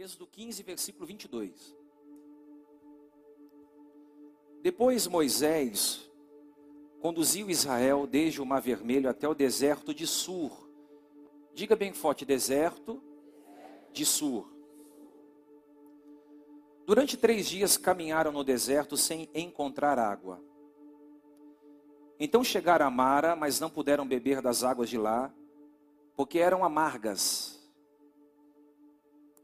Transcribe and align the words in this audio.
Êxodo 0.00 0.28
15, 0.28 0.62
versículo 0.62 1.04
22. 1.06 1.76
Depois 4.62 5.08
Moisés 5.08 6.08
conduziu 7.00 7.50
Israel 7.50 8.06
desde 8.06 8.40
o 8.40 8.46
Mar 8.46 8.62
Vermelho 8.62 9.10
até 9.10 9.28
o 9.28 9.34
deserto 9.34 9.92
de 9.92 10.06
Sur. 10.06 10.70
Diga 11.52 11.74
bem 11.74 11.92
forte: 11.92 12.24
deserto 12.24 13.02
de 13.92 14.06
Sur. 14.06 14.48
Durante 16.86 17.16
três 17.16 17.48
dias 17.48 17.76
caminharam 17.76 18.30
no 18.30 18.44
deserto 18.44 18.96
sem 18.96 19.28
encontrar 19.34 19.98
água. 19.98 20.40
Então 22.20 22.44
chegaram 22.44 22.86
a 22.86 22.90
Mara, 22.90 23.34
mas 23.34 23.58
não 23.58 23.68
puderam 23.68 24.06
beber 24.06 24.40
das 24.40 24.62
águas 24.62 24.88
de 24.88 24.96
lá, 24.96 25.34
porque 26.14 26.38
eram 26.38 26.64
amargas. 26.64 27.57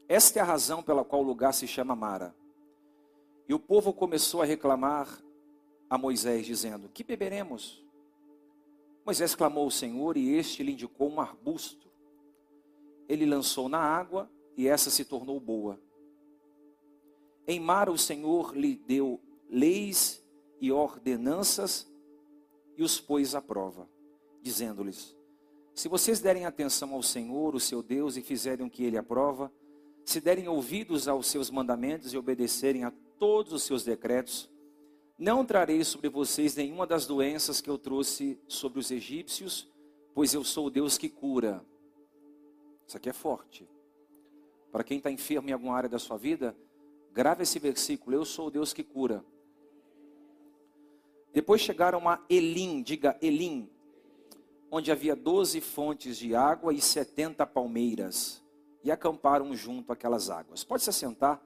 Esta 0.07 0.39
é 0.39 0.41
a 0.41 0.45
razão 0.45 0.83
pela 0.83 1.03
qual 1.03 1.21
o 1.21 1.25
lugar 1.25 1.53
se 1.53 1.67
chama 1.67 1.95
Mara. 1.95 2.35
E 3.47 3.53
o 3.53 3.59
povo 3.59 3.93
começou 3.93 4.41
a 4.41 4.45
reclamar 4.45 5.21
a 5.89 5.97
Moisés, 5.97 6.45
dizendo: 6.45 6.89
Que 6.89 7.03
beberemos? 7.03 7.83
Moisés 9.05 9.35
clamou 9.35 9.63
ao 9.65 9.71
Senhor 9.71 10.17
e 10.17 10.33
este 10.33 10.63
lhe 10.63 10.71
indicou 10.71 11.09
um 11.09 11.21
arbusto. 11.21 11.89
Ele 13.07 13.25
lançou 13.25 13.69
na 13.69 13.79
água 13.79 14.29
e 14.57 14.67
essa 14.67 14.89
se 14.89 15.05
tornou 15.05 15.39
boa. 15.39 15.79
Em 17.47 17.59
Mara 17.59 17.91
o 17.91 17.97
Senhor 17.97 18.55
lhe 18.55 18.75
deu 18.75 19.21
leis 19.47 20.23
e 20.59 20.71
ordenanças 20.71 21.87
e 22.75 22.83
os 22.83 22.99
pôs 22.99 23.35
à 23.35 23.41
prova, 23.41 23.87
dizendo-lhes: 24.41 25.15
Se 25.73 25.87
vocês 25.87 26.19
derem 26.19 26.45
atenção 26.45 26.93
ao 26.93 27.03
Senhor, 27.03 27.53
o 27.53 27.59
seu 27.59 27.83
Deus, 27.83 28.17
e 28.17 28.21
fizerem 28.21 28.65
o 28.65 28.69
que 28.69 28.83
ele 28.83 28.97
aprova, 28.97 29.51
se 30.05 30.21
derem 30.21 30.47
ouvidos 30.47 31.07
aos 31.07 31.27
seus 31.27 31.49
mandamentos 31.49 32.13
e 32.13 32.17
obedecerem 32.17 32.83
a 32.83 32.93
todos 33.19 33.51
os 33.51 33.63
seus 33.63 33.83
decretos, 33.83 34.49
não 35.17 35.45
trarei 35.45 35.83
sobre 35.83 36.09
vocês 36.09 36.55
nenhuma 36.55 36.85
das 36.85 37.07
doenças 37.07 37.59
que 37.59 37.69
eu 37.69 37.77
trouxe 37.77 38.39
sobre 38.47 38.79
os 38.79 38.91
egípcios, 38.91 39.67
pois 40.13 40.33
eu 40.33 40.43
sou 40.43 40.67
o 40.67 40.69
Deus 40.69 40.97
que 40.97 41.09
cura. 41.09 41.65
Isso 42.87 42.97
aqui 42.97 43.09
é 43.09 43.13
forte. 43.13 43.67
Para 44.71 44.83
quem 44.83 44.97
está 44.97 45.09
enfermo 45.09 45.49
em 45.49 45.53
alguma 45.53 45.75
área 45.75 45.89
da 45.89 45.97
sua 45.97 46.17
vida, 46.17 46.55
grave 47.11 47.43
esse 47.43 47.57
versículo: 47.57 48.15
Eu 48.15 48.25
sou 48.25 48.47
o 48.47 48.51
Deus 48.51 48.73
que 48.73 48.83
cura. 48.83 49.25
Depois 51.33 51.61
chegaram 51.61 52.07
a 52.07 52.23
Elim, 52.29 52.81
diga 52.81 53.17
Elim, 53.21 53.69
onde 54.69 54.91
havia 54.91 55.15
doze 55.15 55.61
fontes 55.61 56.17
de 56.17 56.35
água 56.35 56.73
e 56.73 56.81
setenta 56.81 57.45
palmeiras, 57.45 58.43
e 58.85 58.91
acamparam 58.91 59.55
junto 59.55 59.91
àquelas 59.91 60.29
águas. 60.29 60.63
Pode 60.63 60.83
se 60.83 60.91
assentar. 60.91 61.41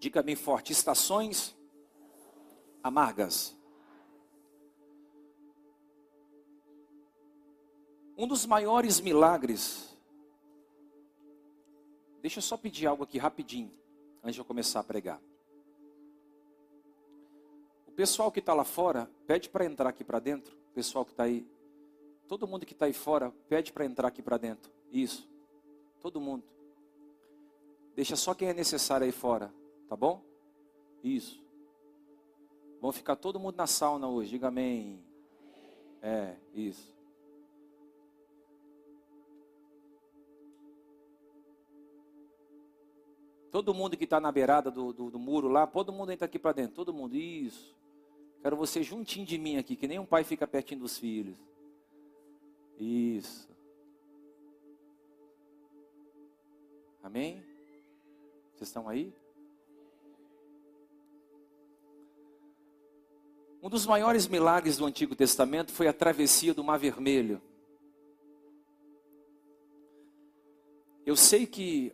Diga 0.00 0.20
bem 0.20 0.34
forte: 0.34 0.72
estações 0.72 1.56
amargas. 2.82 3.56
Um 8.18 8.26
dos 8.26 8.44
maiores 8.44 8.98
milagres. 8.98 9.96
Deixa 12.20 12.38
eu 12.38 12.42
só 12.42 12.56
pedir 12.56 12.86
algo 12.86 13.04
aqui 13.04 13.16
rapidinho, 13.16 13.79
antes 14.22 14.34
de 14.34 14.40
eu 14.40 14.44
começar 14.44 14.80
a 14.80 14.84
pregar. 14.84 15.20
O 17.86 17.92
pessoal 17.92 18.30
que 18.30 18.40
está 18.40 18.54
lá 18.54 18.64
fora, 18.64 19.10
pede 19.26 19.48
para 19.48 19.64
entrar 19.64 19.88
aqui 19.88 20.04
para 20.04 20.18
dentro. 20.18 20.56
O 20.70 20.72
pessoal 20.72 21.04
que 21.04 21.10
está 21.10 21.24
aí. 21.24 21.46
Todo 22.28 22.46
mundo 22.46 22.64
que 22.64 22.72
está 22.72 22.86
aí 22.86 22.92
fora, 22.92 23.30
pede 23.48 23.72
para 23.72 23.84
entrar 23.84 24.08
aqui 24.08 24.22
para 24.22 24.38
dentro. 24.38 24.72
Isso. 24.90 25.28
Todo 26.00 26.20
mundo. 26.20 26.44
Deixa 27.94 28.16
só 28.16 28.34
quem 28.34 28.48
é 28.48 28.54
necessário 28.54 29.04
aí 29.04 29.12
fora. 29.12 29.52
Tá 29.88 29.96
bom? 29.96 30.22
Isso. 31.02 31.44
Vão 32.80 32.92
ficar 32.92 33.16
todo 33.16 33.40
mundo 33.40 33.56
na 33.56 33.66
sauna 33.66 34.08
hoje. 34.08 34.30
Diga 34.30 34.48
amém. 34.48 35.04
É, 36.00 36.36
isso. 36.54 36.99
Todo 43.50 43.74
mundo 43.74 43.96
que 43.96 44.04
está 44.04 44.20
na 44.20 44.30
beirada 44.30 44.70
do, 44.70 44.92
do, 44.92 45.10
do, 45.10 45.18
muro 45.18 45.48
lá, 45.48 45.66
todo 45.66 45.92
mundo 45.92 46.12
entra 46.12 46.26
aqui 46.26 46.38
para 46.38 46.52
dentro. 46.52 46.76
Todo 46.76 46.94
mundo, 46.94 47.16
isso. 47.16 47.74
Quero 48.42 48.56
você 48.56 48.82
juntinho 48.82 49.26
de 49.26 49.36
mim 49.36 49.56
aqui, 49.56 49.74
que 49.74 49.88
nem 49.88 49.98
um 49.98 50.06
pai 50.06 50.22
fica 50.22 50.46
pertinho 50.46 50.80
dos 50.80 50.96
filhos. 50.96 51.36
Isso. 52.78 53.48
Amém? 57.02 57.42
Vocês 58.54 58.68
estão 58.68 58.88
aí? 58.88 59.12
Um 63.62 63.68
dos 63.68 63.84
maiores 63.84 64.26
milagres 64.26 64.78
do 64.78 64.86
Antigo 64.86 65.14
Testamento 65.14 65.72
foi 65.72 65.88
a 65.88 65.92
travessia 65.92 66.54
do 66.54 66.64
Mar 66.64 66.78
Vermelho. 66.78 67.42
Eu 71.04 71.16
sei 71.16 71.46
que 71.46 71.92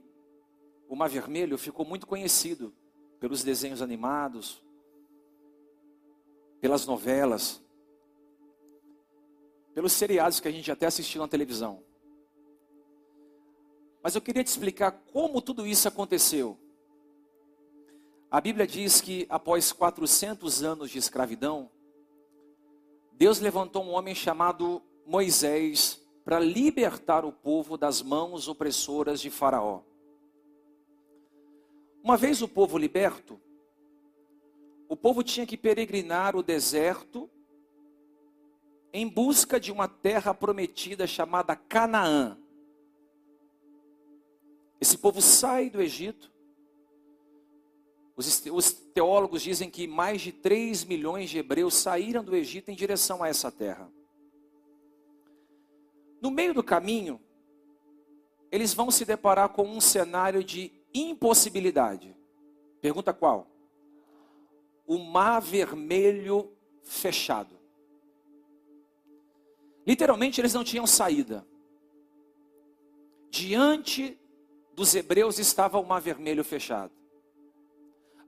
o 0.89 0.97
Mar 0.97 1.09
Vermelho 1.09 1.59
ficou 1.59 1.85
muito 1.85 2.07
conhecido 2.07 2.75
pelos 3.19 3.43
desenhos 3.43 3.83
animados, 3.83 4.63
pelas 6.61 6.87
novelas, 6.87 7.63
pelos 9.75 9.93
seriados 9.93 10.41
que 10.41 10.49
a 10.49 10.51
gente 10.53 10.71
até 10.71 10.87
assistiu 10.87 11.21
na 11.21 11.29
televisão. 11.29 11.83
Mas 14.03 14.15
eu 14.15 14.21
queria 14.21 14.45
te 14.45 14.49
explicar 14.49 14.93
como 15.13 15.43
tudo 15.43 15.67
isso 15.67 15.89
aconteceu. 15.89 16.59
A 18.31 18.41
Bíblia 18.41 18.67
diz 18.67 19.01
que 19.01 19.27
após 19.29 19.73
400 19.73 20.63
anos 20.63 20.91
de 20.91 20.99
escravidão, 20.99 21.71
Deus 23.13 23.41
levantou 23.41 23.83
um 23.83 23.91
homem 23.91 24.15
chamado 24.15 24.83
Moisés 25.07 26.01
para 26.25 26.39
libertar 26.39 27.25
o 27.25 27.33
povo 27.33 27.77
das 27.77 28.03
mãos 28.03 28.49
opressoras 28.49 29.21
de 29.21 29.31
Faraó. 29.31 29.83
Uma 32.07 32.17
vez 32.17 32.41
o 32.41 32.47
povo 32.47 32.79
liberto, 32.79 33.37
o 34.89 34.97
povo 34.97 35.25
tinha 35.25 35.45
que 35.45 35.57
peregrinar 35.57 36.37
o 36.37 36.43
deserto 36.43 37.29
em 38.93 39.09
busca 39.09 39.59
de 39.59 39.73
uma 39.73 39.89
terra 39.89 40.33
prometida 40.33 41.05
chamada 41.05 41.57
Canaã. 41.57 42.39
Esse 44.81 44.97
povo 44.97 45.21
sai 45.21 45.69
do 45.69 45.83
Egito, 45.83 46.33
os, 48.17 48.41
os 48.53 48.71
teólogos 48.71 49.43
dizem 49.43 49.69
que 49.69 49.89
mais 49.89 50.21
de 50.21 50.31
3 50.31 50.85
milhões 50.85 51.29
de 51.29 51.39
hebreus 51.39 51.75
saíram 51.75 52.23
do 52.23 52.37
Egito 52.37 52.71
em 52.71 52.77
direção 52.77 53.21
a 53.21 53.27
essa 53.27 53.51
terra. 53.51 53.91
No 56.23 56.31
meio 56.31 56.55
do 56.55 56.63
caminho, 56.63 57.21
eles 58.53 58.73
vão 58.73 58.93
se 58.93 59.05
deparar 59.05 59.49
com 59.49 59.67
um 59.67 59.81
cenário 59.81 60.45
de 60.45 60.71
impossibilidade. 61.01 62.17
Pergunta 62.81 63.13
qual? 63.13 63.49
O 64.87 64.99
mar 64.99 65.41
vermelho 65.41 66.53
fechado. 66.83 67.57
Literalmente, 69.87 70.41
eles 70.41 70.55
não 70.55 70.65
tinham 70.65 70.87
saída. 70.87 71.47
Diante 73.31 74.19
dos 74.75 74.95
hebreus 74.95 75.39
estava 75.39 75.79
o 75.79 75.87
mar 75.87 76.01
vermelho 76.01 76.45
fechado. 76.45 76.93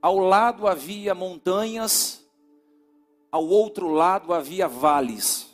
Ao 0.01 0.19
lado 0.19 0.67
havia 0.67 1.15
montanhas, 1.15 2.25
ao 3.31 3.47
outro 3.47 3.89
lado 3.89 4.33
havia 4.33 4.69
vales. 4.69 5.49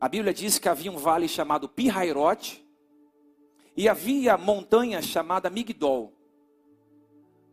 A 0.00 0.08
Bíblia 0.08 0.32
diz 0.32 0.58
que 0.58 0.68
havia 0.68 0.92
um 0.92 0.96
vale 0.96 1.28
chamado 1.28 1.68
Pirairote 1.68 2.64
e 3.76 3.88
havia 3.88 4.36
montanha 4.38 5.02
chamada 5.02 5.50
Migdol. 5.50 6.12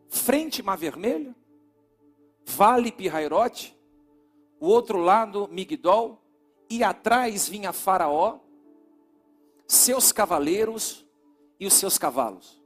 Frente 0.07 0.61
Mar 0.63 0.77
Vermelho, 0.77 1.35
Vale 2.45 2.91
Pirairote, 2.91 3.75
o 4.59 4.67
outro 4.67 4.97
lado 4.97 5.47
Migdol, 5.51 6.21
e 6.69 6.83
atrás 6.83 7.47
vinha 7.47 7.73
Faraó, 7.73 8.39
seus 9.67 10.11
cavaleiros 10.11 11.05
e 11.59 11.65
os 11.65 11.73
seus 11.73 11.97
cavalos. 11.97 12.61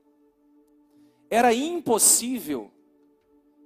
Era 1.30 1.54
impossível 1.54 2.72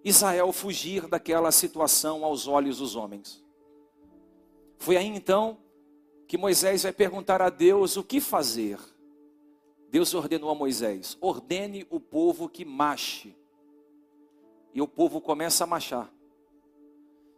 Israel 0.04 0.52
fugir 0.52 1.08
daquela 1.08 1.52
situação 1.52 2.26
aos 2.26 2.48
olhos 2.48 2.80
dos 2.80 2.96
homens. 2.96 3.44
Foi 4.78 4.98
aí 4.98 5.08
então 5.08 5.58
que 6.28 6.38
Moisés 6.38 6.84
vai 6.84 6.92
perguntar 6.92 7.42
a 7.42 7.50
Deus 7.50 7.96
o 7.96 8.04
que 8.04 8.20
fazer. 8.20 8.80
Deus 9.90 10.14
ordenou 10.14 10.50
a 10.50 10.56
Moisés: 10.56 11.18
ordene 11.22 11.88
o 11.90 12.00
povo 12.00 12.50
que 12.50 12.66
mache. 12.66 13.36
E 14.74 14.82
o 14.82 14.88
povo 14.88 15.22
começa 15.22 15.64
a 15.64 15.68
marchar. 15.68 16.12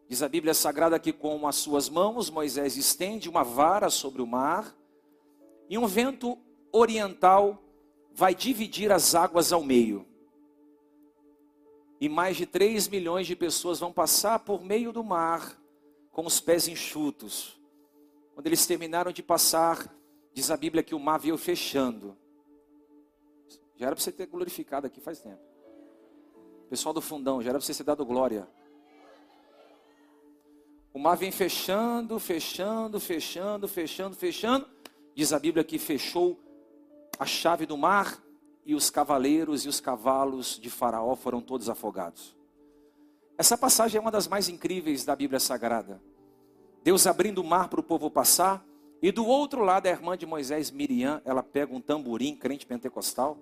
Diz 0.08 0.22
a 0.22 0.30
Bíblia 0.30 0.54
Sagrada 0.54 1.00
que 1.00 1.12
com 1.12 1.48
as 1.48 1.56
suas 1.56 1.90
mãos 1.90 2.30
Moisés 2.30 2.78
estende 2.78 3.28
uma 3.28 3.44
vara 3.44 3.90
sobre 3.90 4.22
o 4.22 4.28
mar 4.28 4.76
e 5.68 5.78
um 5.78 5.88
vento 5.88 6.38
oriental 6.72 7.62
vai 8.14 8.36
dividir 8.36 8.92
as 8.92 9.16
águas 9.16 9.52
ao 9.52 9.64
meio. 9.64 10.06
E 12.00 12.08
mais 12.08 12.38
de 12.38 12.46
3 12.46 12.88
milhões 12.88 13.26
de 13.26 13.36
pessoas 13.36 13.80
vão 13.80 13.92
passar 13.92 14.40
por 14.40 14.64
meio 14.64 14.92
do 14.92 15.04
mar 15.04 15.60
com 16.12 16.26
os 16.26 16.40
pés 16.40 16.68
enxutos. 16.68 17.60
Quando 18.34 18.48
eles 18.48 18.66
terminaram 18.66 19.12
de 19.12 19.24
passar, 19.24 19.94
diz 20.34 20.52
a 20.52 20.58
Bíblia 20.58 20.84
que 20.84 20.94
o 20.94 21.00
mar 21.00 21.18
veio 21.18 21.38
fechando. 21.38 22.16
Já 23.76 23.88
era 23.88 23.96
para 23.96 24.04
você 24.04 24.12
ter 24.12 24.28
glorificado 24.28 24.86
aqui 24.86 25.02
faz 25.02 25.20
tempo. 25.20 25.55
Pessoal 26.70 26.94
do 26.94 27.02
fundão, 27.02 27.42
já 27.42 27.50
era 27.50 27.60
para 27.60 27.66
você 27.66 27.74
ter 27.74 27.84
dado 27.84 28.06
glória. 28.06 28.48
O 30.94 31.00
mar 31.00 31.16
vem 31.16 31.32
fechando, 31.32 32.18
fechando, 32.20 33.00
fechando, 33.00 33.68
fechando, 33.68 34.16
fechando. 34.16 34.68
Diz 35.14 35.34
a 35.34 35.40
Bíblia 35.40 35.64
que 35.64 35.78
fechou 35.78 36.40
a 37.20 37.26
chave 37.26 37.66
do 37.66 37.78
mar 37.78 38.22
e 38.66 38.74
os 38.74 38.90
cavaleiros 38.90 39.66
e 39.66 39.70
os 39.70 39.80
cavalos 39.80 40.60
de 40.60 40.70
Faraó 40.70 41.16
foram 41.16 41.42
todos 41.42 41.70
afogados. 41.70 42.36
Essa 43.38 43.58
passagem 43.58 43.98
é 43.98 44.02
uma 44.02 44.12
das 44.12 44.28
mais 44.28 44.48
incríveis 44.48 45.04
da 45.06 45.16
Bíblia 45.16 45.40
Sagrada. 45.40 46.02
Deus 46.82 47.06
abrindo 47.06 47.40
o 47.40 47.44
mar 47.44 47.68
para 47.68 47.80
o 47.80 47.84
povo 47.84 48.10
passar, 48.10 48.66
e 49.02 49.12
do 49.12 49.26
outro 49.26 49.64
lado 49.64 49.88
a 49.88 49.90
irmã 49.90 50.18
de 50.18 50.26
Moisés, 50.26 50.72
Miriam, 50.72 51.22
ela 51.26 51.44
pega 51.44 51.76
um 51.76 51.82
tamborim, 51.82 52.36
crente 52.36 52.66
pentecostal, 52.66 53.38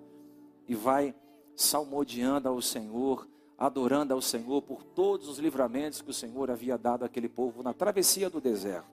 e 0.66 0.74
vai 0.74 1.14
salmodiando 1.56 2.48
ao 2.48 2.60
Senhor, 2.60 3.28
adorando 3.56 4.12
ao 4.12 4.20
Senhor 4.20 4.62
por 4.62 4.82
todos 4.82 5.28
os 5.28 5.38
livramentos 5.38 6.02
que 6.02 6.10
o 6.10 6.14
Senhor 6.14 6.50
havia 6.50 6.76
dado 6.76 7.04
àquele 7.04 7.28
povo 7.28 7.62
na 7.62 7.72
travessia 7.72 8.28
do 8.28 8.40
deserto. 8.40 8.90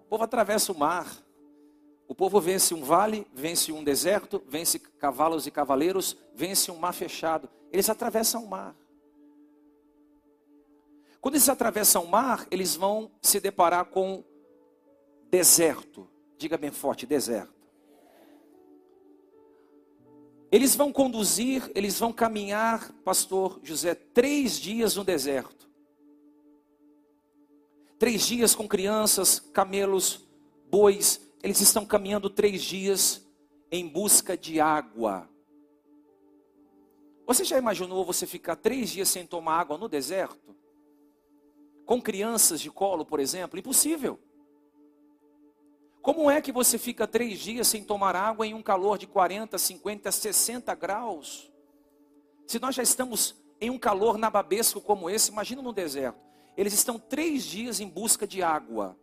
O 0.00 0.08
povo 0.08 0.24
atravessa 0.24 0.70
o 0.72 0.78
mar, 0.78 1.06
o 2.08 2.14
povo 2.14 2.40
vence 2.40 2.72
um 2.72 2.84
vale, 2.84 3.26
vence 3.34 3.72
um 3.72 3.82
deserto, 3.82 4.42
vence 4.46 4.78
cavalos 4.78 5.46
e 5.46 5.50
cavaleiros, 5.50 6.16
vence 6.34 6.70
um 6.70 6.78
mar 6.78 6.92
fechado. 6.92 7.48
Eles 7.72 7.90
atravessam 7.90 8.44
o 8.44 8.48
mar. 8.48 8.76
Quando 11.20 11.34
eles 11.34 11.48
atravessam 11.48 12.04
o 12.04 12.08
mar, 12.08 12.46
eles 12.52 12.76
vão 12.76 13.10
se 13.20 13.40
deparar 13.40 13.86
com 13.86 14.22
deserto. 15.28 16.08
Diga 16.38 16.56
bem 16.56 16.70
forte: 16.70 17.04
deserto. 17.04 17.55
Eles 20.56 20.74
vão 20.74 20.90
conduzir, 20.90 21.70
eles 21.74 21.98
vão 21.98 22.10
caminhar, 22.10 22.90
pastor 23.04 23.60
José, 23.62 23.94
três 23.94 24.58
dias 24.58 24.96
no 24.96 25.04
deserto. 25.04 25.68
Três 27.98 28.26
dias 28.26 28.54
com 28.54 28.66
crianças, 28.66 29.38
camelos, 29.38 30.26
bois. 30.70 31.20
Eles 31.42 31.60
estão 31.60 31.84
caminhando 31.84 32.30
três 32.30 32.62
dias 32.62 33.22
em 33.70 33.86
busca 33.86 34.34
de 34.34 34.58
água. 34.58 35.28
Você 37.26 37.44
já 37.44 37.58
imaginou 37.58 38.02
você 38.02 38.26
ficar 38.26 38.56
três 38.56 38.88
dias 38.88 39.10
sem 39.10 39.26
tomar 39.26 39.60
água 39.60 39.76
no 39.76 39.90
deserto? 39.90 40.56
Com 41.84 42.00
crianças 42.00 42.62
de 42.62 42.70
colo, 42.70 43.04
por 43.04 43.20
exemplo? 43.20 43.58
Impossível. 43.58 44.18
Como 46.06 46.30
é 46.30 46.40
que 46.40 46.52
você 46.52 46.78
fica 46.78 47.04
três 47.04 47.40
dias 47.40 47.66
sem 47.66 47.82
tomar 47.82 48.14
água 48.14 48.46
em 48.46 48.54
um 48.54 48.62
calor 48.62 48.96
de 48.96 49.08
40, 49.08 49.58
50, 49.58 50.12
60 50.12 50.72
graus? 50.76 51.52
Se 52.46 52.60
nós 52.60 52.76
já 52.76 52.82
estamos 52.84 53.34
em 53.60 53.70
um 53.70 53.76
calor 53.76 54.16
nababesco 54.16 54.80
como 54.80 55.10
esse, 55.10 55.32
imagina 55.32 55.60
no 55.60 55.72
deserto. 55.72 56.20
Eles 56.56 56.74
estão 56.74 56.96
três 56.96 57.44
dias 57.44 57.80
em 57.80 57.88
busca 57.88 58.24
de 58.24 58.40
água. 58.40 58.96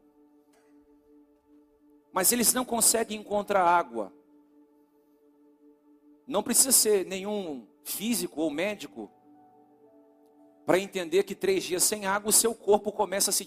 Mas 2.14 2.32
eles 2.32 2.54
não 2.54 2.64
conseguem 2.64 3.20
encontrar 3.20 3.66
água. 3.66 4.14
Não 6.26 6.42
precisa 6.42 6.72
ser 6.72 7.06
nenhum 7.06 7.68
físico 7.84 8.40
ou 8.40 8.50
médico 8.50 9.12
para 10.66 10.80
entender 10.80 11.24
que 11.24 11.36
três 11.36 11.66
dias 11.66 11.84
sem 11.84 12.06
água 12.06 12.30
o 12.30 12.32
seu 12.32 12.56
corpo 12.56 12.94
começa 12.94 13.30
a 13.30 13.34
se 13.34 13.44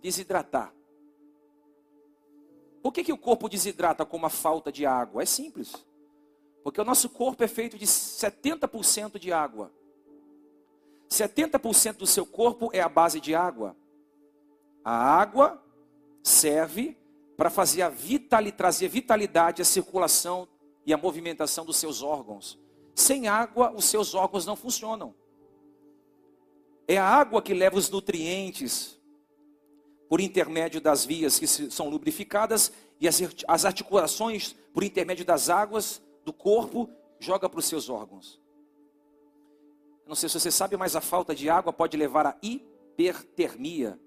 desidratar. 0.00 0.72
Por 2.82 2.92
que, 2.92 3.04
que 3.04 3.12
o 3.12 3.18
corpo 3.18 3.48
desidrata 3.48 4.04
com 4.04 4.16
uma 4.16 4.30
falta 4.30 4.72
de 4.72 4.86
água? 4.86 5.22
É 5.22 5.26
simples. 5.26 5.74
Porque 6.62 6.80
o 6.80 6.84
nosso 6.84 7.08
corpo 7.08 7.42
é 7.42 7.48
feito 7.48 7.78
de 7.78 7.86
70% 7.86 9.18
de 9.18 9.32
água. 9.32 9.72
70% 11.08 11.96
do 11.96 12.06
seu 12.06 12.24
corpo 12.24 12.70
é 12.72 12.80
a 12.80 12.88
base 12.88 13.20
de 13.20 13.34
água. 13.34 13.76
A 14.84 14.94
água 14.94 15.62
serve 16.22 16.96
para 17.36 17.50
fazer 17.50 17.82
a 17.82 17.88
vitali, 17.88 18.52
trazer 18.52 18.88
vitalidade 18.88 19.62
à 19.62 19.64
circulação 19.64 20.46
e 20.84 20.92
à 20.92 20.96
movimentação 20.96 21.64
dos 21.64 21.76
seus 21.76 22.02
órgãos. 22.02 22.58
Sem 22.94 23.28
água, 23.28 23.72
os 23.74 23.86
seus 23.86 24.14
órgãos 24.14 24.44
não 24.46 24.56
funcionam. 24.56 25.14
É 26.86 26.98
a 26.98 27.04
água 27.04 27.40
que 27.40 27.54
leva 27.54 27.78
os 27.78 27.88
nutrientes 27.88 28.99
por 30.10 30.20
intermédio 30.20 30.80
das 30.80 31.06
vias 31.06 31.38
que 31.38 31.46
são 31.46 31.88
lubrificadas 31.88 32.72
e 33.00 33.06
as 33.06 33.64
articulações 33.64 34.56
por 34.74 34.82
intermédio 34.82 35.24
das 35.24 35.48
águas 35.48 36.02
do 36.24 36.32
corpo 36.32 36.90
joga 37.20 37.48
para 37.48 37.60
os 37.60 37.66
seus 37.66 37.88
órgãos. 37.88 38.40
Não 40.04 40.16
sei 40.16 40.28
se 40.28 40.40
você 40.40 40.50
sabe, 40.50 40.76
mas 40.76 40.96
a 40.96 41.00
falta 41.00 41.32
de 41.32 41.48
água 41.48 41.72
pode 41.72 41.96
levar 41.96 42.26
à 42.26 42.36
hipertermia, 42.42 44.00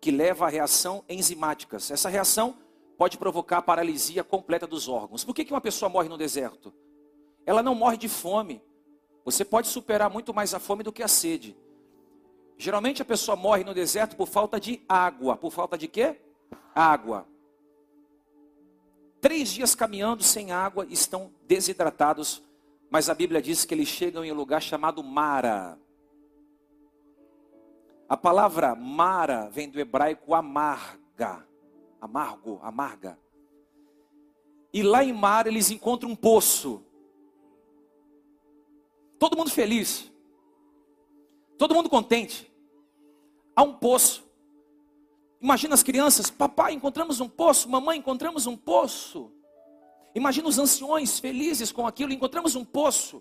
que 0.00 0.10
leva 0.10 0.46
a 0.46 0.48
reação 0.48 1.04
enzimáticas. 1.06 1.90
Essa 1.90 2.08
reação 2.08 2.56
pode 2.96 3.18
provocar 3.18 3.60
paralisia 3.60 4.24
completa 4.24 4.66
dos 4.66 4.88
órgãos. 4.88 5.24
Por 5.24 5.34
que 5.34 5.52
uma 5.52 5.60
pessoa 5.60 5.90
morre 5.90 6.08
no 6.08 6.16
deserto? 6.16 6.72
Ela 7.44 7.62
não 7.62 7.74
morre 7.74 7.98
de 7.98 8.08
fome. 8.08 8.62
Você 9.26 9.44
pode 9.44 9.68
superar 9.68 10.08
muito 10.08 10.32
mais 10.32 10.54
a 10.54 10.58
fome 10.58 10.82
do 10.82 10.90
que 10.90 11.02
a 11.02 11.08
sede. 11.08 11.54
Geralmente 12.58 13.00
a 13.00 13.04
pessoa 13.04 13.36
morre 13.36 13.62
no 13.62 13.72
deserto 13.72 14.16
por 14.16 14.26
falta 14.26 14.58
de 14.58 14.82
água. 14.88 15.36
Por 15.36 15.52
falta 15.52 15.78
de 15.78 15.86
quê? 15.86 16.20
Água. 16.74 17.24
Três 19.20 19.48
dias 19.50 19.76
caminhando 19.76 20.24
sem 20.24 20.50
água, 20.50 20.84
estão 20.90 21.32
desidratados, 21.46 22.42
mas 22.90 23.08
a 23.08 23.14
Bíblia 23.14 23.40
diz 23.40 23.64
que 23.64 23.74
eles 23.74 23.88
chegam 23.88 24.24
em 24.24 24.32
um 24.32 24.34
lugar 24.34 24.60
chamado 24.60 25.02
Mara. 25.04 25.78
A 28.08 28.16
palavra 28.16 28.74
Mara 28.74 29.48
vem 29.50 29.68
do 29.68 29.78
hebraico 29.78 30.34
amarga, 30.34 31.46
amargo, 32.00 32.58
amarga. 32.62 33.18
E 34.72 34.82
lá 34.82 35.04
em 35.04 35.12
Mara 35.12 35.48
eles 35.48 35.70
encontram 35.70 36.10
um 36.10 36.16
poço. 36.16 36.82
Todo 39.18 39.36
mundo 39.36 39.50
feliz. 39.50 40.10
Todo 41.56 41.74
mundo 41.74 41.90
contente. 41.90 42.47
Há 43.58 43.62
um 43.64 43.72
poço. 43.72 44.24
Imagina 45.40 45.74
as 45.74 45.82
crianças, 45.82 46.30
papai, 46.30 46.74
encontramos 46.74 47.18
um 47.18 47.28
poço, 47.28 47.68
mamãe, 47.68 47.98
encontramos 47.98 48.46
um 48.46 48.56
poço. 48.56 49.32
Imagina 50.14 50.46
os 50.46 50.60
anciões 50.60 51.18
felizes 51.18 51.72
com 51.72 51.84
aquilo, 51.84 52.12
encontramos 52.12 52.54
um 52.54 52.64
poço. 52.64 53.20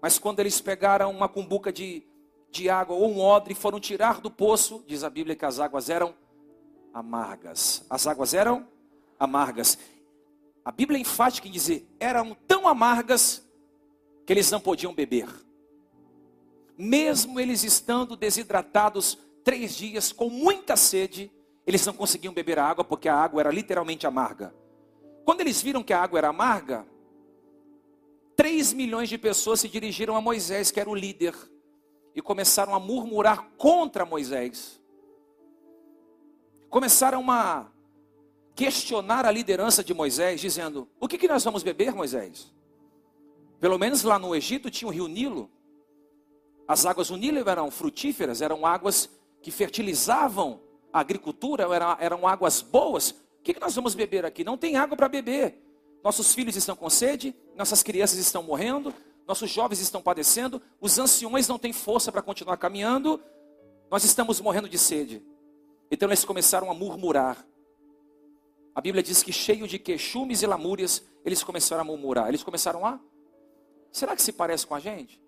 Mas 0.00 0.18
quando 0.18 0.40
eles 0.40 0.62
pegaram 0.62 1.10
uma 1.10 1.28
cumbuca 1.28 1.70
de, 1.70 2.06
de 2.50 2.70
água 2.70 2.96
ou 2.96 3.06
um 3.10 3.20
odre 3.20 3.52
e 3.52 3.54
foram 3.54 3.78
tirar 3.78 4.22
do 4.22 4.30
poço, 4.30 4.82
diz 4.86 5.04
a 5.04 5.10
Bíblia 5.10 5.36
que 5.36 5.44
as 5.44 5.60
águas 5.60 5.90
eram 5.90 6.14
amargas. 6.94 7.84
As 7.90 8.06
águas 8.06 8.32
eram 8.32 8.66
amargas. 9.20 9.76
A 10.64 10.72
Bíblia 10.72 10.96
é 10.96 11.02
enfática 11.02 11.46
em 11.46 11.50
dizer, 11.50 11.86
eram 12.00 12.34
tão 12.48 12.66
amargas 12.66 13.46
que 14.24 14.32
eles 14.32 14.50
não 14.50 14.58
podiam 14.58 14.94
beber 14.94 15.28
mesmo 16.76 17.38
eles 17.38 17.62
estando 17.62 18.16
desidratados 18.16 19.18
três 19.42 19.74
dias, 19.74 20.12
com 20.12 20.28
muita 20.28 20.76
sede, 20.76 21.30
eles 21.66 21.84
não 21.86 21.92
conseguiam 21.92 22.32
beber 22.32 22.58
a 22.58 22.64
água 22.64 22.84
porque 22.84 23.08
a 23.08 23.16
água 23.16 23.40
era 23.40 23.50
literalmente 23.50 24.06
amarga. 24.06 24.54
Quando 25.24 25.40
eles 25.40 25.62
viram 25.62 25.82
que 25.82 25.92
a 25.92 26.02
água 26.02 26.18
era 26.18 26.28
amarga, 26.28 26.86
três 28.36 28.72
milhões 28.72 29.08
de 29.08 29.16
pessoas 29.16 29.60
se 29.60 29.68
dirigiram 29.68 30.16
a 30.16 30.20
Moisés, 30.20 30.70
que 30.70 30.80
era 30.80 30.90
o 30.90 30.94
líder, 30.94 31.34
e 32.14 32.22
começaram 32.22 32.74
a 32.74 32.80
murmurar 32.80 33.50
contra 33.56 34.04
Moisés. 34.04 34.80
Começaram 36.68 37.30
a 37.30 37.66
questionar 38.54 39.26
a 39.26 39.30
liderança 39.30 39.82
de 39.82 39.92
Moisés, 39.92 40.40
dizendo: 40.40 40.88
O 41.00 41.08
que, 41.08 41.18
que 41.18 41.28
nós 41.28 41.42
vamos 41.42 41.62
beber, 41.62 41.92
Moisés? 41.94 42.52
Pelo 43.58 43.78
menos 43.78 44.02
lá 44.02 44.18
no 44.18 44.34
Egito 44.34 44.70
tinha 44.70 44.88
o 44.88 44.92
rio 44.92 45.08
Nilo. 45.08 45.50
As 46.66 46.86
águas 46.86 47.08
do 47.08 47.16
Nilo 47.16 47.48
eram 47.48 47.70
frutíferas, 47.70 48.40
eram 48.40 48.64
águas 48.64 49.10
que 49.42 49.50
fertilizavam 49.50 50.60
a 50.92 51.00
agricultura, 51.00 51.64
eram, 51.64 51.96
eram 52.00 52.28
águas 52.28 52.62
boas. 52.62 53.10
O 53.10 53.42
que, 53.42 53.54
que 53.54 53.60
nós 53.60 53.74
vamos 53.74 53.94
beber 53.94 54.24
aqui? 54.24 54.42
Não 54.42 54.56
tem 54.56 54.76
água 54.76 54.96
para 54.96 55.08
beber. 55.08 55.60
Nossos 56.02 56.34
filhos 56.34 56.56
estão 56.56 56.76
com 56.76 56.88
sede, 56.88 57.34
nossas 57.56 57.82
crianças 57.82 58.18
estão 58.18 58.42
morrendo, 58.42 58.94
nossos 59.26 59.50
jovens 59.50 59.80
estão 59.80 60.02
padecendo, 60.02 60.60
os 60.80 60.98
anciões 60.98 61.48
não 61.48 61.58
têm 61.58 61.72
força 61.72 62.12
para 62.12 62.22
continuar 62.22 62.56
caminhando, 62.58 63.20
nós 63.90 64.04
estamos 64.04 64.40
morrendo 64.40 64.68
de 64.68 64.78
sede. 64.78 65.22
Então 65.90 66.08
eles 66.08 66.24
começaram 66.24 66.70
a 66.70 66.74
murmurar. 66.74 67.46
A 68.74 68.80
Bíblia 68.80 69.02
diz 69.02 69.22
que 69.22 69.32
cheio 69.32 69.68
de 69.68 69.78
queixumes 69.78 70.42
e 70.42 70.46
lamúrias, 70.46 71.02
eles 71.24 71.42
começaram 71.42 71.82
a 71.82 71.84
murmurar. 71.84 72.28
Eles 72.28 72.42
começaram 72.42 72.84
a. 72.84 72.98
Será 73.92 74.16
que 74.16 74.22
se 74.22 74.32
parece 74.32 74.66
com 74.66 74.74
a 74.74 74.80
gente? 74.80 75.23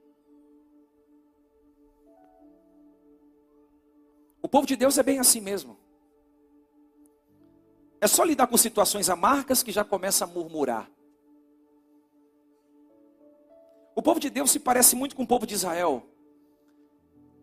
O 4.47 4.49
povo 4.49 4.65
de 4.65 4.76
Deus 4.76 4.97
é 4.97 5.03
bem 5.03 5.19
assim 5.19 5.41
mesmo. 5.41 5.76
É 8.00 8.07
só 8.07 8.23
lidar 8.23 8.47
com 8.47 8.57
situações 8.57 9.11
amargas 9.11 9.61
que 9.61 9.73
já 9.73 9.83
começa 9.83 10.23
a 10.23 10.29
murmurar. 10.29 10.88
O 13.97 14.00
povo 14.00 14.21
de 14.21 14.31
Deus 14.31 14.53
se 14.53 14.61
parece 14.61 14.95
muito 14.95 15.17
com 15.17 15.25
o 15.25 15.26
povo 15.26 15.49
de 15.49 15.55
Israel. 15.55 16.07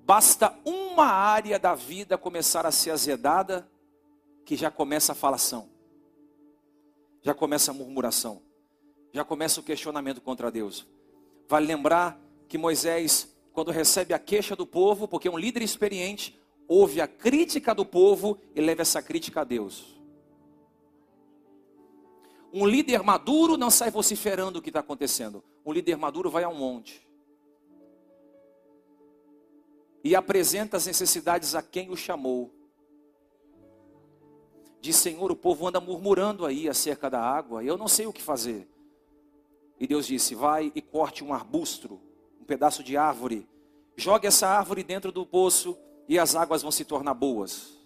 Basta 0.06 0.58
uma 0.64 1.08
área 1.08 1.60
da 1.60 1.76
vida 1.76 2.18
começar 2.18 2.66
a 2.66 2.72
ser 2.72 2.92
azedada, 2.92 3.70
que 4.46 4.56
já 4.56 4.72
começa 4.72 5.12
a 5.12 5.16
falação, 5.16 5.70
já 7.22 7.34
começa 7.34 7.72
a 7.72 7.74
murmuração, 7.74 8.42
já 9.12 9.26
começa 9.26 9.60
o 9.60 9.64
questionamento 9.64 10.22
contra 10.22 10.50
Deus. 10.50 10.88
Vale 11.50 11.68
lembrar 11.68 12.18
que 12.48 12.58
Moisés, 12.58 13.36
quando 13.52 13.72
recebe 13.72 14.14
a 14.14 14.20
queixa 14.20 14.56
do 14.56 14.66
povo, 14.66 15.06
porque 15.06 15.28
um 15.28 15.38
líder 15.38 15.64
experiente, 15.64 16.42
ouve 16.74 17.00
a 17.00 17.08
crítica 17.08 17.74
do 17.76 17.86
povo 17.86 18.38
e 18.56 18.62
leva 18.62 18.82
essa 18.82 19.02
crítica 19.02 19.42
a 19.42 19.44
Deus. 19.44 20.02
Um 22.52 22.66
líder 22.66 23.04
maduro 23.04 23.58
não 23.58 23.70
sai 23.70 23.92
vociferando 23.92 24.60
o 24.60 24.62
que 24.62 24.70
está 24.70 24.80
acontecendo. 24.80 25.44
Um 25.64 25.72
líder 25.72 25.98
maduro 25.98 26.30
vai 26.30 26.44
a 26.44 26.50
um 26.50 26.56
monte. 26.56 27.08
E 30.04 30.16
apresenta 30.16 30.78
as 30.78 30.88
necessidades 30.88 31.56
a 31.56 31.62
quem 31.62 31.90
o 31.90 31.96
chamou. 31.96 32.52
Diz, 34.82 34.96
Senhor, 34.98 35.32
o 35.32 35.36
povo 35.36 35.68
anda 35.68 35.80
murmurando 35.80 36.46
aí 36.46 36.68
acerca 36.68 37.10
da 37.10 37.22
água, 37.22 37.64
eu 37.64 37.78
não 37.78 37.88
sei 37.88 38.06
o 38.06 38.14
que 38.14 38.22
fazer. 38.22 38.68
E 39.80 39.88
Deus 39.88 40.06
disse: 40.06 40.36
Vai 40.36 40.72
e 40.76 40.82
corte 40.82 41.24
um 41.24 41.34
arbusto, 41.34 42.02
um 42.42 42.44
pedaço 42.44 42.84
de 42.84 42.98
árvore, 42.98 43.48
jogue 43.96 44.28
essa 44.28 44.48
árvore 44.48 44.84
dentro 44.84 45.12
do 45.12 45.26
poço 45.26 45.78
e 46.08 46.20
as 46.20 46.36
águas 46.36 46.62
vão 46.62 46.72
se 46.72 46.86
tornar 46.86 47.14
boas. 47.14 47.78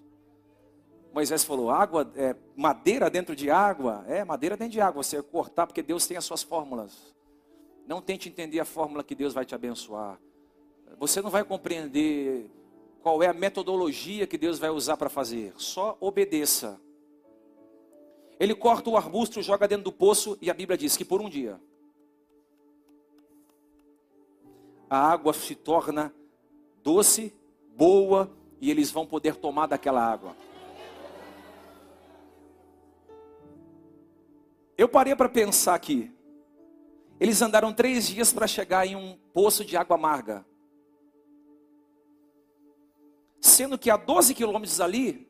Moisés 1.14 1.44
falou: 1.44 1.70
água, 1.70 2.12
é, 2.16 2.36
madeira 2.56 3.10
dentro 3.10 3.36
de 3.36 3.50
água? 3.50 4.04
É, 4.08 4.24
madeira 4.24 4.56
dentro 4.56 4.74
de 4.74 4.82
água. 4.82 5.04
Você 5.04 5.22
cortar, 5.22 5.68
porque 5.68 5.82
Deus 5.82 6.06
tem 6.06 6.18
as 6.18 6.26
suas 6.26 6.44
fórmulas. 6.44 7.16
Não 7.88 8.02
tente 8.02 8.30
entender 8.30 8.60
a 8.60 8.66
fórmula 8.66 9.04
que 9.04 9.16
Deus 9.16 9.34
vai 9.34 9.46
te 9.46 9.56
abençoar. 9.56 10.20
Você 11.00 11.22
não 11.22 11.30
vai 11.30 11.44
compreender 11.44 12.50
qual 13.02 13.24
é 13.24 13.28
a 13.28 13.34
metodologia 13.34 14.28
que 14.28 14.38
Deus 14.38 14.60
vai 14.60 14.70
usar 14.70 14.98
para 14.98 15.10
fazer. 15.10 15.54
Só 15.58 15.98
obedeça. 16.00 16.80
Ele 18.40 18.54
corta 18.54 18.90
o 18.90 18.98
arbusto, 18.98 19.42
joga 19.42 19.68
dentro 19.68 19.86
do 19.86 19.92
poço 19.92 20.38
e 20.42 20.52
a 20.52 20.54
Bíblia 20.54 20.78
diz 20.78 20.96
que 20.96 21.06
por 21.06 21.22
um 21.22 21.30
dia 21.30 21.60
a 24.90 25.12
água 25.12 25.34
se 25.34 25.56
torna 25.56 26.14
doce, 26.84 27.34
boa 27.77 28.36
e 28.60 28.72
eles 28.72 28.89
vão 28.89 29.05
poder 29.05 29.36
tomar 29.36 29.67
daquela 29.67 30.03
água. 30.03 30.36
Eu 34.75 34.89
parei 34.89 35.15
para 35.15 35.29
pensar 35.29 35.75
aqui. 35.75 36.12
Eles 37.19 37.41
andaram 37.41 37.74
três 37.74 38.07
dias 38.07 38.34
para 38.34 38.48
chegar 38.48 38.86
em 38.86 38.96
um 38.96 39.17
poço 39.34 39.63
de 39.63 39.77
água 39.77 39.96
amarga. 39.96 40.46
Sendo 43.39 43.77
que 43.77 43.89
a 43.89 43.98
12 43.98 44.34
quilômetros 44.34 44.81
ali 44.81 45.27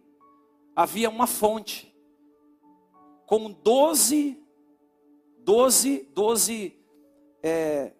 havia 0.76 1.10
uma 1.10 1.28
fonte 1.28 1.94
com 3.26 3.52
12, 3.52 4.42
12, 5.40 6.10
12, 6.14 6.80
é, 7.44 7.94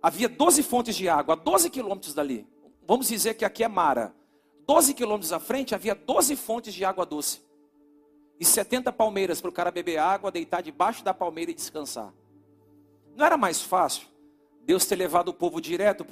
havia 0.00 0.28
12 0.28 0.62
fontes 0.62 0.94
de 0.96 1.08
água, 1.08 1.34
a 1.34 1.36
12 1.36 1.70
quilômetros 1.70 2.14
dali. 2.14 2.46
Vamos 2.86 3.08
dizer 3.08 3.34
que 3.34 3.44
aqui 3.44 3.64
é 3.64 3.68
Mara. 3.68 4.14
12 4.66 4.94
quilômetros 4.94 5.32
à 5.32 5.38
frente 5.38 5.74
havia 5.74 5.94
12 5.94 6.36
fontes 6.36 6.74
de 6.74 6.84
água 6.84 7.06
doce 7.06 7.44
e 8.38 8.44
70 8.44 8.92
palmeiras 8.92 9.40
para 9.40 9.48
o 9.48 9.52
cara 9.52 9.70
beber 9.70 9.98
água, 9.98 10.30
deitar 10.30 10.62
debaixo 10.62 11.04
da 11.04 11.14
palmeira 11.14 11.50
e 11.50 11.54
descansar. 11.54 12.12
Não 13.14 13.24
era 13.24 13.36
mais 13.36 13.62
fácil 13.62 14.08
Deus 14.62 14.84
ter 14.84 14.96
levado 14.96 15.28
o 15.28 15.34
povo 15.34 15.60
direto 15.60 16.04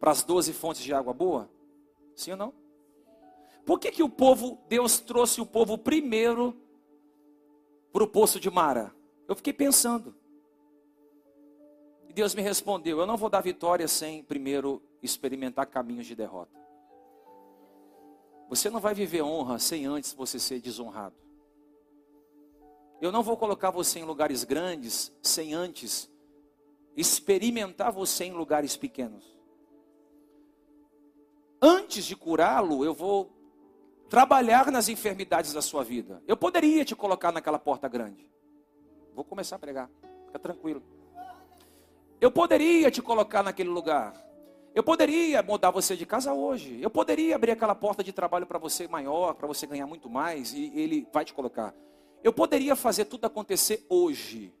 para 0.00 0.10
as 0.10 0.22
12 0.22 0.52
fontes 0.52 0.82
de 0.82 0.92
água 0.92 1.12
boa? 1.12 1.50
Sim 2.16 2.32
ou 2.32 2.36
não? 2.36 2.54
Por 3.64 3.78
que, 3.78 3.92
que 3.92 4.02
o 4.02 4.08
povo, 4.08 4.58
Deus 4.68 4.98
trouxe 4.98 5.40
o 5.40 5.46
povo 5.46 5.78
primeiro 5.78 6.56
para 7.92 8.02
o 8.02 8.08
poço 8.08 8.40
de 8.40 8.50
Mara? 8.50 8.92
Eu 9.28 9.36
fiquei 9.36 9.52
pensando. 9.52 10.14
E 12.12 12.14
Deus 12.14 12.34
me 12.34 12.42
respondeu: 12.42 12.98
Eu 12.98 13.06
não 13.06 13.16
vou 13.16 13.30
dar 13.30 13.40
vitória 13.40 13.88
sem 13.88 14.22
primeiro 14.22 14.82
experimentar 15.02 15.64
caminhos 15.64 16.06
de 16.06 16.14
derrota. 16.14 16.60
Você 18.50 18.68
não 18.68 18.80
vai 18.80 18.92
viver 18.92 19.22
honra 19.22 19.58
sem 19.58 19.86
antes 19.86 20.12
você 20.12 20.38
ser 20.38 20.60
desonrado. 20.60 21.16
Eu 23.00 23.10
não 23.10 23.22
vou 23.22 23.34
colocar 23.34 23.70
você 23.70 24.00
em 24.00 24.04
lugares 24.04 24.44
grandes 24.44 25.10
sem 25.22 25.54
antes 25.54 26.12
experimentar 26.94 27.90
você 27.90 28.24
em 28.24 28.32
lugares 28.32 28.76
pequenos. 28.76 29.24
Antes 31.62 32.04
de 32.04 32.14
curá-lo, 32.14 32.84
eu 32.84 32.92
vou 32.92 33.32
trabalhar 34.10 34.70
nas 34.70 34.90
enfermidades 34.90 35.54
da 35.54 35.62
sua 35.62 35.82
vida. 35.82 36.22
Eu 36.28 36.36
poderia 36.36 36.84
te 36.84 36.94
colocar 36.94 37.32
naquela 37.32 37.58
porta 37.58 37.88
grande. 37.88 38.30
Vou 39.14 39.24
começar 39.24 39.56
a 39.56 39.58
pregar. 39.58 39.90
Fica 40.26 40.38
tranquilo. 40.38 40.82
Eu 42.22 42.30
poderia 42.30 42.88
te 42.88 43.02
colocar 43.02 43.42
naquele 43.42 43.68
lugar. 43.68 44.14
Eu 44.72 44.84
poderia 44.84 45.42
mudar 45.42 45.72
você 45.72 45.96
de 45.96 46.06
casa 46.06 46.32
hoje. 46.32 46.80
Eu 46.80 46.88
poderia 46.88 47.34
abrir 47.34 47.50
aquela 47.50 47.74
porta 47.74 48.04
de 48.04 48.12
trabalho 48.12 48.46
para 48.46 48.60
você 48.60 48.86
maior, 48.86 49.34
para 49.34 49.48
você 49.48 49.66
ganhar 49.66 49.88
muito 49.88 50.08
mais, 50.08 50.54
e 50.54 50.70
ele 50.72 51.04
vai 51.12 51.24
te 51.24 51.34
colocar. 51.34 51.74
Eu 52.22 52.32
poderia 52.32 52.76
fazer 52.76 53.06
tudo 53.06 53.24
acontecer 53.24 53.84
hoje. 53.88 54.54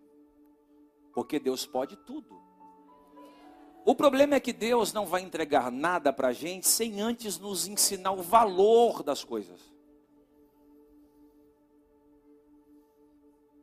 Porque 1.14 1.38
Deus 1.38 1.64
pode 1.64 1.96
tudo. 1.98 2.36
O 3.84 3.94
problema 3.94 4.34
é 4.34 4.40
que 4.40 4.52
Deus 4.52 4.92
não 4.92 5.06
vai 5.06 5.22
entregar 5.22 5.70
nada 5.70 6.12
para 6.12 6.28
a 6.28 6.32
gente 6.32 6.66
sem 6.66 7.00
antes 7.00 7.38
nos 7.38 7.68
ensinar 7.68 8.10
o 8.10 8.24
valor 8.24 9.04
das 9.04 9.22
coisas. 9.22 9.60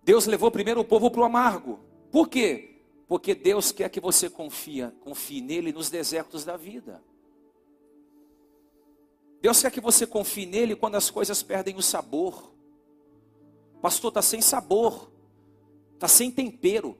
Deus 0.02 0.26
levou 0.26 0.50
primeiro 0.50 0.80
o 0.80 0.86
povo 0.86 1.12
para 1.12 1.20
o 1.20 1.26
amargo. 1.26 1.82
Por 2.10 2.30
quê? 2.30 2.69
Porque 3.10 3.34
Deus 3.34 3.72
quer 3.72 3.90
que 3.90 4.00
você 4.00 4.30
confia, 4.30 4.96
confie 5.02 5.42
nele 5.42 5.74
nos 5.74 5.90
desertos 5.90 6.46
da 6.46 6.56
vida. 6.56 7.04
Deus 9.42 9.60
quer 9.60 9.72
que 9.72 9.82
você 9.82 10.06
confie 10.06 10.46
nele 10.46 10.76
quando 10.76 10.94
as 10.94 11.10
coisas 11.10 11.42
perdem 11.42 11.76
o 11.76 11.82
sabor. 11.82 12.54
Pastor, 13.82 14.10
está 14.10 14.22
sem 14.22 14.42
sabor, 14.42 15.12
está 15.96 16.08
sem 16.08 16.30
tempero. 16.30 16.96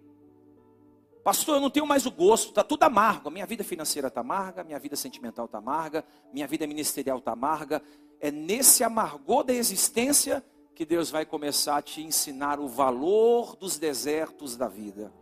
Pastor, 1.24 1.58
eu 1.58 1.62
não 1.62 1.70
tenho 1.70 1.86
mais 1.86 2.08
o 2.08 2.12
gosto, 2.12 2.50
está 2.50 2.64
tudo 2.64 2.82
amargo. 2.82 3.30
Minha 3.30 3.46
vida 3.46 3.64
financeira 3.64 4.08
está 4.08 4.22
amarga, 4.22 4.64
minha 4.64 4.80
vida 4.80 4.96
sentimental 4.96 5.46
está 5.46 5.60
amarga, 5.60 6.04
minha 6.34 6.48
vida 6.48 6.66
ministerial 6.66 7.20
está 7.20 7.34
amarga. 7.34 7.84
É 8.20 8.32
nesse 8.32 8.84
amargor 8.84 9.44
da 9.44 9.54
existência 9.54 10.44
que 10.74 10.86
Deus 10.86 11.12
vai 11.12 11.24
começar 11.24 11.78
a 11.78 11.82
te 11.84 12.02
ensinar 12.02 12.60
o 12.60 12.68
valor 12.68 13.56
dos 13.56 13.78
desertos 13.78 14.58
da 14.58 14.68
vida. 14.68 15.14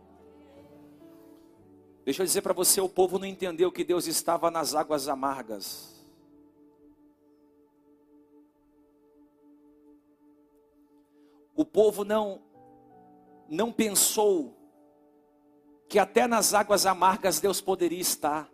Deixa 2.08 2.22
eu 2.22 2.26
dizer 2.26 2.40
para 2.40 2.54
você: 2.54 2.80
o 2.80 2.88
povo 2.88 3.18
não 3.18 3.26
entendeu 3.26 3.70
que 3.70 3.84
Deus 3.84 4.06
estava 4.06 4.50
nas 4.50 4.74
águas 4.74 5.08
amargas. 5.08 6.02
O 11.54 11.66
povo 11.66 12.06
não 12.06 12.40
não 13.46 13.70
pensou 13.70 14.56
que 15.86 15.98
até 15.98 16.26
nas 16.26 16.54
águas 16.54 16.86
amargas 16.86 17.40
Deus 17.40 17.60
poderia 17.60 18.00
estar. 18.00 18.50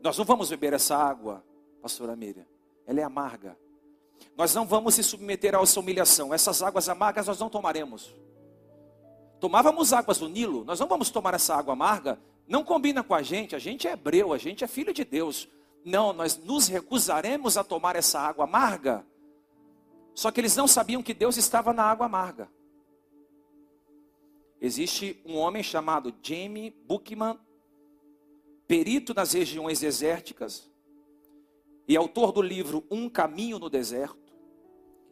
Nós 0.00 0.16
não 0.16 0.24
vamos 0.24 0.48
beber 0.48 0.74
essa 0.74 0.96
água, 0.96 1.44
pastora 1.82 2.14
Miriam. 2.14 2.46
Ela 2.86 3.00
é 3.00 3.02
amarga. 3.02 3.58
Nós 4.36 4.54
não 4.54 4.64
vamos 4.64 4.94
se 4.94 5.02
submeter 5.02 5.56
a 5.56 5.60
essa 5.60 5.80
humilhação. 5.80 6.32
Essas 6.32 6.62
águas 6.62 6.88
amargas 6.88 7.26
nós 7.26 7.40
não 7.40 7.50
tomaremos. 7.50 8.14
Tomávamos 9.40 9.92
águas 9.92 10.18
do 10.18 10.28
Nilo, 10.28 10.64
nós 10.64 10.80
não 10.80 10.86
vamos 10.86 11.10
tomar 11.10 11.34
essa 11.34 11.54
água 11.54 11.74
amarga, 11.74 12.18
não 12.48 12.64
combina 12.64 13.02
com 13.02 13.14
a 13.14 13.22
gente, 13.22 13.54
a 13.54 13.58
gente 13.58 13.86
é 13.86 13.92
hebreu, 13.92 14.32
a 14.32 14.38
gente 14.38 14.64
é 14.64 14.66
filho 14.66 14.92
de 14.92 15.04
Deus. 15.04 15.48
Não, 15.84 16.12
nós 16.12 16.36
nos 16.36 16.68
recusaremos 16.68 17.56
a 17.56 17.64
tomar 17.64 17.96
essa 17.96 18.18
água 18.20 18.44
amarga. 18.44 19.06
Só 20.14 20.30
que 20.30 20.40
eles 20.40 20.56
não 20.56 20.66
sabiam 20.66 21.02
que 21.02 21.12
Deus 21.12 21.36
estava 21.36 21.72
na 21.72 21.84
água 21.84 22.06
amarga. 22.06 22.50
Existe 24.60 25.20
um 25.24 25.36
homem 25.36 25.62
chamado 25.62 26.14
Jamie 26.22 26.70
Buchman, 26.70 27.38
perito 28.66 29.12
nas 29.14 29.32
regiões 29.32 29.80
desérticas 29.80 30.70
e 31.86 31.96
autor 31.96 32.32
do 32.32 32.42
livro 32.42 32.84
Um 32.90 33.08
Caminho 33.08 33.58
no 33.58 33.68
Deserto. 33.68 34.34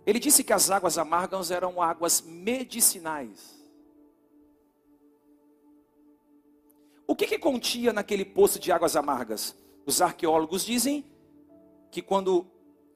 Ele 0.06 0.18
disse 0.18 0.42
que 0.42 0.52
as 0.52 0.70
águas 0.70 0.98
amargas 0.98 1.50
eram 1.50 1.80
águas 1.80 2.20
medicinais. 2.20 3.63
O 7.14 7.16
que, 7.16 7.28
que 7.28 7.38
continha 7.38 7.92
naquele 7.92 8.24
poço 8.24 8.58
de 8.58 8.72
águas 8.72 8.96
amargas? 8.96 9.56
Os 9.86 10.02
arqueólogos 10.02 10.64
dizem 10.64 11.04
que 11.88 12.02
quando 12.02 12.44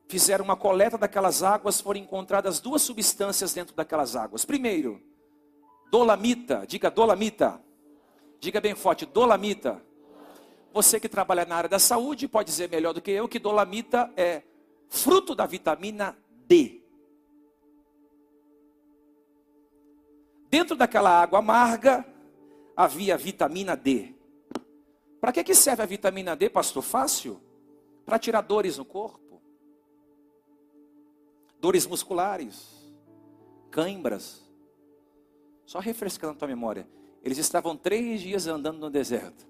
fizeram 0.08 0.44
uma 0.44 0.56
coleta 0.56 0.98
daquelas 0.98 1.44
águas, 1.44 1.80
foram 1.80 2.00
encontradas 2.00 2.58
duas 2.58 2.82
substâncias 2.82 3.54
dentro 3.54 3.76
daquelas 3.76 4.16
águas. 4.16 4.44
Primeiro, 4.44 5.00
dolamita, 5.88 6.64
diga 6.66 6.90
dolamita. 6.90 7.62
Diga 8.40 8.60
bem 8.60 8.74
forte, 8.74 9.06
dolamita. 9.06 9.80
Você 10.72 10.98
que 10.98 11.08
trabalha 11.08 11.44
na 11.44 11.54
área 11.54 11.68
da 11.68 11.78
saúde 11.78 12.26
pode 12.26 12.48
dizer 12.48 12.68
melhor 12.68 12.92
do 12.92 13.00
que 13.00 13.12
eu 13.12 13.28
que 13.28 13.38
dolamita 13.38 14.12
é 14.16 14.42
fruto 14.88 15.32
da 15.32 15.46
vitamina 15.46 16.18
D. 16.44 16.82
Dentro 20.50 20.74
daquela 20.74 21.22
água 21.22 21.38
amarga 21.38 22.04
havia 22.78 23.16
vitamina 23.16 23.76
D. 23.76 24.14
Para 25.20 25.32
que, 25.32 25.42
que 25.42 25.52
serve 25.52 25.82
a 25.82 25.86
vitamina 25.86 26.36
D, 26.36 26.48
pastor? 26.48 26.80
Fácil. 26.80 27.40
Para 28.06 28.20
tirar 28.20 28.40
dores 28.40 28.78
no 28.78 28.84
corpo, 28.84 29.42
dores 31.60 31.84
musculares, 31.86 32.88
cãibras. 33.68 34.48
Só 35.66 35.80
refrescando 35.80 36.34
a 36.34 36.36
tua 36.36 36.48
memória. 36.48 36.88
Eles 37.22 37.36
estavam 37.36 37.76
três 37.76 38.20
dias 38.20 38.46
andando 38.46 38.78
no 38.78 38.88
deserto. 38.88 39.44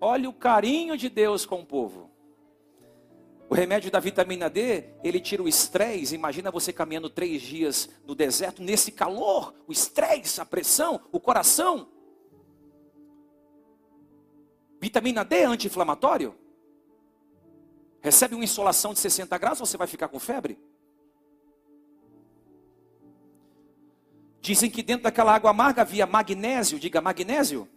Olha 0.00 0.28
o 0.28 0.34
carinho 0.34 0.96
de 0.96 1.08
Deus 1.08 1.46
com 1.46 1.60
o 1.60 1.64
povo. 1.64 2.10
O 3.52 3.54
remédio 3.54 3.90
da 3.90 4.00
vitamina 4.00 4.48
D, 4.48 4.82
ele 5.04 5.20
tira 5.20 5.42
o 5.42 5.46
estresse. 5.46 6.14
Imagina 6.14 6.50
você 6.50 6.72
caminhando 6.72 7.10
três 7.10 7.42
dias 7.42 7.86
no 8.06 8.14
deserto, 8.14 8.62
nesse 8.62 8.90
calor, 8.90 9.52
o 9.68 9.72
estresse, 9.72 10.40
a 10.40 10.46
pressão, 10.46 11.02
o 11.12 11.20
coração. 11.20 11.86
Vitamina 14.80 15.22
D 15.22 15.36
é 15.36 15.44
anti-inflamatório? 15.44 16.34
Recebe 18.00 18.34
uma 18.34 18.42
insolação 18.42 18.94
de 18.94 19.00
60 19.00 19.36
graus, 19.36 19.58
você 19.58 19.76
vai 19.76 19.86
ficar 19.86 20.08
com 20.08 20.18
febre? 20.18 20.58
Dizem 24.40 24.70
que 24.70 24.82
dentro 24.82 25.02
daquela 25.02 25.34
água 25.34 25.50
amarga 25.50 25.82
havia 25.82 26.06
magnésio, 26.06 26.78
diga 26.78 27.02
magnésio, 27.02 27.68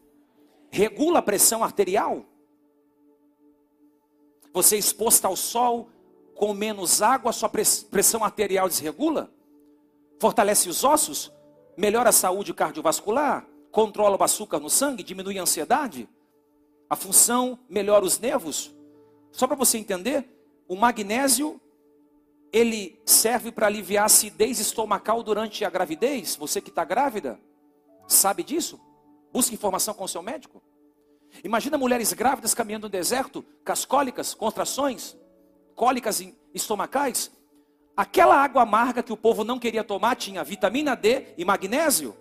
regula 0.72 1.20
a 1.20 1.22
pressão 1.22 1.66
arterial. 1.66 2.26
Você 4.56 4.78
exposto 4.78 5.26
ao 5.26 5.36
sol, 5.36 5.90
com 6.34 6.54
menos 6.54 7.02
água, 7.02 7.34
sua 7.34 7.50
pressão 7.50 8.24
arterial 8.24 8.70
desregula, 8.70 9.30
fortalece 10.18 10.70
os 10.70 10.86
ossos, 10.86 11.30
melhora 11.76 12.08
a 12.08 12.14
saúde 12.14 12.54
cardiovascular, 12.54 13.46
controla 13.70 14.16
o 14.18 14.24
açúcar 14.24 14.62
no 14.62 14.70
sangue, 14.70 15.04
diminui 15.04 15.38
a 15.38 15.42
ansiedade, 15.42 16.08
a 16.90 16.96
função 16.96 17.60
melhora 17.68 18.06
os 18.06 18.18
nervos. 18.18 18.74
Só 19.30 19.46
para 19.46 19.58
você 19.58 19.78
entender, 19.78 20.26
o 20.70 20.76
magnésio 20.78 21.60
ele 22.50 22.98
serve 23.06 23.52
para 23.52 23.68
aliviar 23.68 24.04
a 24.04 24.06
acidez 24.06 24.62
estomacal 24.62 25.22
durante 25.22 25.66
a 25.66 25.70
gravidez. 25.70 26.38
Você 26.38 26.62
que 26.62 26.70
está 26.70 26.86
grávida, 26.86 27.38
sabe 28.08 28.42
disso? 28.42 28.80
Busque 29.34 29.54
informação 29.54 29.94
com 29.94 30.06
o 30.06 30.08
seu 30.08 30.22
médico. 30.22 30.64
Imagina 31.44 31.78
mulheres 31.78 32.14
grávidas 32.14 32.54
caminhando 32.54 32.84
no 32.84 32.90
deserto, 32.90 33.44
com 33.66 33.72
as 33.72 33.86
cólicas, 33.86 34.34
contrações, 34.34 35.16
cólicas 35.76 36.22
estomacais. 36.54 37.32
Aquela 37.96 38.36
água 38.36 38.64
amarga 38.64 39.04
que 39.04 39.14
o 39.14 39.18
povo 39.18 39.44
não 39.44 39.60
queria 39.60 39.84
tomar 39.84 40.16
tinha 40.16 40.44
vitamina 40.44 40.96
D 40.96 41.28
e 41.38 41.46
magnésio. 41.46 42.16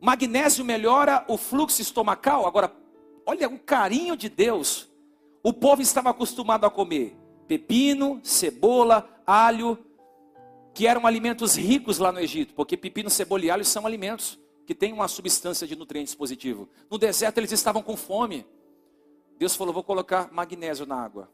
Magnésio 0.00 0.64
melhora 0.64 1.24
o 1.28 1.36
fluxo 1.36 1.80
estomacal. 1.80 2.46
Agora, 2.46 2.74
olha 3.24 3.48
o 3.48 3.58
carinho 3.58 4.16
de 4.16 4.28
Deus. 4.28 4.90
O 5.42 5.52
povo 5.52 5.80
estava 5.80 6.10
acostumado 6.10 6.66
a 6.66 6.70
comer 6.70 7.16
pepino, 7.46 8.20
cebola, 8.22 9.08
alho, 9.26 9.78
que 10.72 10.86
eram 10.86 11.06
alimentos 11.06 11.56
ricos 11.56 11.98
lá 11.98 12.10
no 12.10 12.18
Egito, 12.18 12.54
porque 12.54 12.76
pepino, 12.76 13.08
cebola 13.08 13.44
e 13.44 13.50
alho 13.50 13.64
são 13.64 13.86
alimentos 13.86 14.38
que 14.66 14.74
têm 14.74 14.92
uma 14.92 15.08
substância 15.08 15.66
de 15.66 15.76
nutrientes 15.76 16.14
positivo. 16.14 16.68
No 16.90 16.98
deserto 16.98 17.38
eles 17.38 17.52
estavam 17.52 17.82
com 17.82 17.96
fome. 17.96 18.46
Deus 19.38 19.54
falou: 19.56 19.74
vou 19.74 19.84
colocar 19.84 20.32
magnésio 20.32 20.86
na 20.86 20.96
água. 20.96 21.28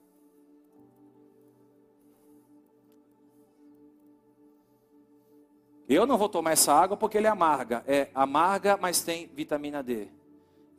Eu 5.89 6.07
não 6.07 6.17
vou 6.17 6.29
tomar 6.29 6.53
essa 6.53 6.73
água 6.73 6.97
porque 6.97 7.19
ele 7.19 7.27
é 7.27 7.31
amarga. 7.31 7.83
É 7.87 8.11
amarga, 8.15 8.77
mas 8.77 9.03
tem 9.03 9.27
vitamina 9.27 9.83
D. 9.83 10.09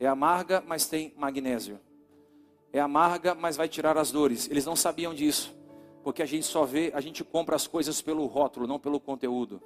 É 0.00 0.06
amarga, 0.06 0.62
mas 0.66 0.86
tem 0.86 1.12
magnésio 1.16 1.78
é 2.72 2.80
amarga, 2.80 3.34
mas 3.34 3.56
vai 3.56 3.68
tirar 3.68 3.98
as 3.98 4.10
dores. 4.10 4.48
Eles 4.50 4.64
não 4.64 4.74
sabiam 4.74 5.14
disso, 5.14 5.54
porque 6.02 6.22
a 6.22 6.26
gente 6.26 6.46
só 6.46 6.64
vê, 6.64 6.90
a 6.94 7.00
gente 7.00 7.22
compra 7.22 7.54
as 7.54 7.66
coisas 7.66 8.00
pelo 8.00 8.24
rótulo, 8.26 8.66
não 8.66 8.80
pelo 8.80 8.98
conteúdo. 8.98 9.62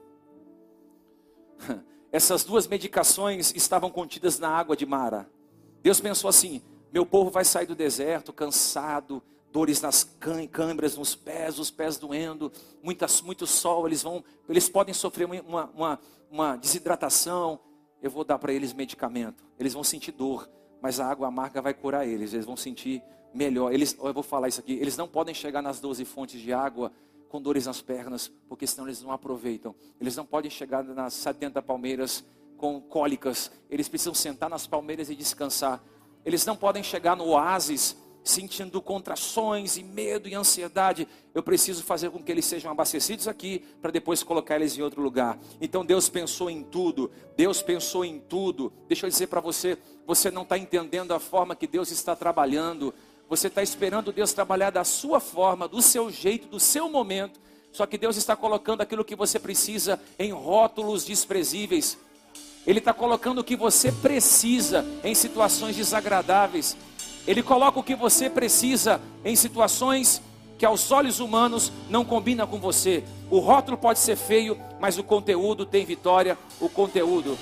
Essas 2.12 2.45
duas 2.45 2.66
medicações 2.66 3.53
estavam 3.55 3.90
contidas 3.90 4.38
na 4.38 4.49
água 4.49 4.77
de 4.77 4.87
Mara. 4.87 5.29
Deus 5.83 6.01
pensou 6.01 6.29
assim: 6.29 6.62
meu 6.92 7.05
povo 7.05 7.31
vai 7.31 7.45
sair 7.45 7.66
do 7.66 7.75
deserto 7.75 8.33
cansado, 8.33 9.23
dores 9.53 9.81
nas 9.81 10.05
câimbras, 10.51 10.97
nos 10.97 11.14
pés, 11.14 11.59
os 11.59 11.71
pés 11.71 11.97
doendo, 11.97 12.53
muitas, 12.83 13.21
muito 13.23 13.47
sol, 13.47 13.87
eles 13.87 14.03
vão, 14.03 14.25
eles 14.49 14.69
podem 14.69 14.95
sofrer 14.95 15.25
uma, 15.25 15.64
uma, 15.75 16.01
uma 16.31 16.57
desidratação. 16.57 17.61
Eu 18.03 18.11
vou 18.11 18.25
dar 18.25 18.38
para 18.38 18.53
eles 18.53 18.73
medicamento, 18.73 19.42
eles 19.59 19.73
vão 19.73 19.83
sentir 19.83 20.12
dor, 20.12 20.49
mas 20.81 21.01
a 21.01 21.07
água 21.07 21.29
amarga 21.29 21.62
vai 21.62 21.75
curar 21.75 22.07
eles, 22.07 22.35
eles 22.35 22.45
vão 22.45 22.57
sentir 22.57 23.03
melhor. 23.33 23.73
Eles, 23.73 23.97
eu 23.99 24.12
vou 24.12 24.23
falar 24.23 24.49
isso 24.49 24.61
aqui, 24.61 24.75
eles 24.75 24.97
não 24.97 25.09
podem 25.09 25.35
chegar 25.35 25.62
nas 25.62 25.81
12 25.81 26.05
fontes 26.05 26.40
de 26.40 26.53
água 26.53 26.92
com 27.29 27.41
dores 27.41 27.67
nas 27.67 27.83
pernas, 27.83 28.31
porque 28.49 28.67
senão 28.67 28.87
eles 28.87 29.03
não 29.03 29.12
aproveitam. 29.12 29.75
Eles 30.01 30.17
não 30.17 30.25
podem 30.25 30.51
chegar 30.51 30.83
nas 30.83 31.15
70 31.15 31.62
palmeiras 31.62 32.25
com 32.57 32.81
cólicas, 32.81 33.51
eles 33.69 33.89
precisam 33.89 34.15
sentar 34.15 34.49
nas 34.49 34.67
palmeiras 34.67 35.11
e 35.11 35.15
descansar. 35.15 35.83
Eles 36.25 36.47
não 36.47 36.57
podem 36.57 36.83
chegar 36.83 37.15
no 37.15 37.27
oásis 37.27 37.97
sentindo 38.27 38.83
contrações 38.83 39.77
e 39.77 39.85
medo 39.85 40.29
e 40.29 40.35
ansiedade, 40.35 41.07
eu 41.33 41.43
preciso 41.43 41.83
fazer 41.85 42.11
com 42.11 42.21
que 42.21 42.33
eles 42.33 42.45
sejam 42.45 42.73
abastecidos 42.73 43.29
aqui 43.29 43.61
para 43.81 43.93
depois 43.93 44.23
colocar 44.23 44.57
eles 44.57 44.77
em 44.77 44.83
outro 44.83 45.01
lugar. 45.01 45.39
Então 45.61 45.85
Deus 45.85 46.09
pensou 46.09 46.51
em 46.51 46.65
tudo, 46.65 47.11
Deus 47.37 47.62
pensou 47.62 48.05
em 48.05 48.19
tudo. 48.19 48.73
Deixa 48.89 49.07
eu 49.07 49.11
dizer 49.11 49.29
para 49.29 49.41
você, 49.41 49.79
você 50.05 50.31
não 50.31 50.43
está 50.43 50.59
entendendo 50.59 51.15
a 51.15 51.21
forma 51.21 51.55
que 51.55 51.69
Deus 51.69 51.93
está 51.93 52.17
trabalhando. 52.17 52.93
Você 53.29 53.49
está 53.49 53.62
esperando 53.62 54.12
Deus 54.12 54.33
trabalhar 54.33 54.71
da 54.71 54.85
sua 54.85 55.19
forma, 55.19 55.67
do 55.67 55.83
seu 55.83 56.11
jeito, 56.11 56.47
do 56.47 56.61
seu 56.61 56.89
momento. 56.89 57.41
Só 57.73 57.85
que 57.85 57.99
Deus 57.99 58.17
está 58.17 58.37
colocando 58.37 58.81
aquilo 58.81 59.05
que 59.05 59.17
você 59.17 59.39
precisa 59.39 60.01
em 60.19 60.33
rótulos 60.33 61.05
desprezíveis. 61.05 61.99
Ele 62.67 62.79
está 62.79 62.93
colocando 62.93 63.41
o 63.41 63.45
que 63.45 63.57
você 63.57 63.91
precisa 63.91 64.85
em 65.05 65.15
situações 65.15 65.77
desagradáveis. 65.77 66.77
Ele 67.27 67.43
coloca 67.43 67.81
o 67.81 67.83
que 67.83 67.95
você 67.95 68.31
precisa 68.31 69.01
em 69.25 69.35
situações 69.35 70.23
que 70.57 70.65
aos 70.65 70.91
olhos 70.91 71.21
humanos 71.21 71.73
não 71.91 72.05
combina 72.05 72.47
com 72.47 72.59
você. 72.59 73.05
O 73.31 73.41
rótulo 73.41 73.77
pode 73.77 73.99
ser 73.99 74.17
feio, 74.17 74.59
mas 74.81 74.99
o 74.99 75.05
conteúdo 75.05 75.67
tem 75.67 75.85
vitória, 75.85 76.39
o 76.61 76.69
conteúdo. 76.69 77.37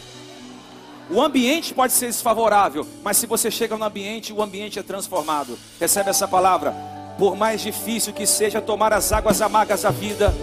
O 1.10 1.20
ambiente 1.20 1.74
pode 1.74 1.92
ser 1.92 2.06
desfavorável, 2.06 2.86
mas 3.02 3.18
se 3.18 3.26
você 3.26 3.50
chega 3.50 3.76
no 3.76 3.84
ambiente, 3.84 4.32
o 4.32 4.42
ambiente 4.42 4.78
é 4.78 4.82
transformado. 4.82 5.58
Recebe 5.78 6.08
essa 6.08 6.26
palavra. 6.26 6.74
Por 7.18 7.36
mais 7.36 7.60
difícil 7.60 8.12
que 8.12 8.26
seja 8.26 8.60
tomar 8.60 8.92
as 8.92 9.12
águas 9.12 9.42
amargas 9.42 9.82
da 9.82 9.90
vida, 9.90 10.34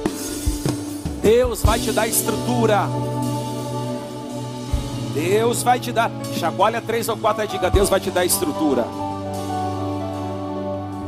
Deus 1.22 1.62
vai 1.64 1.80
te 1.80 1.92
dar 1.92 2.08
estrutura. 2.08 2.88
Deus 5.14 5.64
vai 5.64 5.80
te 5.80 5.92
dar. 5.92 6.12
Chacoalha 6.40 6.82
três 6.82 7.10
ou 7.10 7.18
quatro 7.18 7.44
e 7.44 7.48
diga: 7.48 7.70
Deus 7.70 7.90
vai 7.90 8.00
te 8.00 8.12
dar 8.12 8.24
estrutura. 8.24 8.86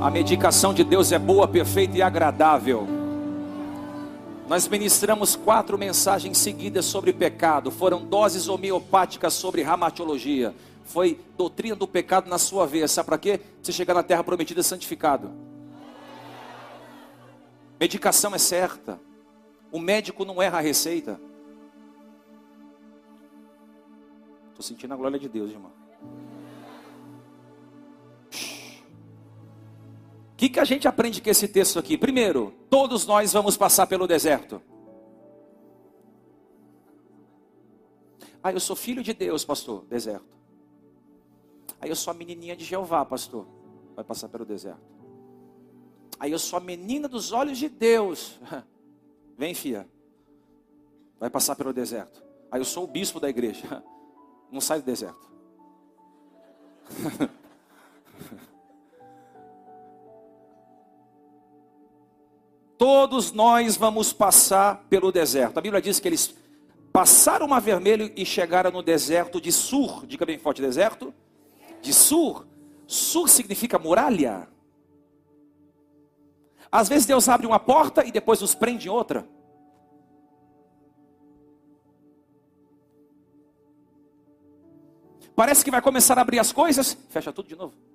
A 0.02 0.10
medicação 0.10 0.74
de 0.74 0.84
Deus 0.84 1.12
é 1.12 1.20
boa, 1.20 1.48
perfeita 1.48 1.98
e 1.98 2.02
agradável. 2.02 2.88
Nós 4.47 4.67
ministramos 4.67 5.36
quatro 5.36 5.77
mensagens 5.77 6.38
seguidas 6.38 6.86
sobre 6.86 7.13
pecado, 7.13 7.71
foram 7.71 8.06
doses 8.06 8.47
homeopáticas 8.47 9.34
sobre 9.34 9.62
ramatiologia. 9.62 10.53
Foi 10.84 11.19
doutrina 11.38 11.75
do 11.75 11.88
pecado 11.88 12.29
na 12.29 12.38
sua 12.38 12.67
veia. 12.67 12.88
Sabe 12.88 13.06
para 13.06 13.17
quê? 13.17 13.39
Você 13.62 13.71
chegar 13.71 13.93
na 13.93 14.03
terra 14.03 14.23
prometida 14.23 14.62
santificado. 14.62 15.32
Medicação 17.79 18.36
é 18.36 18.38
certa. 18.38 18.99
O 19.71 19.79
médico 19.79 20.25
não 20.25 20.41
erra 20.41 20.58
a 20.58 20.62
receita. 20.62 21.19
Estou 24.49 24.63
sentindo 24.63 24.93
a 24.93 24.97
glória 24.97 25.17
de 25.17 25.29
Deus, 25.29 25.51
irmão. 25.51 25.71
Que, 30.43 30.49
que 30.49 30.60
a 30.60 30.65
gente 30.65 30.89
aprende 30.89 31.21
com 31.21 31.29
esse 31.29 31.47
texto 31.47 31.79
aqui? 31.79 31.97
Primeiro, 31.97 32.53
todos 32.69 33.06
nós 33.06 33.32
vamos 33.32 33.56
passar 33.56 33.88
pelo 33.88 34.06
deserto. 34.06 34.62
Ah, 38.43 38.51
eu 38.51 38.60
sou 38.60 38.75
filho 38.75 39.01
de 39.01 39.13
Deus, 39.13 39.45
pastor. 39.45 39.86
Deserto. 39.86 40.38
Aí 41.79 41.89
eu 41.89 41.95
sou 41.95 42.12
a 42.12 42.13
menininha 42.13 42.58
de 42.58 42.65
Jeová, 42.65 43.06
pastor. 43.06 43.47
Vai 43.95 44.03
passar 44.03 44.27
pelo 44.27 44.43
deserto. 44.43 44.84
Aí 46.19 46.34
eu 46.34 46.39
sou 46.39 46.58
a 46.58 46.60
menina 46.60 47.08
dos 47.08 47.32
olhos 47.32 47.58
de 47.58 47.69
Deus. 47.69 48.38
Vem, 49.38 49.53
filha. 49.53 49.88
Vai 51.19 51.29
passar 51.29 51.56
pelo 51.56 51.71
deserto. 51.71 52.21
Aí 52.51 52.60
eu 52.60 52.65
sou 52.65 52.84
o 52.84 52.88
bispo 52.88 53.17
da 53.17 53.29
igreja. 53.29 53.82
Não 54.51 54.60
sai 54.60 54.82
do 54.82 54.86
deserto. 54.86 55.32
Todos 62.84 63.32
nós 63.32 63.78
vamos 63.78 64.12
passar 64.12 64.84
pelo 64.89 65.10
deserto. 65.10 65.58
A 65.58 65.62
Bíblia 65.62 65.82
diz 65.82 66.02
que 66.02 66.08
eles 66.10 66.36
passaram 66.91 67.46
o 67.46 67.50
mar 67.50 67.62
vermelho 67.62 68.12
e 68.13 68.26
chegaram 68.26 68.72
no 68.72 68.84
deserto 68.84 69.39
de 69.39 69.54
Sur. 69.54 70.06
Diga 70.06 70.26
bem 70.26 70.38
forte: 70.38 70.62
deserto 70.62 71.13
de 71.82 71.93
Sur. 71.93 72.46
Sur 72.86 73.30
significa 73.30 73.80
muralha. 73.80 74.50
Às 76.69 76.89
vezes 76.89 77.06
Deus 77.06 77.30
abre 77.30 77.48
uma 77.48 77.58
porta 77.58 78.06
e 78.06 78.12
depois 78.12 78.41
nos 78.41 78.54
prende 78.54 78.89
em 78.89 78.91
outra. 78.91 79.26
Parece 85.34 85.63
que 85.63 85.72
vai 85.72 85.82
começar 85.82 86.17
a 86.17 86.22
abrir 86.22 86.39
as 86.39 86.52
coisas, 86.52 86.98
fecha 87.08 87.32
tudo 87.32 87.48
de 87.48 87.56
novo. 87.56 87.92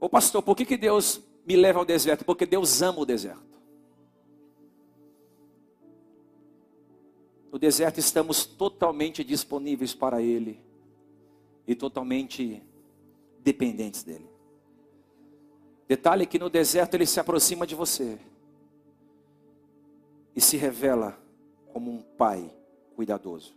Ô 0.00 0.08
pastor, 0.08 0.42
por 0.42 0.56
que, 0.56 0.64
que 0.64 0.78
Deus 0.78 1.20
me 1.46 1.54
leva 1.54 1.78
ao 1.78 1.84
deserto? 1.84 2.24
Porque 2.24 2.46
Deus 2.46 2.80
ama 2.80 3.00
o 3.00 3.04
deserto. 3.04 3.50
No 7.52 7.58
deserto 7.58 7.98
estamos 7.98 8.46
totalmente 8.46 9.22
disponíveis 9.22 9.94
para 9.94 10.22
Ele 10.22 10.64
e 11.66 11.74
totalmente 11.74 12.62
dependentes 13.40 14.02
dEle. 14.02 14.30
Detalhe 15.86 16.24
que 16.24 16.38
no 16.38 16.48
deserto 16.48 16.94
Ele 16.94 17.04
se 17.04 17.20
aproxima 17.20 17.66
de 17.66 17.74
você 17.74 18.18
e 20.34 20.40
se 20.40 20.56
revela 20.56 21.20
como 21.72 21.90
um 21.90 22.00
pai 22.00 22.50
cuidadoso. 22.94 23.54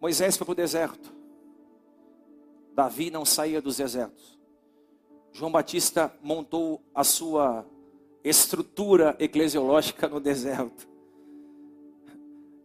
Moisés 0.00 0.36
foi 0.36 0.44
para 0.44 0.52
o 0.52 0.56
deserto. 0.56 1.19
Davi 2.74 3.10
não 3.10 3.24
saía 3.24 3.60
dos 3.60 3.76
desertos. 3.76 4.38
João 5.32 5.50
Batista 5.50 6.12
montou 6.22 6.82
a 6.94 7.04
sua 7.04 7.66
estrutura 8.22 9.16
eclesiológica 9.18 10.08
no 10.08 10.20
deserto. 10.20 10.88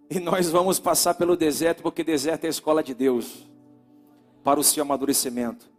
E 0.10 0.20
nós 0.20 0.50
vamos 0.50 0.80
passar 0.80 1.16
pelo 1.16 1.36
deserto, 1.36 1.82
porque 1.82 2.04
deserto 2.04 2.44
é 2.44 2.48
a 2.48 2.50
escola 2.50 2.84
de 2.84 2.94
Deus 2.94 3.50
para 4.44 4.60
o 4.60 4.64
seu 4.64 4.84
amadurecimento. 4.84 5.70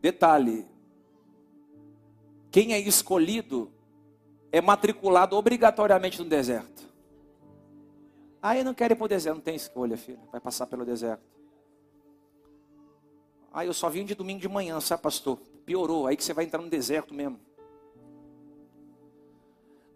Detalhe: 0.00 0.66
quem 2.50 2.72
é 2.72 2.78
escolhido 2.78 3.70
é 4.50 4.60
matriculado 4.60 5.36
obrigatoriamente 5.36 6.22
no 6.22 6.28
deserto. 6.28 6.82
Ah, 8.40 8.56
eu 8.56 8.64
não 8.64 8.74
quero 8.74 8.94
ir 8.94 8.96
para 8.96 9.04
o 9.04 9.08
deserto, 9.08 9.36
não 9.36 9.42
tem 9.42 9.54
escolha, 9.54 9.96
filho. 9.96 10.20
Vai 10.30 10.40
passar 10.40 10.66
pelo 10.66 10.84
deserto. 10.84 11.22
Ah, 13.52 13.66
eu 13.66 13.74
só 13.74 13.90
vim 13.90 14.04
de 14.04 14.14
domingo 14.14 14.40
de 14.40 14.48
manhã, 14.48 14.80
sabe, 14.80 15.02
pastor? 15.02 15.38
Piorou, 15.66 16.06
aí 16.06 16.16
que 16.16 16.24
você 16.24 16.32
vai 16.32 16.46
entrar 16.46 16.62
no 16.62 16.70
deserto 16.70 17.12
mesmo. 17.12 17.38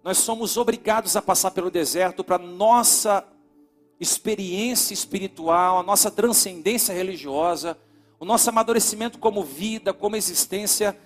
Nós 0.05 0.19
somos 0.19 0.57
obrigados 0.57 1.17
a 1.17 1.23
passar 1.23 1.51
pelo 1.51 1.71
deserto 1.71 2.23
para 2.23 2.39
nossa 2.39 3.27
experiência 3.99 4.93
espiritual, 4.93 5.79
a 5.79 5.83
nossa 5.83 6.11
transcendência 6.11 6.95
religiosa, 6.95 7.79
o 8.21 8.25
nosso 8.25 8.49
amadurecimento 8.51 9.19
como 9.19 9.43
vida, 9.43 9.93
como 9.93 10.17
existência. 10.17 10.97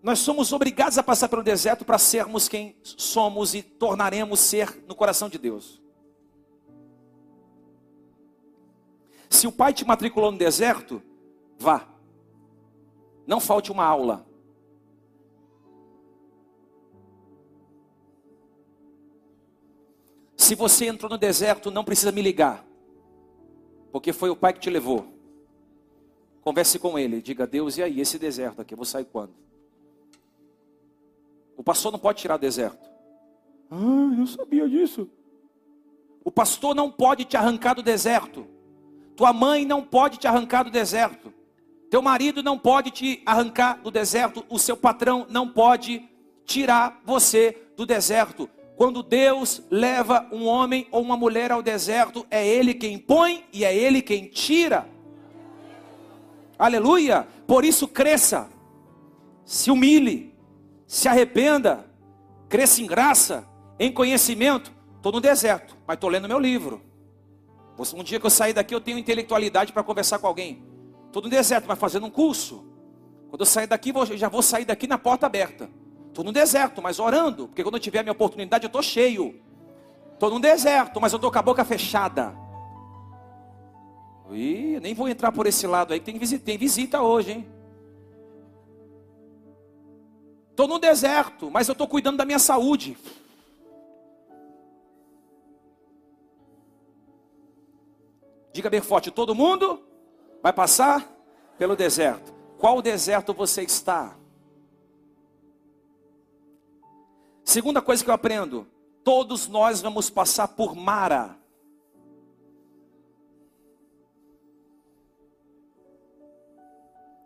Nós 0.00 0.20
somos 0.20 0.52
obrigados 0.52 0.96
a 0.96 1.02
passar 1.02 1.28
pelo 1.28 1.42
deserto 1.42 1.84
para 1.84 1.98
sermos 1.98 2.48
quem 2.48 2.76
somos 2.82 3.52
e 3.52 3.62
tornaremos 3.62 4.38
ser 4.38 4.84
no 4.86 4.94
coração 4.94 5.28
de 5.28 5.38
Deus. 5.38 5.82
Se 9.28 9.46
o 9.46 9.52
pai 9.52 9.74
te 9.74 9.84
matriculou 9.84 10.32
no 10.32 10.38
deserto, 10.38 11.02
Vá. 11.58 11.86
Não 13.26 13.40
falte 13.40 13.72
uma 13.72 13.84
aula. 13.84 14.26
Se 20.36 20.54
você 20.54 20.86
entrou 20.86 21.10
no 21.10 21.18
deserto, 21.18 21.70
não 21.70 21.84
precisa 21.84 22.12
me 22.12 22.22
ligar. 22.22 22.64
Porque 23.92 24.12
foi 24.12 24.30
o 24.30 24.36
pai 24.36 24.52
que 24.52 24.60
te 24.60 24.70
levou. 24.70 25.06
Converse 26.40 26.78
com 26.78 26.98
ele, 26.98 27.20
diga: 27.20 27.46
"Deus, 27.46 27.76
e 27.76 27.82
aí 27.82 28.00
esse 28.00 28.18
deserto 28.18 28.62
aqui, 28.62 28.72
eu 28.72 28.76
vou 28.76 28.86
sair 28.86 29.04
quando?" 29.04 29.34
O 31.56 31.62
pastor 31.62 31.90
não 31.90 31.98
pode 31.98 32.20
tirar 32.20 32.36
o 32.36 32.38
deserto. 32.38 32.88
Ah, 33.70 34.14
eu 34.16 34.26
sabia 34.26 34.68
disso. 34.68 35.10
O 36.24 36.30
pastor 36.30 36.74
não 36.74 36.90
pode 36.90 37.24
te 37.24 37.36
arrancar 37.36 37.74
do 37.74 37.82
deserto. 37.82 38.46
Tua 39.16 39.32
mãe 39.32 39.66
não 39.66 39.82
pode 39.82 40.18
te 40.18 40.26
arrancar 40.26 40.62
do 40.62 40.70
deserto. 40.70 41.34
Teu 41.90 42.02
marido 42.02 42.42
não 42.42 42.58
pode 42.58 42.90
te 42.90 43.22
arrancar 43.24 43.80
do 43.82 43.90
deserto, 43.90 44.44
o 44.48 44.58
seu 44.58 44.76
patrão 44.76 45.26
não 45.30 45.48
pode 45.48 46.06
tirar 46.44 47.00
você 47.04 47.56
do 47.76 47.86
deserto. 47.86 48.48
Quando 48.76 49.02
Deus 49.02 49.62
leva 49.70 50.28
um 50.30 50.46
homem 50.46 50.86
ou 50.90 51.02
uma 51.02 51.16
mulher 51.16 51.50
ao 51.50 51.62
deserto, 51.62 52.26
é 52.30 52.46
Ele 52.46 52.74
quem 52.74 52.98
põe 52.98 53.44
e 53.52 53.64
é 53.64 53.74
Ele 53.74 54.02
quem 54.02 54.26
tira. 54.26 54.88
Aleluia! 56.58 57.26
Por 57.46 57.64
isso 57.64 57.88
cresça, 57.88 58.50
se 59.44 59.70
humilhe, 59.70 60.34
se 60.86 61.08
arrependa, 61.08 61.88
cresça 62.48 62.82
em 62.82 62.86
graça, 62.86 63.48
em 63.78 63.90
conhecimento. 63.90 64.72
Estou 64.96 65.12
no 65.12 65.20
deserto, 65.20 65.76
mas 65.86 65.94
estou 65.94 66.10
lendo 66.10 66.28
meu 66.28 66.38
livro. 66.38 66.82
Um 67.94 68.02
dia 68.02 68.20
que 68.20 68.26
eu 68.26 68.30
sair 68.30 68.52
daqui, 68.52 68.74
eu 68.74 68.80
tenho 68.80 68.98
intelectualidade 68.98 69.72
para 69.72 69.82
conversar 69.82 70.18
com 70.18 70.26
alguém. 70.26 70.67
Estou 71.08 71.22
no 71.22 71.28
deserto, 71.28 71.66
mas 71.66 71.78
fazendo 71.78 72.06
um 72.06 72.10
curso. 72.10 72.64
Quando 73.30 73.40
eu 73.40 73.46
sair 73.46 73.66
daqui, 73.66 73.90
eu 73.90 74.16
já 74.16 74.28
vou 74.28 74.42
sair 74.42 74.64
daqui 74.64 74.86
na 74.86 74.98
porta 74.98 75.26
aberta. 75.26 75.68
Estou 76.08 76.24
no 76.24 76.32
deserto, 76.32 76.82
mas 76.82 76.98
orando, 76.98 77.48
porque 77.48 77.62
quando 77.62 77.74
eu 77.76 77.80
tiver 77.80 78.00
a 78.00 78.02
minha 78.02 78.12
oportunidade, 78.12 78.64
eu 78.64 78.68
estou 78.68 78.82
cheio. 78.82 79.40
Estou 80.12 80.30
no 80.30 80.38
deserto, 80.38 81.00
mas 81.00 81.12
eu 81.12 81.16
estou 81.16 81.32
com 81.32 81.38
a 81.38 81.42
boca 81.42 81.64
fechada. 81.64 82.34
Ih, 84.30 84.78
nem 84.80 84.94
vou 84.94 85.08
entrar 85.08 85.32
por 85.32 85.46
esse 85.46 85.66
lado 85.66 85.94
aí, 85.94 86.00
tem 86.00 86.18
visita, 86.18 86.44
tem 86.44 86.58
visita 86.58 87.00
hoje, 87.00 87.32
hein? 87.32 87.48
Estou 90.50 90.68
no 90.68 90.78
deserto, 90.78 91.50
mas 91.50 91.68
eu 91.68 91.72
estou 91.72 91.88
cuidando 91.88 92.18
da 92.18 92.26
minha 92.26 92.38
saúde. 92.38 92.98
Diga 98.52 98.68
bem 98.68 98.82
forte, 98.82 99.10
todo 99.10 99.34
mundo 99.34 99.88
Vai 100.42 100.52
passar 100.52 101.06
pelo 101.58 101.74
deserto. 101.74 102.32
Qual 102.58 102.80
deserto 102.80 103.32
você 103.32 103.62
está? 103.62 104.16
Segunda 107.44 107.80
coisa 107.80 108.04
que 108.04 108.10
eu 108.10 108.14
aprendo: 108.14 108.66
todos 109.02 109.48
nós 109.48 109.80
vamos 109.80 110.10
passar 110.10 110.48
por 110.48 110.74
Mara. 110.74 111.36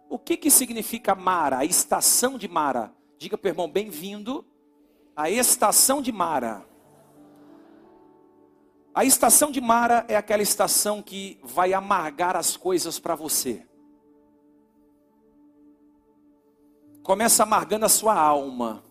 O 0.09 0.19
que, 0.19 0.37
que 0.37 0.51
significa 0.51 1.15
Mara? 1.15 1.59
A 1.59 1.65
estação 1.65 2.39
de 2.39 2.47
Mara. 2.47 2.93
Diga 3.19 3.39
para 3.39 3.51
irmão, 3.51 3.69
bem-vindo 3.69 4.45
à 5.17 5.31
estação 5.31 6.03
de 6.03 6.13
Mara. 6.13 6.65
A 8.95 9.05
estação 9.07 9.51
de 9.51 9.61
Mara 9.61 10.05
é 10.07 10.17
aquela 10.17 10.43
estação 10.43 11.03
que 11.03 11.41
vai 11.43 11.73
amargar 11.73 12.37
as 12.37 12.59
coisas 12.59 12.99
para 12.99 13.15
você. 13.15 13.67
Começa 17.03 17.43
amargando 17.43 17.87
a 17.87 17.89
sua 17.89 18.15
alma. 18.15 18.85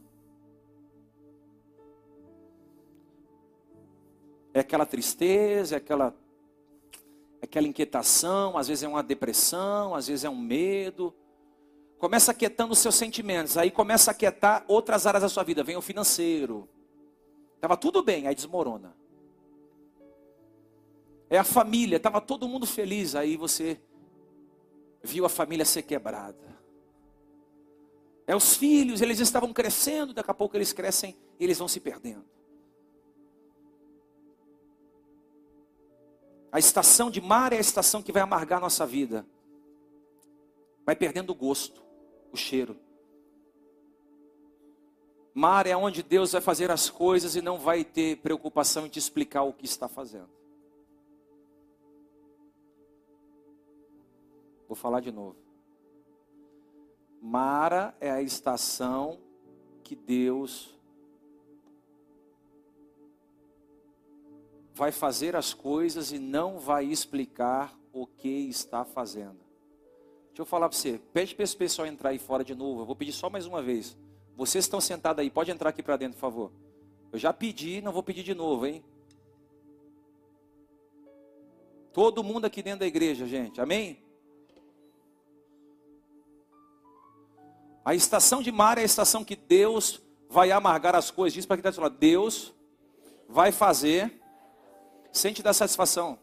É 4.53 4.59
aquela 4.59 4.87
tristeza, 4.87 5.75
é 5.75 5.77
aquela, 5.77 6.15
é 7.39 7.45
aquela 7.45 7.67
inquietação, 7.67 8.57
às 8.57 8.67
vezes 8.67 8.83
é 8.83 8.87
uma 8.87 9.03
depressão, 9.03 9.93
às 9.93 10.07
vezes 10.07 10.25
é 10.25 10.29
um 10.29 10.37
medo. 10.37 11.15
Começa 11.99 12.31
aquietando 12.31 12.73
os 12.73 12.79
seus 12.79 12.95
sentimentos, 12.95 13.55
aí 13.55 13.69
começa 13.69 14.09
a 14.09 14.13
aquietar 14.13 14.65
outras 14.67 15.05
áreas 15.05 15.21
da 15.21 15.29
sua 15.29 15.43
vida. 15.43 15.63
Vem 15.63 15.77
o 15.77 15.81
financeiro. 15.81 16.67
Estava 17.55 17.77
tudo 17.77 18.03
bem, 18.03 18.27
aí 18.27 18.33
desmorona. 18.33 18.99
É 21.31 21.37
a 21.37 21.45
família, 21.45 21.95
estava 21.95 22.19
todo 22.19 22.45
mundo 22.45 22.67
feliz, 22.67 23.15
aí 23.15 23.37
você 23.37 23.79
viu 25.01 25.25
a 25.25 25.29
família 25.29 25.63
ser 25.63 25.83
quebrada. 25.83 26.59
É 28.27 28.35
os 28.35 28.57
filhos, 28.57 28.99
eles 28.99 29.17
estavam 29.21 29.53
crescendo, 29.53 30.13
daqui 30.13 30.29
a 30.29 30.33
pouco 30.33 30.57
eles 30.57 30.73
crescem 30.73 31.15
e 31.39 31.45
eles 31.45 31.57
vão 31.57 31.69
se 31.69 31.79
perdendo. 31.79 32.25
A 36.51 36.59
estação 36.59 37.09
de 37.09 37.21
mar 37.21 37.53
é 37.53 37.57
a 37.57 37.61
estação 37.61 38.03
que 38.03 38.11
vai 38.11 38.21
amargar 38.21 38.57
a 38.57 38.63
nossa 38.63 38.85
vida. 38.85 39.25
Vai 40.85 40.97
perdendo 40.97 41.29
o 41.29 41.35
gosto, 41.35 41.81
o 42.29 42.35
cheiro. 42.35 42.77
Mar 45.33 45.65
é 45.65 45.77
onde 45.77 46.03
Deus 46.03 46.33
vai 46.33 46.41
fazer 46.41 46.69
as 46.69 46.89
coisas 46.89 47.37
e 47.37 47.41
não 47.41 47.57
vai 47.57 47.85
ter 47.85 48.17
preocupação 48.17 48.85
em 48.85 48.89
te 48.89 48.99
explicar 48.99 49.43
o 49.43 49.53
que 49.53 49.63
está 49.63 49.87
fazendo. 49.87 50.40
Vou 54.71 54.75
falar 54.77 55.01
de 55.01 55.11
novo. 55.11 55.35
Mara 57.21 57.93
é 57.99 58.09
a 58.09 58.21
estação 58.21 59.19
que 59.83 59.97
Deus 59.97 60.79
vai 64.73 64.93
fazer 64.93 65.35
as 65.35 65.53
coisas 65.53 66.13
e 66.13 66.19
não 66.19 66.57
vai 66.57 66.85
explicar 66.85 67.77
o 67.91 68.07
que 68.07 68.29
está 68.29 68.85
fazendo. 68.85 69.41
Deixa 70.27 70.41
eu 70.43 70.45
falar 70.45 70.69
para 70.69 70.77
você, 70.77 71.01
pede 71.11 71.35
para 71.35 71.43
esse 71.43 71.57
pessoal 71.57 71.85
entrar 71.85 72.11
aí 72.11 72.17
fora 72.17 72.41
de 72.41 72.55
novo. 72.55 72.79
Eu 72.79 72.85
vou 72.85 72.95
pedir 72.95 73.11
só 73.11 73.29
mais 73.29 73.45
uma 73.45 73.61
vez. 73.61 73.97
Vocês 74.37 74.63
estão 74.63 74.79
sentados 74.79 75.21
aí, 75.21 75.29
pode 75.29 75.51
entrar 75.51 75.71
aqui 75.71 75.83
para 75.83 75.97
dentro, 75.97 76.13
por 76.13 76.21
favor. 76.21 76.51
Eu 77.11 77.19
já 77.19 77.33
pedi, 77.33 77.81
não 77.81 77.91
vou 77.91 78.03
pedir 78.03 78.23
de 78.23 78.33
novo, 78.33 78.65
hein? 78.65 78.81
Todo 81.91 82.23
mundo 82.23 82.45
aqui 82.45 82.63
dentro 82.63 82.79
da 82.79 82.87
igreja, 82.87 83.27
gente. 83.27 83.59
Amém? 83.59 84.00
A 87.83 87.95
estação 87.95 88.41
de 88.41 88.51
mar 88.51 88.77
é 88.77 88.81
a 88.81 88.85
estação 88.85 89.23
que 89.23 89.35
Deus 89.35 90.01
vai 90.29 90.51
amargar 90.51 90.95
as 90.95 91.09
coisas. 91.09 91.33
Diz 91.33 91.45
para 91.45 91.57
quem 91.57 91.67
está 91.67 91.71
do 91.71 91.81
lado, 91.81 91.97
Deus 91.97 92.53
vai 93.27 93.51
fazer 93.51 94.21
sem 95.11 95.33
te 95.33 95.41
dar 95.41 95.53
satisfação. 95.53 96.19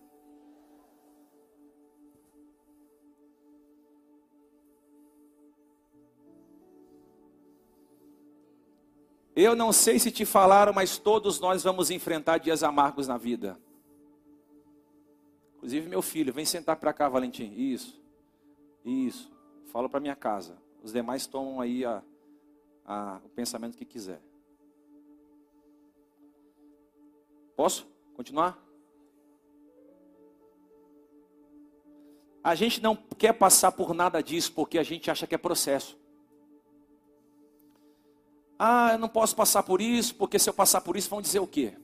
Eu 9.35 9.55
não 9.55 9.73
sei 9.73 10.01
se 10.01 10.11
te 10.11 10.25
falaram, 10.25 10.73
mas 10.73 10.99
todos 10.99 11.38
nós 11.38 11.62
vamos 11.62 11.90
enfrentar 11.90 12.38
dias 12.38 12.64
amargos 12.64 13.07
na 13.07 13.16
vida. 13.16 13.57
Inclusive 15.57 15.88
meu 15.88 16.03
filho, 16.03 16.33
vem 16.33 16.44
sentar 16.44 16.77
para 16.77 16.92
cá, 16.92 17.09
Valentim. 17.09 17.53
Isso, 17.57 18.01
isso. 18.85 19.31
Fala 19.73 19.88
para 19.88 20.01
minha 20.01 20.16
casa. 20.16 20.68
Os 20.83 20.93
demais 20.93 21.27
tomam 21.27 21.61
aí 21.61 21.85
a, 21.85 22.03
a, 22.85 23.21
o 23.25 23.29
pensamento 23.29 23.77
que 23.77 23.85
quiser. 23.85 24.21
Posso 27.57 27.87
continuar? 28.14 28.57
A 32.43 32.55
gente 32.55 32.81
não 32.81 32.97
quer 32.97 33.33
passar 33.33 33.73
por 33.73 33.93
nada 33.93 34.23
disso 34.23 34.53
porque 34.53 34.79
a 34.79 34.83
gente 34.83 35.11
acha 35.11 35.27
que 35.27 35.35
é 35.35 35.38
processo. 35.38 35.99
Ah, 38.59 38.91
eu 38.93 38.99
não 38.99 39.09
posso 39.09 39.37
passar 39.37 39.62
por 39.62 39.81
isso, 39.81 40.14
porque 40.14 40.38
se 40.38 40.49
eu 40.49 40.55
passar 40.55 40.81
por 40.81 40.97
isso, 40.97 41.11
vão 41.11 41.21
dizer 41.21 41.38
o 41.41 41.47
quê? 41.47 41.75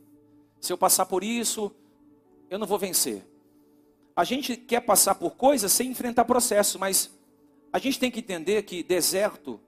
Se 0.60 0.72
eu 0.72 0.78
passar 0.78 1.06
por 1.06 1.22
isso, 1.22 1.70
eu 2.50 2.58
não 2.58 2.66
vou 2.66 2.78
vencer. 2.78 3.24
A 4.16 4.24
gente 4.24 4.56
quer 4.56 4.80
passar 4.80 5.14
por 5.16 5.36
coisas 5.36 5.70
sem 5.72 5.90
enfrentar 5.90 6.24
processo, 6.24 6.78
mas 6.78 7.10
a 7.74 7.78
gente 7.80 7.98
tem 7.98 8.08
que 8.08 8.20
entender 8.20 8.62
que 8.62 8.84
deserto 8.84 9.60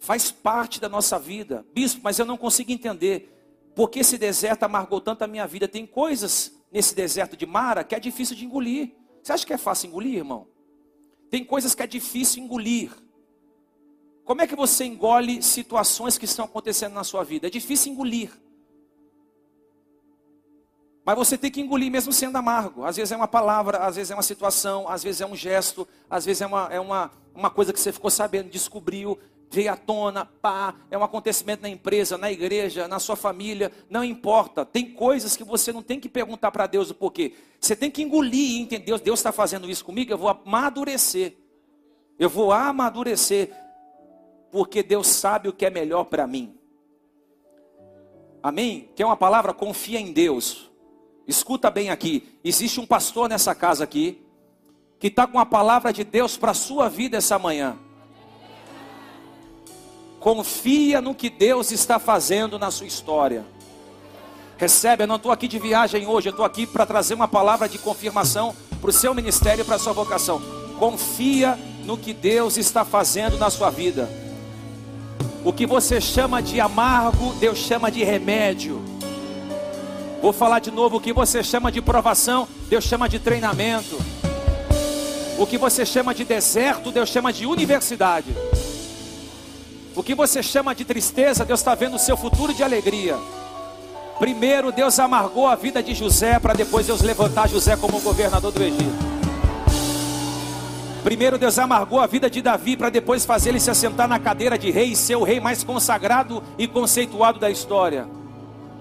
faz 0.00 0.30
parte 0.30 0.80
da 0.80 0.88
nossa 0.88 1.18
vida. 1.18 1.62
Bispo, 1.74 2.00
mas 2.02 2.18
eu 2.18 2.24
não 2.24 2.38
consigo 2.38 2.72
entender 2.72 3.30
por 3.74 3.90
que 3.90 3.98
esse 3.98 4.16
deserto 4.16 4.62
amargou 4.62 5.02
tanto 5.02 5.22
a 5.22 5.26
minha 5.26 5.46
vida. 5.46 5.68
Tem 5.68 5.86
coisas 5.86 6.58
nesse 6.72 6.94
deserto 6.94 7.36
de 7.36 7.44
Mara 7.44 7.84
que 7.84 7.94
é 7.94 8.00
difícil 8.00 8.34
de 8.34 8.46
engolir. 8.46 8.94
Você 9.22 9.34
acha 9.34 9.44
que 9.44 9.52
é 9.52 9.58
fácil 9.58 9.88
engolir, 9.88 10.14
irmão? 10.14 10.48
Tem 11.28 11.44
coisas 11.44 11.74
que 11.74 11.82
é 11.82 11.86
difícil 11.86 12.42
engolir. 12.42 12.90
Como 14.24 14.40
é 14.40 14.46
que 14.46 14.56
você 14.56 14.86
engole 14.86 15.42
situações 15.42 16.16
que 16.16 16.24
estão 16.24 16.46
acontecendo 16.46 16.94
na 16.94 17.04
sua 17.04 17.22
vida? 17.22 17.48
É 17.48 17.50
difícil 17.50 17.92
engolir. 17.92 18.30
Mas 21.04 21.16
você 21.16 21.36
tem 21.36 21.50
que 21.50 21.60
engolir 21.60 21.90
mesmo 21.90 22.12
sendo 22.12 22.36
amargo. 22.36 22.84
Às 22.84 22.96
vezes 22.96 23.12
é 23.12 23.16
uma 23.16 23.28
palavra, 23.28 23.78
às 23.78 23.96
vezes 23.96 24.10
é 24.10 24.14
uma 24.14 24.22
situação, 24.22 24.88
às 24.88 25.02
vezes 25.02 25.20
é 25.20 25.26
um 25.26 25.36
gesto, 25.36 25.86
às 26.08 26.24
vezes 26.24 26.40
é 26.40 26.46
uma, 26.46 26.68
é 26.70 26.80
uma, 26.80 27.10
uma 27.34 27.50
coisa 27.50 27.72
que 27.72 27.80
você 27.80 27.92
ficou 27.92 28.10
sabendo, 28.10 28.48
descobriu, 28.48 29.18
veio 29.50 29.70
à 29.70 29.76
tona, 29.76 30.24
pá, 30.24 30.74
é 30.90 30.96
um 30.96 31.04
acontecimento 31.04 31.60
na 31.62 31.68
empresa, 31.68 32.16
na 32.16 32.32
igreja, 32.32 32.88
na 32.88 32.98
sua 32.98 33.16
família, 33.16 33.70
não 33.90 34.02
importa. 34.02 34.64
Tem 34.64 34.92
coisas 34.92 35.36
que 35.36 35.44
você 35.44 35.72
não 35.72 35.82
tem 35.82 36.00
que 36.00 36.08
perguntar 36.08 36.50
para 36.50 36.66
Deus 36.66 36.90
o 36.90 36.94
porquê. 36.94 37.34
Você 37.60 37.76
tem 37.76 37.90
que 37.90 38.02
engolir 38.02 38.52
e 38.52 38.60
entender, 38.60 38.98
Deus 38.98 39.20
está 39.20 39.30
fazendo 39.30 39.68
isso 39.68 39.84
comigo, 39.84 40.10
eu 40.10 40.18
vou 40.18 40.28
amadurecer. 40.28 41.36
Eu 42.18 42.30
vou 42.30 42.50
amadurecer 42.50 43.50
porque 44.50 44.82
Deus 44.82 45.08
sabe 45.08 45.48
o 45.48 45.52
que 45.52 45.66
é 45.66 45.70
melhor 45.70 46.04
para 46.04 46.26
mim. 46.26 46.56
Amém? 48.42 48.90
Quer 48.94 49.04
uma 49.04 49.16
palavra? 49.16 49.52
Confia 49.52 49.98
em 49.98 50.12
Deus. 50.12 50.70
Escuta 51.26 51.70
bem 51.70 51.90
aqui. 51.90 52.38
Existe 52.44 52.80
um 52.80 52.86
pastor 52.86 53.28
nessa 53.28 53.54
casa 53.54 53.84
aqui 53.84 54.20
que 54.98 55.08
está 55.08 55.26
com 55.26 55.38
a 55.38 55.46
palavra 55.46 55.92
de 55.92 56.04
Deus 56.04 56.36
para 56.36 56.52
a 56.52 56.54
sua 56.54 56.88
vida 56.88 57.16
essa 57.16 57.38
manhã. 57.38 57.76
Confia 60.20 61.00
no 61.00 61.14
que 61.14 61.28
Deus 61.28 61.70
está 61.72 61.98
fazendo 61.98 62.58
na 62.58 62.70
sua 62.70 62.86
história. 62.86 63.44
Recebe, 64.56 65.02
eu 65.02 65.06
não 65.06 65.16
estou 65.16 65.32
aqui 65.32 65.48
de 65.48 65.58
viagem 65.58 66.06
hoje, 66.06 66.28
eu 66.28 66.30
estou 66.30 66.46
aqui 66.46 66.66
para 66.66 66.86
trazer 66.86 67.14
uma 67.14 67.28
palavra 67.28 67.68
de 67.68 67.76
confirmação 67.76 68.54
para 68.80 68.90
o 68.90 68.92
seu 68.92 69.14
ministério, 69.14 69.64
para 69.64 69.76
a 69.76 69.78
sua 69.78 69.92
vocação. 69.92 70.40
Confia 70.78 71.58
no 71.84 71.98
que 71.98 72.14
Deus 72.14 72.56
está 72.56 72.84
fazendo 72.84 73.36
na 73.36 73.50
sua 73.50 73.68
vida. 73.68 74.08
O 75.44 75.52
que 75.52 75.66
você 75.66 76.00
chama 76.00 76.42
de 76.42 76.60
amargo, 76.60 77.34
Deus 77.34 77.58
chama 77.58 77.90
de 77.90 78.02
remédio. 78.02 78.93
Vou 80.24 80.32
falar 80.32 80.58
de 80.58 80.70
novo: 80.70 80.96
o 80.96 81.00
que 81.00 81.12
você 81.12 81.44
chama 81.44 81.70
de 81.70 81.82
provação, 81.82 82.48
Deus 82.70 82.84
chama 82.84 83.06
de 83.10 83.18
treinamento. 83.18 83.98
O 85.38 85.46
que 85.46 85.58
você 85.58 85.84
chama 85.84 86.14
de 86.14 86.24
deserto, 86.24 86.90
Deus 86.90 87.10
chama 87.10 87.30
de 87.30 87.44
universidade. 87.44 88.34
O 89.94 90.02
que 90.02 90.14
você 90.14 90.42
chama 90.42 90.74
de 90.74 90.82
tristeza, 90.82 91.44
Deus 91.44 91.60
está 91.60 91.74
vendo 91.74 91.96
o 91.96 91.98
seu 91.98 92.16
futuro 92.16 92.54
de 92.54 92.62
alegria. 92.62 93.18
Primeiro, 94.18 94.72
Deus 94.72 94.98
amargou 94.98 95.46
a 95.46 95.56
vida 95.56 95.82
de 95.82 95.94
José, 95.94 96.38
para 96.38 96.54
depois 96.54 96.86
Deus 96.86 97.02
levantar 97.02 97.46
José 97.46 97.76
como 97.76 98.00
governador 98.00 98.50
do 98.50 98.62
Egito. 98.62 99.04
Primeiro 101.02 101.36
Deus 101.36 101.58
amargou 101.58 102.00
a 102.00 102.06
vida 102.06 102.30
de 102.30 102.40
Davi 102.40 102.78
para 102.78 102.88
depois 102.88 103.26
fazer 103.26 103.50
ele 103.50 103.60
se 103.60 103.70
assentar 103.70 104.08
na 104.08 104.18
cadeira 104.18 104.56
de 104.56 104.70
rei 104.70 104.92
e 104.92 104.96
ser 104.96 105.16
o 105.16 105.22
rei 105.22 105.38
mais 105.38 105.62
consagrado 105.62 106.42
e 106.56 106.66
conceituado 106.66 107.38
da 107.38 107.50
história. 107.50 108.23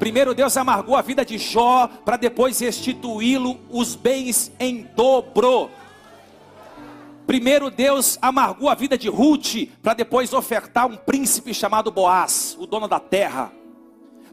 Primeiro 0.04 0.34
Deus 0.34 0.58
amargou 0.58 0.98
a 0.98 1.02
vida 1.02 1.24
de 1.24 1.38
Jó 1.38 1.88
para 2.04 2.18
depois 2.18 2.60
restituí-lo 2.60 3.58
os 3.70 3.96
bens 3.96 4.52
em 4.60 4.84
dobro. 4.94 5.72
Primeiro 7.26 7.72
Deus 7.72 8.20
amargou 8.22 8.68
a 8.68 8.76
vida 8.76 8.98
de 8.98 9.08
Ruth 9.08 9.70
para 9.82 9.94
depois 9.94 10.34
ofertar 10.34 10.88
um 10.88 10.98
príncipe 10.98 11.54
chamado 11.54 11.90
Boaz, 11.90 12.54
o 12.60 12.68
dono 12.68 12.86
da 12.86 13.00
terra. 13.00 13.50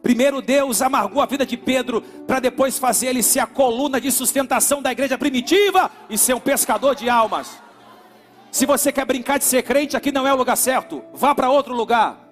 Primeiro 0.03 0.43
Deus 0.43 0.83
amargou 0.83 1.23
a 1.23 1.27
vida 1.27 1.47
de 1.47 1.57
Pedro 1.57 2.03
para 2.27 2.41
depois 2.41 2.77
fazer 2.77 3.07
ele 3.07 3.23
ser 3.23 3.39
a 3.39 3.47
coluna 3.47 4.01
de 4.01 4.11
sustentação 4.11 4.83
da 4.83 4.91
igreja 4.91 5.17
primitiva 5.17 5.89
e 6.11 6.19
ser 6.19 6.35
um 6.35 6.41
pescador 6.41 6.97
de 6.97 7.09
almas. 7.09 7.63
Se 8.51 8.67
você 8.67 8.91
quer 8.91 9.05
brincar 9.05 9.39
de 9.39 9.45
ser 9.45 9.63
crente, 9.63 9.97
aqui 9.97 10.11
não 10.11 10.27
é 10.27 10.35
o 10.35 10.37
lugar 10.37 10.57
certo. 10.57 11.01
Vá 11.15 11.33
para 11.33 11.49
outro 11.49 11.73
lugar. 11.73 12.30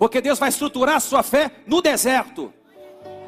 Porque 0.00 0.22
Deus 0.22 0.38
vai 0.38 0.48
estruturar 0.48 0.96
a 0.96 1.00
sua 1.00 1.22
fé 1.22 1.50
no 1.66 1.82
deserto. 1.82 2.50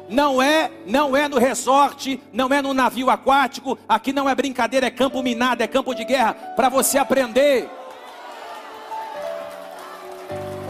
Não 0.09 0.41
é, 0.41 0.71
não 0.87 1.15
é 1.15 1.27
no 1.27 1.37
resort, 1.37 2.19
não 2.33 2.51
é 2.51 2.63
no 2.63 2.73
navio 2.73 3.11
aquático. 3.11 3.77
Aqui 3.87 4.11
não 4.11 4.27
é 4.27 4.33
brincadeira, 4.33 4.87
é 4.87 4.89
campo 4.89 5.21
minado, 5.21 5.61
é 5.61 5.67
campo 5.67 5.93
de 5.93 6.03
guerra 6.03 6.33
para 6.33 6.69
você 6.69 6.97
aprender. 6.97 7.69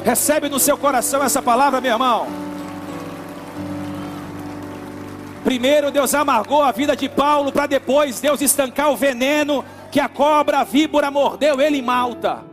Recebe 0.04 0.50
no 0.50 0.60
seu 0.60 0.78
coração 0.78 1.24
essa 1.24 1.42
palavra, 1.42 1.80
meu 1.80 1.94
irmão. 1.94 2.28
Primeiro 5.42 5.90
Deus 5.90 6.14
amargou 6.14 6.62
a 6.62 6.74
vida 6.74 6.98
de 6.98 7.08
Paulo 7.08 7.50
para 7.50 7.66
depois 7.66 8.20
Deus 8.20 8.42
estancar 8.42 8.92
o 8.92 8.98
veneno 8.98 9.64
que 9.90 10.02
a 10.02 10.10
cobra, 10.10 10.60
a 10.60 10.64
víbora 10.66 11.10
mordeu 11.10 11.62
ele 11.62 11.78
em 11.78 11.82
Malta. 11.82 12.53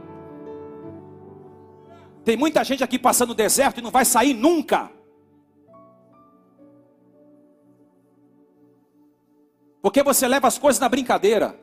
Tem 2.30 2.36
muita 2.36 2.62
gente 2.62 2.84
aqui 2.84 2.96
passando 2.96 3.30
no 3.30 3.34
deserto 3.34 3.78
e 3.78 3.82
não 3.82 3.90
vai 3.90 4.04
sair 4.04 4.34
nunca. 4.34 4.88
Porque 9.82 10.00
você 10.00 10.28
leva 10.28 10.46
as 10.46 10.56
coisas 10.56 10.78
na 10.78 10.88
brincadeira. 10.88 11.58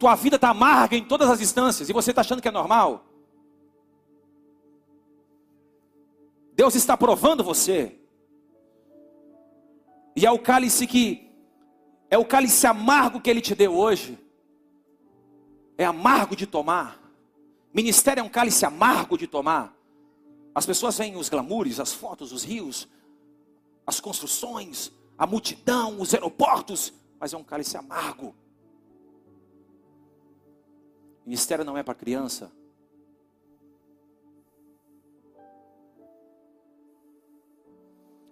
Tua 0.00 0.16
vida 0.16 0.34
está 0.34 0.48
amarga 0.48 0.96
em 0.96 1.04
todas 1.04 1.30
as 1.30 1.40
instâncias 1.40 1.88
e 1.88 1.92
você 1.92 2.10
está 2.10 2.22
achando 2.22 2.42
que 2.42 2.48
é 2.48 2.50
normal. 2.50 3.04
Deus 6.54 6.74
está 6.74 6.96
provando 6.96 7.44
você. 7.44 8.00
E 10.16 10.26
é 10.26 10.30
o 10.32 10.40
cálice 10.40 10.88
que 10.88 11.30
é 12.10 12.18
o 12.18 12.24
cálice 12.24 12.66
amargo 12.66 13.20
que 13.20 13.30
ele 13.30 13.40
te 13.40 13.54
deu 13.54 13.76
hoje. 13.76 14.18
É 15.80 15.86
amargo 15.86 16.36
de 16.36 16.46
tomar. 16.46 17.00
Ministério 17.72 18.20
é 18.20 18.22
um 18.22 18.28
cálice 18.28 18.66
amargo 18.66 19.16
de 19.16 19.26
tomar. 19.26 19.74
As 20.54 20.66
pessoas 20.66 20.98
veem 20.98 21.16
os 21.16 21.30
glamoures, 21.30 21.80
as 21.80 21.94
fotos, 21.94 22.32
os 22.32 22.44
rios, 22.44 22.86
as 23.86 23.98
construções, 23.98 24.92
a 25.16 25.26
multidão, 25.26 25.98
os 25.98 26.12
aeroportos, 26.12 26.92
mas 27.18 27.32
é 27.32 27.36
um 27.38 27.42
cálice 27.42 27.78
amargo. 27.78 28.34
Ministério 31.24 31.64
não 31.64 31.78
é 31.78 31.82
para 31.82 31.94
criança. 31.94 32.52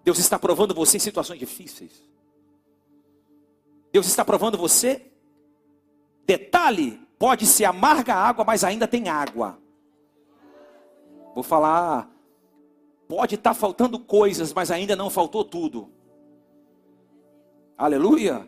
Deus 0.05 0.19
está 0.19 0.39
provando 0.39 0.75
você 0.75 0.99
em 0.99 1.01
situações 1.01 1.39
difíceis. 1.39 2.03
Deus 3.91 4.07
está 4.07 4.23
provando 4.23 4.59
você. 4.59 5.11
Detalhe: 6.27 7.08
pode 7.19 7.47
ser 7.47 7.65
amarga 7.65 8.15
a 8.15 8.29
água, 8.29 8.45
mas 8.45 8.65
ainda 8.65 8.87
tem 8.87 9.09
água. 9.09 9.59
Vou 11.35 11.43
falar 11.43 12.11
Pode 13.09 13.37
estar 13.37 13.51
tá 13.51 13.55
faltando 13.55 13.99
coisas, 13.99 14.53
mas 14.53 14.71
ainda 14.71 14.95
não 14.95 15.09
faltou 15.09 15.43
tudo. 15.43 15.89
Aleluia. 17.77 18.47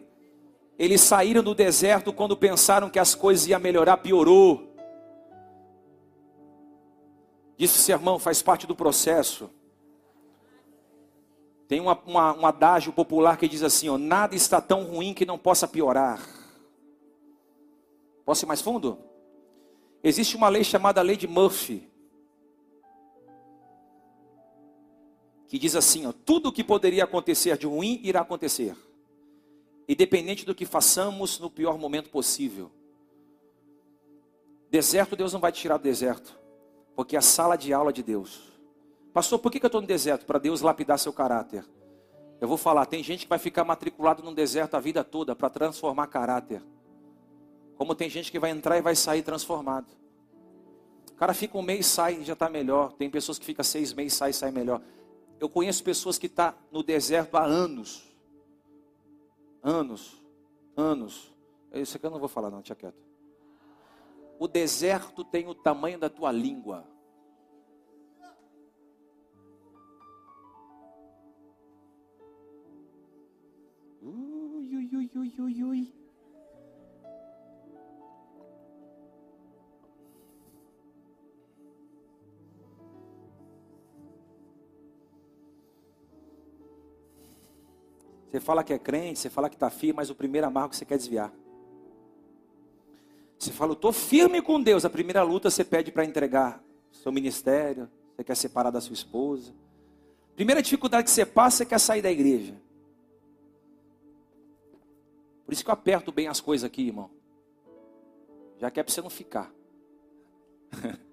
Eles 0.78 1.00
saíram 1.00 1.42
do 1.42 1.54
deserto 1.54 2.12
quando 2.12 2.36
pensaram 2.36 2.90
que 2.90 2.98
as 2.98 3.14
coisas 3.14 3.46
iam 3.46 3.58
melhorar, 3.58 3.96
piorou. 3.96 4.68
Disse 7.56 7.78
sermão, 7.78 8.18
faz 8.18 8.42
parte 8.42 8.66
do 8.66 8.76
processo. 8.76 9.50
Tem 11.66 11.80
uma, 11.80 11.98
uma, 12.06 12.36
um 12.36 12.46
adágio 12.46 12.92
popular 12.92 13.38
que 13.38 13.48
diz 13.48 13.62
assim: 13.62 13.88
ó, 13.88 13.96
nada 13.96 14.34
está 14.34 14.60
tão 14.60 14.84
ruim 14.84 15.14
que 15.14 15.24
não 15.24 15.38
possa 15.38 15.66
piorar. 15.66 16.20
Posso 18.30 18.44
ir 18.44 18.46
mais 18.46 18.60
fundo? 18.60 18.96
Existe 20.04 20.36
uma 20.36 20.48
lei 20.48 20.62
chamada 20.62 21.02
Lei 21.02 21.16
de 21.16 21.26
Murphy. 21.26 21.90
que 25.48 25.58
diz 25.58 25.74
assim: 25.74 26.06
ó, 26.06 26.12
tudo 26.12 26.48
o 26.48 26.52
que 26.52 26.62
poderia 26.62 27.02
acontecer 27.02 27.58
de 27.58 27.66
ruim 27.66 27.98
irá 28.04 28.20
acontecer, 28.20 28.76
independente 29.88 30.46
do 30.46 30.54
que 30.54 30.64
façamos 30.64 31.40
no 31.40 31.50
pior 31.50 31.76
momento 31.76 32.08
possível. 32.08 32.70
Deserto, 34.70 35.16
Deus 35.16 35.32
não 35.32 35.40
vai 35.40 35.50
te 35.50 35.62
tirar 35.62 35.78
do 35.78 35.82
deserto, 35.82 36.38
porque 36.94 37.16
é 37.16 37.18
a 37.18 37.22
sala 37.22 37.56
de 37.56 37.72
aula 37.72 37.92
de 37.92 38.04
Deus. 38.04 38.42
Pastor, 39.12 39.40
por 39.40 39.50
que 39.50 39.58
eu 39.60 39.66
estou 39.66 39.80
no 39.80 39.88
deserto? 39.88 40.24
Para 40.24 40.38
Deus 40.38 40.60
lapidar 40.60 41.00
seu 41.00 41.12
caráter. 41.12 41.64
Eu 42.40 42.46
vou 42.46 42.56
falar, 42.56 42.86
tem 42.86 43.02
gente 43.02 43.24
que 43.24 43.28
vai 43.28 43.40
ficar 43.40 43.64
matriculado 43.64 44.22
no 44.22 44.32
deserto 44.32 44.76
a 44.76 44.78
vida 44.78 45.02
toda 45.02 45.34
para 45.34 45.50
transformar 45.50 46.06
caráter. 46.06 46.62
Como 47.80 47.94
tem 47.94 48.10
gente 48.10 48.30
que 48.30 48.38
vai 48.38 48.50
entrar 48.50 48.76
e 48.76 48.82
vai 48.82 48.94
sair 48.94 49.22
transformado. 49.22 49.86
O 51.12 51.14
cara 51.14 51.32
fica 51.32 51.56
um 51.56 51.62
mês, 51.62 51.86
sai 51.86 52.20
e 52.20 52.24
já 52.24 52.34
está 52.34 52.46
melhor. 52.46 52.92
Tem 52.92 53.08
pessoas 53.08 53.38
que 53.38 53.46
ficam 53.46 53.64
seis 53.64 53.94
meses, 53.94 54.18
sai 54.18 54.30
e 54.30 54.34
sai 54.34 54.50
melhor. 54.50 54.82
Eu 55.40 55.48
conheço 55.48 55.82
pessoas 55.82 56.18
que 56.18 56.26
estão 56.26 56.52
tá 56.52 56.58
no 56.70 56.82
deserto 56.82 57.38
há 57.38 57.42
anos. 57.42 58.04
Anos. 59.62 60.22
Anos. 60.76 61.34
Isso 61.72 61.96
aqui 61.96 62.04
eu 62.04 62.10
não 62.10 62.18
vou 62.18 62.28
falar 62.28 62.50
não, 62.50 62.60
tinha 62.60 62.76
quieto. 62.76 63.02
O 64.38 64.46
deserto 64.46 65.24
tem 65.24 65.48
o 65.48 65.54
tamanho 65.54 65.98
da 65.98 66.10
tua 66.10 66.30
língua. 66.30 66.86
Ui, 74.02 74.76
ui, 74.76 74.90
ui, 74.92 75.10
ui, 75.16 75.64
ui, 75.64 75.99
Você 88.30 88.38
fala 88.38 88.62
que 88.62 88.72
é 88.72 88.78
crente, 88.78 89.18
você 89.18 89.28
fala 89.28 89.50
que 89.50 89.56
está 89.56 89.68
firme, 89.68 89.94
mas 89.96 90.08
o 90.08 90.14
primeiro 90.14 90.46
amargo 90.46 90.72
você 90.72 90.84
quer 90.84 90.96
desviar. 90.96 91.32
Você 93.36 93.50
fala, 93.50 93.72
estou 93.72 93.92
firme 93.92 94.40
com 94.40 94.62
Deus. 94.62 94.84
A 94.84 94.90
primeira 94.90 95.22
luta 95.22 95.50
você 95.50 95.64
pede 95.64 95.90
para 95.90 96.04
entregar 96.04 96.62
seu 96.92 97.10
ministério, 97.10 97.90
você 98.14 98.22
quer 98.22 98.36
separar 98.36 98.70
da 98.70 98.80
sua 98.80 98.94
esposa. 98.94 99.52
Primeira 100.36 100.62
dificuldade 100.62 101.04
que 101.04 101.10
você 101.10 101.26
passa, 101.26 101.58
você 101.58 101.66
quer 101.66 101.80
sair 101.80 102.02
da 102.02 102.10
igreja. 102.10 102.54
Por 105.44 105.52
isso 105.52 105.64
que 105.64 105.70
eu 105.70 105.74
aperto 105.74 106.12
bem 106.12 106.28
as 106.28 106.40
coisas 106.40 106.64
aqui, 106.64 106.82
irmão. 106.82 107.10
Já 108.60 108.70
que 108.70 108.78
é 108.78 108.82
para 108.84 108.92
você 108.92 109.02
não 109.02 109.10
ficar. 109.10 109.52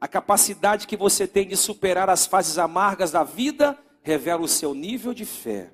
A 0.00 0.06
capacidade 0.06 0.86
que 0.86 0.96
você 0.96 1.26
tem 1.26 1.48
de 1.48 1.56
superar 1.56 2.08
as 2.08 2.24
fases 2.24 2.56
amargas 2.56 3.10
da 3.10 3.24
vida 3.24 3.76
revela 4.08 4.42
o 4.42 4.48
seu 4.48 4.72
nível 4.72 5.12
de 5.12 5.26
fé. 5.26 5.70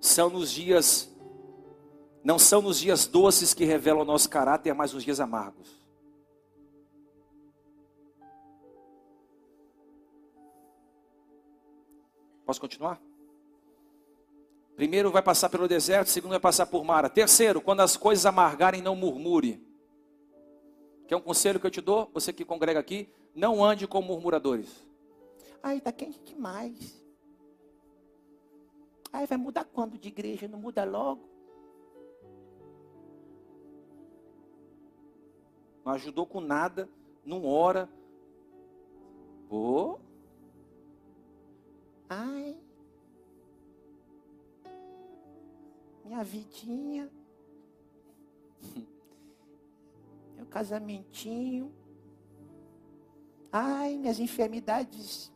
São 0.00 0.30
nos 0.30 0.52
dias, 0.52 1.12
não 2.22 2.38
são 2.38 2.62
nos 2.62 2.78
dias 2.78 3.04
doces 3.04 3.52
que 3.52 3.64
revelam 3.64 4.02
o 4.02 4.04
nosso 4.04 4.30
caráter, 4.30 4.72
mas 4.74 4.92
nos 4.92 5.02
dias 5.02 5.18
amargos. 5.18 5.76
Posso 12.46 12.60
continuar? 12.60 13.02
Primeiro 14.76 15.10
vai 15.10 15.20
passar 15.20 15.48
pelo 15.48 15.66
deserto, 15.66 16.10
segundo 16.10 16.30
vai 16.30 16.40
passar 16.40 16.66
por 16.66 16.84
Mara. 16.84 17.10
Terceiro, 17.10 17.60
quando 17.60 17.80
as 17.80 17.96
coisas 17.96 18.24
amargarem, 18.24 18.80
não 18.80 18.94
murmure. 18.94 19.60
Que 21.08 21.12
é 21.12 21.16
um 21.16 21.20
conselho 21.20 21.58
que 21.58 21.66
eu 21.66 21.72
te 21.72 21.80
dou, 21.80 22.08
você 22.14 22.32
que 22.32 22.44
congrega 22.44 22.78
aqui, 22.78 23.08
não 23.34 23.64
ande 23.64 23.88
com 23.88 24.00
murmuradores. 24.00 24.86
Ai, 25.62 25.78
está 25.78 25.92
quente 25.92 26.20
demais. 26.22 27.04
Ai, 29.12 29.26
vai 29.26 29.38
mudar 29.38 29.64
quando 29.64 29.98
de 29.98 30.08
igreja? 30.08 30.46
Não 30.46 30.58
muda 30.58 30.84
logo? 30.84 31.28
Não 35.84 35.92
ajudou 35.92 36.26
com 36.26 36.40
nada, 36.40 36.88
não 37.24 37.46
ora. 37.46 37.88
Vou. 39.48 40.00
Ai. 42.08 42.56
Minha 46.04 46.22
vidinha. 46.22 47.10
Meu 50.36 50.46
casamentinho. 50.46 51.72
Ai, 53.50 53.96
minhas 53.96 54.20
enfermidades 54.20 55.32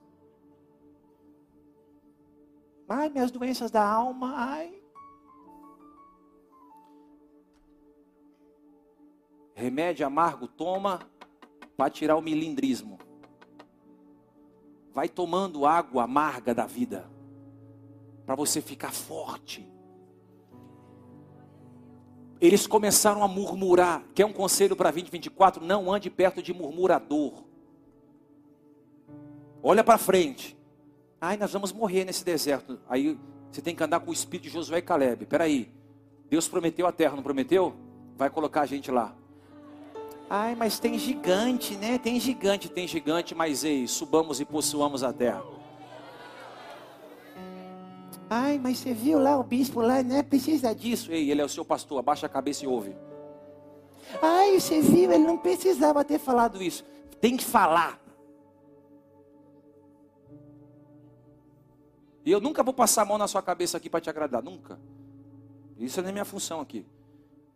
Ai, 2.94 3.08
minhas 3.08 3.30
doenças 3.30 3.70
da 3.70 3.82
alma, 3.82 4.34
ai. 4.36 4.70
Remédio 9.54 10.06
amargo 10.06 10.46
toma 10.46 11.00
para 11.74 11.88
tirar 11.88 12.16
o 12.16 12.20
milindrismo. 12.20 12.98
Vai 14.92 15.08
tomando 15.08 15.64
água 15.64 16.04
amarga 16.04 16.54
da 16.54 16.66
vida 16.66 17.10
para 18.26 18.34
você 18.34 18.60
ficar 18.60 18.92
forte. 18.92 19.66
Eles 22.42 22.66
começaram 22.66 23.24
a 23.24 23.28
murmurar. 23.28 24.04
Quer 24.14 24.26
um 24.26 24.34
conselho 24.34 24.76
para 24.76 24.90
2024? 24.90 25.64
Não 25.64 25.90
ande 25.90 26.10
perto 26.10 26.42
de 26.42 26.52
murmurador. 26.52 27.42
Olha 29.62 29.82
para 29.82 29.96
frente. 29.96 30.61
Ai, 31.24 31.36
nós 31.36 31.52
vamos 31.52 31.72
morrer 31.72 32.04
nesse 32.04 32.24
deserto. 32.24 32.80
Aí 32.88 33.16
você 33.48 33.62
tem 33.62 33.76
que 33.76 33.84
andar 33.84 34.00
com 34.00 34.10
o 34.10 34.12
espírito 34.12 34.48
de 34.48 34.50
Josué 34.50 34.78
e 34.78 34.82
Caleb. 34.82 35.24
Peraí, 35.26 35.72
Deus 36.28 36.48
prometeu 36.48 36.84
a 36.84 36.90
terra, 36.90 37.14
não 37.14 37.22
prometeu? 37.22 37.76
Vai 38.16 38.28
colocar 38.28 38.62
a 38.62 38.66
gente 38.66 38.90
lá. 38.90 39.14
Ai, 40.28 40.56
mas 40.56 40.80
tem 40.80 40.98
gigante, 40.98 41.76
né? 41.76 41.96
Tem 41.96 42.18
gigante, 42.18 42.68
tem 42.68 42.88
gigante, 42.88 43.36
mas 43.36 43.62
ei, 43.62 43.86
subamos 43.86 44.40
e 44.40 44.44
possuamos 44.44 45.04
a 45.04 45.12
terra. 45.12 45.44
Ai, 48.28 48.58
mas 48.58 48.78
você 48.78 48.92
viu 48.92 49.20
lá 49.20 49.38
o 49.38 49.44
bispo 49.44 49.80
lá, 49.80 50.02
né? 50.02 50.24
Precisa 50.24 50.74
disso. 50.74 51.12
Ei, 51.12 51.30
ele 51.30 51.40
é 51.40 51.44
o 51.44 51.48
seu 51.48 51.64
pastor, 51.64 52.00
abaixa 52.00 52.26
a 52.26 52.28
cabeça 52.28 52.64
e 52.64 52.66
ouve. 52.66 52.96
Ai, 54.20 54.58
você 54.58 54.80
viu, 54.80 55.12
ele 55.12 55.22
não 55.22 55.38
precisava 55.38 56.04
ter 56.04 56.18
falado 56.18 56.60
isso. 56.60 56.84
Tem 57.20 57.36
que 57.36 57.44
falar. 57.44 58.01
E 62.24 62.30
eu 62.30 62.40
nunca 62.40 62.62
vou 62.62 62.72
passar 62.72 63.02
a 63.02 63.04
mão 63.04 63.18
na 63.18 63.26
sua 63.26 63.42
cabeça 63.42 63.76
aqui 63.76 63.90
para 63.90 64.00
te 64.00 64.08
agradar, 64.08 64.42
nunca. 64.42 64.78
Isso 65.76 66.00
não 66.00 66.08
é 66.08 66.12
minha 66.12 66.24
função 66.24 66.60
aqui. 66.60 66.86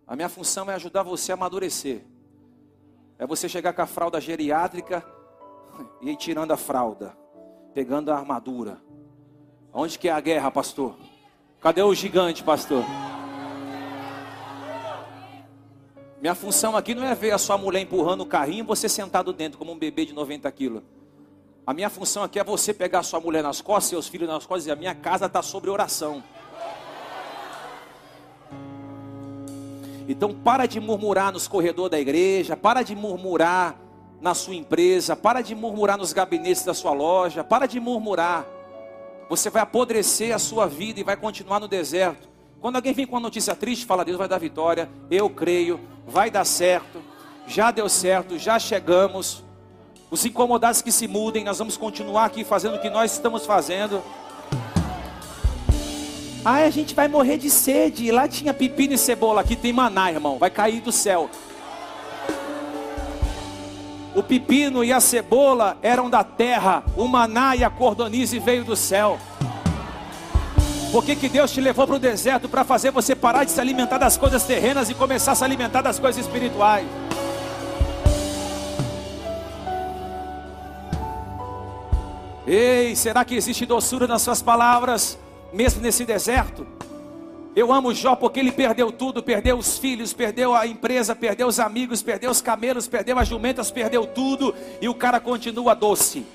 A 0.07 0.17
minha 0.17 0.29
função 0.29 0.71
é 0.71 0.75
ajudar 0.75 1.03
você 1.03 1.33
a 1.33 1.35
amadurecer. 1.35 2.03
É 3.19 3.27
você 3.27 3.49
chegar 3.49 3.73
com 3.73 3.83
a 3.83 3.87
fralda 3.87 4.21
geriátrica 4.21 5.05
e 6.01 6.11
ir 6.11 6.17
tirando 6.17 6.51
a 6.53 6.57
fralda, 6.57 7.17
pegando 7.73 8.11
a 8.11 8.17
armadura. 8.17 8.81
Onde 9.73 9.99
que 9.99 10.09
é 10.09 10.13
a 10.13 10.21
guerra, 10.21 10.51
pastor? 10.51 10.97
Cadê 11.61 11.83
o 11.83 11.95
gigante, 11.95 12.43
pastor? 12.43 12.85
Minha 16.21 16.35
função 16.35 16.77
aqui 16.77 16.95
não 16.95 17.05
é 17.05 17.15
ver 17.15 17.33
a 17.33 17.39
sua 17.39 17.59
mulher 17.59 17.81
empurrando 17.81 18.23
o 18.23 18.27
carrinho 18.27 18.65
e 18.65 18.67
você 18.67 18.89
sentado 18.89 19.33
dentro 19.33 19.59
como 19.59 19.73
um 19.73 19.79
bebê 19.79 20.05
de 20.05 20.13
90 20.13 20.51
quilos. 20.51 20.83
A 21.67 21.75
minha 21.75 21.91
função 21.91 22.23
aqui 22.23 22.39
é 22.39 22.45
você 22.45 22.73
pegar 22.73 23.03
sua 23.03 23.19
mulher 23.19 23.43
nas 23.43 23.61
costas, 23.61 23.87
seus 23.87 24.07
filhos 24.07 24.29
nas 24.29 24.47
costas 24.47 24.69
e 24.69 24.71
a 24.71 24.77
minha 24.77 24.95
casa 24.95 25.27
está 25.27 25.43
sobre 25.43 25.69
oração. 25.69 26.23
Então 30.09 30.33
para 30.33 30.67
de 30.67 30.79
murmurar 30.79 31.33
nos 31.33 31.49
corredores 31.49 31.91
da 31.91 31.99
igreja, 31.99 32.57
para 32.57 32.85
de 32.85 32.95
murmurar 32.95 33.77
na 34.21 34.33
sua 34.33 34.55
empresa, 34.55 35.17
para 35.17 35.41
de 35.41 35.57
murmurar 35.57 35.99
nos 35.99 36.13
gabinetes 36.13 36.65
da 36.65 36.73
sua 36.73 36.93
loja, 36.93 37.43
para 37.43 37.67
de 37.67 37.81
murmurar. 37.81 38.47
Você 39.29 39.51
vai 39.51 39.63
apodrecer 39.63 40.33
a 40.33 40.39
sua 40.39 40.69
vida 40.69 41.01
e 41.01 41.03
vai 41.03 41.17
continuar 41.17 41.59
no 41.59 41.67
deserto. 41.67 42.29
Quando 42.61 42.77
alguém 42.77 42.95
vem 42.95 43.07
com 43.07 43.17
uma 43.17 43.21
notícia 43.21 43.57
triste, 43.57 43.85
fala: 43.85 44.05
Deus 44.05 44.17
vai 44.17 44.29
dar 44.29 44.39
vitória. 44.39 44.89
Eu 45.11 45.29
creio, 45.29 45.81
vai 46.07 46.31
dar 46.31 46.45
certo. 46.45 47.03
Já 47.45 47.73
deu 47.73 47.89
certo, 47.89 48.39
já 48.39 48.57
chegamos. 48.57 49.46
Os 50.11 50.25
incomodados 50.25 50.83
que 50.83 50.93
se 50.93 51.09
mudem, 51.09 51.43
nós 51.43 51.59
vamos 51.59 51.77
continuar 51.77 52.27
aqui 52.27 52.45
fazendo 52.45 52.77
o 52.77 52.81
que 52.81 52.89
nós 52.89 53.13
estamos 53.13 53.45
fazendo. 53.45 54.03
Ai, 56.45 56.65
a 56.65 56.71
gente 56.71 56.95
vai 56.95 57.09
morrer 57.09 57.39
de 57.39 57.51
sede. 57.51 58.13
Lá 58.13 58.29
tinha 58.29 58.55
pepino 58.55 58.95
e 58.95 58.99
cebola, 58.99 59.41
aqui 59.41 59.57
tem 59.57 59.73
maná, 59.73 60.13
irmão. 60.13 60.39
Vai 60.39 60.49
cair 60.49 60.81
do 60.81 60.93
céu. 60.93 61.29
O 64.15 64.23
pepino 64.23 64.85
e 64.85 64.93
a 64.93 65.01
cebola 65.01 65.77
eram 65.83 66.09
da 66.09 66.23
terra, 66.23 66.85
o 66.97 67.07
maná 67.07 67.55
e 67.57 67.65
a 67.65 67.69
cordonize 67.69 68.39
veio 68.39 68.65
do 68.65 68.77
céu. 68.77 69.19
Por 70.93 71.05
que, 71.05 71.17
que 71.17 71.29
Deus 71.29 71.51
te 71.51 71.61
levou 71.61 71.85
para 71.87 71.97
o 71.97 71.99
deserto? 71.99 72.49
Para 72.49 72.65
fazer 72.65 72.93
você 72.93 73.15
parar 73.15 73.45
de 73.45 73.51
se 73.51 73.61
alimentar 73.61 73.99
das 73.99 74.17
coisas 74.17 74.45
terrenas 74.45 74.89
e 74.89 74.95
começar 74.95 75.33
a 75.33 75.35
se 75.35 75.45
alimentar 75.45 75.83
das 75.83 75.99
coisas 75.99 76.25
espirituais. 76.25 76.87
Ei, 82.47 82.95
será 82.95 83.25
que 83.25 83.35
existe 83.35 83.67
doçura 83.67 84.07
nas 84.07 84.23
suas 84.23 84.41
palavras? 84.41 85.19
mesmo 85.53 85.81
nesse 85.81 86.05
deserto. 86.05 86.67
Eu 87.55 87.73
amo 87.73 87.95
Jó 87.95 88.15
porque 88.15 88.39
ele 88.39 88.53
perdeu 88.53 88.93
tudo, 88.93 89.23
perdeu 89.23 89.57
os 89.57 89.79
filhos, 89.79 90.13
perdeu 90.13 90.55
a 90.55 90.67
empresa, 90.67 91.17
perdeu 91.17 91.47
os 91.47 91.59
amigos, 91.59 92.03
perdeu 92.03 92.31
os 92.31 92.43
camelos, 92.43 92.87
perdeu 92.87 93.19
as 93.19 93.27
jumentas, 93.27 93.71
perdeu 93.71 94.07
tudo 94.07 94.55
e 94.81 94.89
o 94.89 94.95
cara 94.95 95.19
continua 95.19 95.75
doce. 95.75 96.27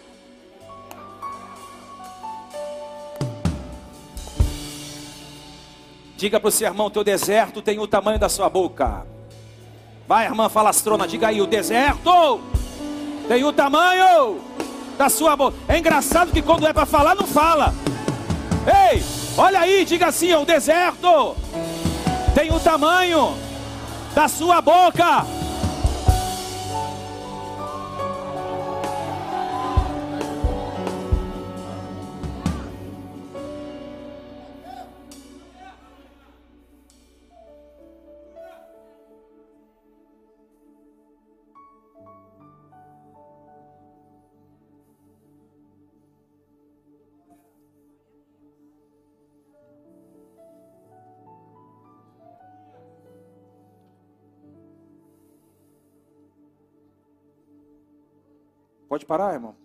Diga 6.18 6.40
para 6.40 6.50
o 6.50 6.52
seu 6.52 6.68
irmão, 6.68 6.90
teu 6.90 7.04
deserto 7.04 7.62
tem 7.62 7.80
o 7.80 7.88
tamanho 7.88 8.18
da 8.18 8.30
sua 8.30 8.50
boca. 8.50 9.06
Vai, 10.08 10.26
irmã 10.26 10.50
falastrona, 10.50 11.08
diga 11.08 11.28
aí, 11.28 11.40
o 11.40 11.46
deserto 11.46 12.42
tem 13.28 13.44
o 13.44 13.54
tamanho 13.54 14.40
da 15.02 15.10
sua 15.10 15.36
boca. 15.36 15.58
É 15.68 15.80
engraçado 15.80 16.32
que 16.32 16.44
quando 16.44 16.68
é 16.68 16.72
para 16.72 16.86
falar, 16.86 17.16
não 17.16 17.26
fala. 17.26 17.74
Ei, 18.94 19.04
olha 19.36 19.60
aí, 19.60 19.84
diga 19.84 20.06
assim: 20.06 20.32
o 20.36 20.46
deserto 20.46 21.36
tem 22.36 22.54
o 22.54 22.60
tamanho 22.60 23.36
da 24.14 24.28
sua 24.28 24.62
boca. 24.62 25.26
Pode 59.02 59.06
parar, 59.06 59.34
irmão? 59.34 59.56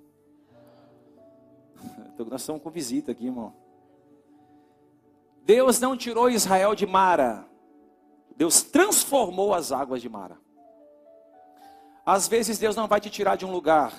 Nós 2.19 2.41
estamos 2.41 2.63
com 2.63 2.71
visita 2.71 3.13
aqui, 3.13 3.27
irmão. 3.27 3.53
Deus 5.45 5.79
não 5.79 5.95
tirou 5.95 6.31
Israel 6.31 6.75
de 6.75 6.87
Mara. 6.87 7.47
Deus 8.35 8.63
transformou 8.63 9.53
as 9.53 9.73
águas 9.73 10.01
de 10.01 10.09
Mara. 10.09 10.39
Às 12.05 12.27
vezes 12.29 12.59
Deus 12.59 12.75
não 12.75 12.89
vai 12.89 12.99
te 12.99 13.11
tirar 13.11 13.37
de 13.37 13.45
um 13.45 13.51
lugar. 13.51 13.93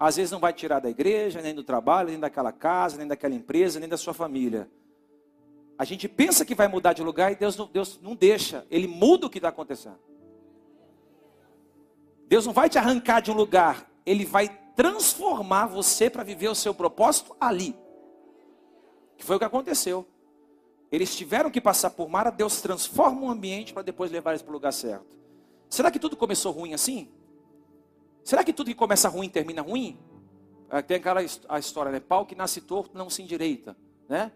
Às 0.00 0.16
vezes 0.16 0.32
não 0.32 0.40
vai 0.40 0.52
te 0.52 0.58
tirar 0.58 0.80
da 0.80 0.90
igreja, 0.90 1.40
nem 1.40 1.54
do 1.54 1.62
trabalho, 1.62 2.08
nem 2.08 2.18
daquela 2.18 2.50
casa, 2.50 2.98
nem 2.98 3.06
daquela 3.06 3.34
empresa, 3.34 3.78
nem 3.78 3.88
da 3.88 3.96
sua 3.96 4.12
família. 4.12 4.68
A 5.78 5.84
gente 5.84 6.08
pensa 6.08 6.44
que 6.44 6.56
vai 6.56 6.66
mudar 6.66 6.92
de 6.92 7.04
lugar 7.04 7.30
e 7.30 7.36
Deus 7.36 7.56
não, 7.56 7.66
Deus 7.68 8.00
não 8.02 8.16
deixa. 8.16 8.66
Ele 8.68 8.88
muda 8.88 9.26
o 9.26 9.30
que 9.30 9.38
está 9.38 9.50
acontecendo. 9.50 10.11
Deus 12.32 12.46
não 12.46 12.52
vai 12.54 12.66
te 12.66 12.78
arrancar 12.78 13.20
de 13.20 13.30
um 13.30 13.34
lugar, 13.34 13.86
Ele 14.06 14.24
vai 14.24 14.48
transformar 14.74 15.66
você 15.66 16.08
para 16.08 16.24
viver 16.24 16.48
o 16.48 16.54
seu 16.54 16.72
propósito 16.72 17.36
ali. 17.38 17.76
Que 19.18 19.22
foi 19.22 19.36
o 19.36 19.38
que 19.38 19.44
aconteceu. 19.44 20.06
Eles 20.90 21.14
tiveram 21.14 21.50
que 21.50 21.60
passar 21.60 21.90
por 21.90 22.08
Mara, 22.08 22.30
Deus 22.30 22.62
transforma 22.62 23.20
o 23.20 23.28
ambiente 23.28 23.74
para 23.74 23.82
depois 23.82 24.10
levar 24.10 24.30
eles 24.30 24.40
para 24.40 24.48
o 24.48 24.54
lugar 24.54 24.72
certo. 24.72 25.14
Será 25.68 25.90
que 25.90 25.98
tudo 25.98 26.16
começou 26.16 26.52
ruim 26.52 26.72
assim? 26.72 27.10
Será 28.24 28.42
que 28.42 28.54
tudo 28.54 28.68
que 28.68 28.74
começa 28.74 29.10
ruim 29.10 29.28
termina 29.28 29.60
ruim? 29.60 29.98
É, 30.70 30.80
tem 30.80 30.96
aquela 30.96 31.20
a 31.50 31.58
história, 31.58 31.92
né? 31.92 32.00
Pau 32.00 32.24
que 32.24 32.34
nasce 32.34 32.62
torto 32.62 32.96
não 32.96 33.10
se 33.10 33.20
endireita, 33.20 33.76
né? 34.08 34.32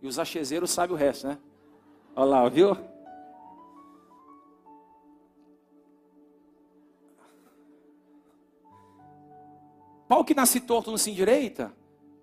E 0.00 0.08
os 0.08 0.18
achezeiros 0.18 0.70
sabem 0.70 0.96
o 0.96 0.98
resto, 0.98 1.26
né? 1.26 1.36
Olha 2.14 2.30
lá, 2.30 2.48
viu? 2.48 2.95
Pau 10.08 10.24
que 10.24 10.34
nasce 10.34 10.60
torto 10.60 10.90
não 10.90 10.98
se 10.98 11.10
endireita. 11.10 11.74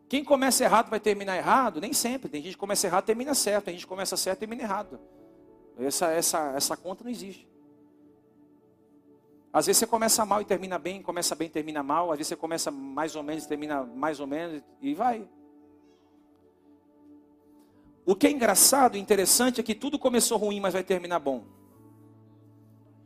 Quem 0.07 0.23
começa 0.23 0.63
errado 0.63 0.89
vai 0.89 0.99
terminar 0.99 1.35
errado? 1.37 1.81
Nem 1.81 1.91
sempre. 1.91 2.29
Tem 2.29 2.41
gente 2.41 2.53
que 2.53 2.59
começa 2.59 2.87
errado 2.87 3.05
termina 3.05 3.33
certo. 3.33 3.65
Tem 3.65 3.73
gente 3.73 3.83
que 3.83 3.89
começa 3.89 4.15
certo 4.15 4.39
termina 4.39 4.63
errado. 4.63 4.99
Essa, 5.77 6.11
essa, 6.11 6.53
essa 6.55 6.77
conta 6.77 7.03
não 7.03 7.11
existe. 7.11 7.47
Às 9.51 9.67
vezes 9.67 9.79
você 9.79 9.87
começa 9.87 10.25
mal 10.25 10.41
e 10.41 10.45
termina 10.45 10.79
bem, 10.79 11.01
começa 11.01 11.35
bem 11.35 11.47
e 11.47 11.51
termina 11.51 11.83
mal. 11.83 12.11
Às 12.11 12.17
vezes 12.17 12.29
você 12.29 12.35
começa 12.35 12.71
mais 12.71 13.15
ou 13.15 13.23
menos 13.23 13.43
e 13.43 13.47
termina 13.47 13.83
mais 13.83 14.19
ou 14.19 14.27
menos 14.27 14.61
e 14.81 14.93
vai. 14.93 15.27
O 18.05 18.15
que 18.15 18.27
é 18.27 18.31
engraçado 18.31 18.97
e 18.97 18.99
interessante 18.99 19.61
é 19.61 19.63
que 19.63 19.75
tudo 19.75 19.97
começou 19.97 20.37
ruim, 20.37 20.59
mas 20.59 20.73
vai 20.73 20.83
terminar 20.83 21.19
bom. 21.19 21.45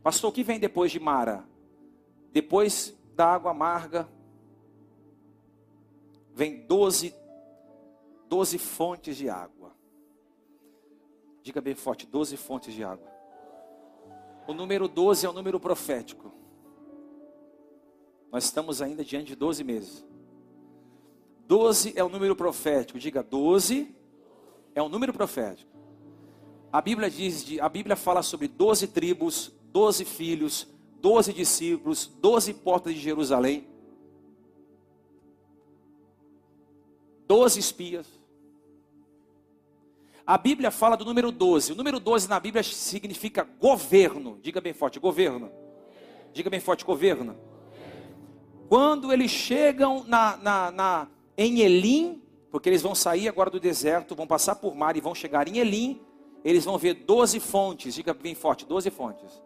Pastor, 0.02 0.30
o 0.30 0.32
que 0.32 0.42
vem 0.42 0.58
depois 0.58 0.90
de 0.90 0.98
Mara? 0.98 1.44
Depois 2.32 2.96
da 3.14 3.26
água 3.32 3.50
amarga, 3.50 4.08
vem 6.38 6.64
doze, 6.68 7.12
doze 8.28 8.58
fontes 8.58 9.16
de 9.16 9.28
água. 9.28 9.74
Diga 11.42 11.60
bem 11.60 11.74
forte, 11.74 12.06
doze 12.06 12.36
fontes 12.36 12.72
de 12.72 12.84
água. 12.84 13.10
O 14.46 14.54
número 14.54 14.86
12 14.86 15.26
é 15.26 15.28
o 15.28 15.32
número 15.32 15.58
profético. 15.58 16.32
Nós 18.30 18.44
estamos 18.44 18.80
ainda 18.80 19.04
diante 19.04 19.26
de 19.26 19.34
12 19.34 19.64
meses. 19.64 20.06
12 21.48 21.94
é 21.96 22.04
o 22.04 22.08
número 22.08 22.36
profético. 22.36 23.00
Diga 23.00 23.20
12 23.20 23.92
é 24.76 24.82
um 24.82 24.88
número 24.88 25.12
profético. 25.12 25.76
A 26.72 26.80
Bíblia 26.80 27.10
diz, 27.10 27.58
a 27.60 27.68
Bíblia 27.68 27.96
fala 27.96 28.22
sobre 28.22 28.46
12 28.46 28.86
tribos, 28.86 29.50
12 29.72 30.04
filhos, 30.04 30.68
12 31.00 31.32
discípulos, 31.32 32.06
12 32.06 32.54
portas 32.54 32.94
de 32.94 33.00
Jerusalém. 33.00 33.66
Doze 37.28 37.60
espias. 37.60 38.06
A 40.26 40.38
Bíblia 40.38 40.70
fala 40.70 40.96
do 40.96 41.04
número 41.04 41.30
12. 41.30 41.72
O 41.72 41.74
número 41.74 42.00
12 42.00 42.26
na 42.26 42.40
Bíblia 42.40 42.62
significa 42.62 43.46
governo. 43.60 44.38
Diga 44.42 44.62
bem 44.62 44.72
forte, 44.72 44.98
governo. 44.98 45.52
Diga 46.32 46.48
bem 46.48 46.58
forte, 46.58 46.86
governo. 46.86 47.36
Quando 48.66 49.12
eles 49.12 49.30
chegam 49.30 50.04
na, 50.04 50.38
na, 50.38 50.70
na, 50.70 51.08
em 51.36 51.60
Elim, 51.60 52.22
porque 52.50 52.70
eles 52.70 52.80
vão 52.80 52.94
sair 52.94 53.28
agora 53.28 53.50
do 53.50 53.60
deserto, 53.60 54.14
vão 54.14 54.26
passar 54.26 54.56
por 54.56 54.74
mar 54.74 54.96
e 54.96 55.00
vão 55.00 55.14
chegar 55.14 55.48
em 55.48 55.58
Elim, 55.58 56.00
eles 56.42 56.64
vão 56.64 56.78
ver 56.78 56.94
12 56.94 57.40
fontes. 57.40 57.94
Diga 57.94 58.14
bem 58.14 58.34
forte, 58.34 58.64
12 58.64 58.90
fontes. 58.90 59.42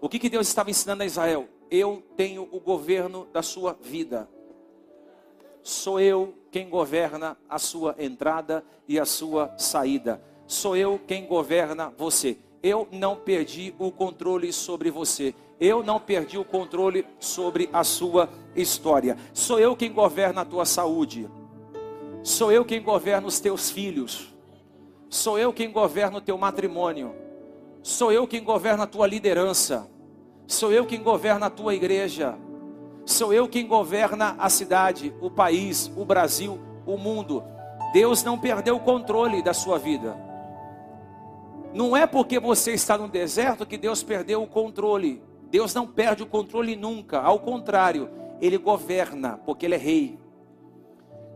O 0.00 0.08
que, 0.08 0.18
que 0.18 0.30
Deus 0.30 0.48
estava 0.48 0.70
ensinando 0.70 1.02
a 1.02 1.06
Israel? 1.06 1.48
Eu 1.70 2.02
tenho 2.16 2.48
o 2.50 2.58
governo 2.58 3.26
da 3.30 3.42
sua 3.42 3.74
vida. 3.74 4.26
Sou 5.62 6.00
eu 6.00 6.39
quem 6.50 6.68
governa 6.68 7.36
a 7.48 7.58
sua 7.58 7.94
entrada 7.98 8.64
e 8.88 8.98
a 8.98 9.04
sua 9.04 9.54
saída. 9.56 10.20
Sou 10.46 10.76
eu 10.76 11.00
quem 11.06 11.26
governa 11.26 11.92
você. 11.96 12.36
Eu 12.62 12.88
não 12.90 13.16
perdi 13.16 13.74
o 13.78 13.90
controle 13.90 14.52
sobre 14.52 14.90
você. 14.90 15.34
Eu 15.60 15.82
não 15.82 16.00
perdi 16.00 16.38
o 16.38 16.44
controle 16.44 17.06
sobre 17.18 17.68
a 17.72 17.84
sua 17.84 18.28
história. 18.56 19.16
Sou 19.32 19.58
eu 19.58 19.76
quem 19.76 19.92
governa 19.92 20.40
a 20.40 20.44
tua 20.44 20.64
saúde. 20.64 21.28
Sou 22.22 22.50
eu 22.50 22.64
quem 22.64 22.82
governa 22.82 23.26
os 23.26 23.38
teus 23.38 23.70
filhos. 23.70 24.34
Sou 25.08 25.38
eu 25.38 25.52
quem 25.52 25.70
governa 25.70 26.18
o 26.18 26.20
teu 26.20 26.36
matrimônio. 26.36 27.14
Sou 27.82 28.12
eu 28.12 28.26
quem 28.26 28.42
governa 28.42 28.84
a 28.84 28.86
tua 28.86 29.06
liderança. 29.06 29.88
Sou 30.46 30.72
eu 30.72 30.84
quem 30.84 31.02
governa 31.02 31.46
a 31.46 31.50
tua 31.50 31.74
igreja. 31.74 32.36
Sou 33.10 33.34
eu 33.34 33.48
quem 33.48 33.66
governa 33.66 34.36
a 34.38 34.48
cidade, 34.48 35.12
o 35.20 35.28
país, 35.28 35.90
o 35.96 36.04
Brasil, 36.04 36.60
o 36.86 36.96
mundo. 36.96 37.42
Deus 37.92 38.22
não 38.22 38.38
perdeu 38.38 38.76
o 38.76 38.80
controle 38.80 39.42
da 39.42 39.52
sua 39.52 39.80
vida. 39.80 40.16
Não 41.74 41.96
é 41.96 42.06
porque 42.06 42.38
você 42.38 42.72
está 42.72 42.96
no 42.96 43.08
deserto 43.08 43.66
que 43.66 43.76
Deus 43.76 44.04
perdeu 44.04 44.40
o 44.40 44.46
controle. 44.46 45.20
Deus 45.50 45.74
não 45.74 45.88
perde 45.88 46.22
o 46.22 46.26
controle 46.26 46.76
nunca. 46.76 47.18
Ao 47.18 47.40
contrário, 47.40 48.08
Ele 48.40 48.56
governa, 48.56 49.40
porque 49.44 49.66
Ele 49.66 49.74
é 49.74 49.78
rei. 49.78 50.18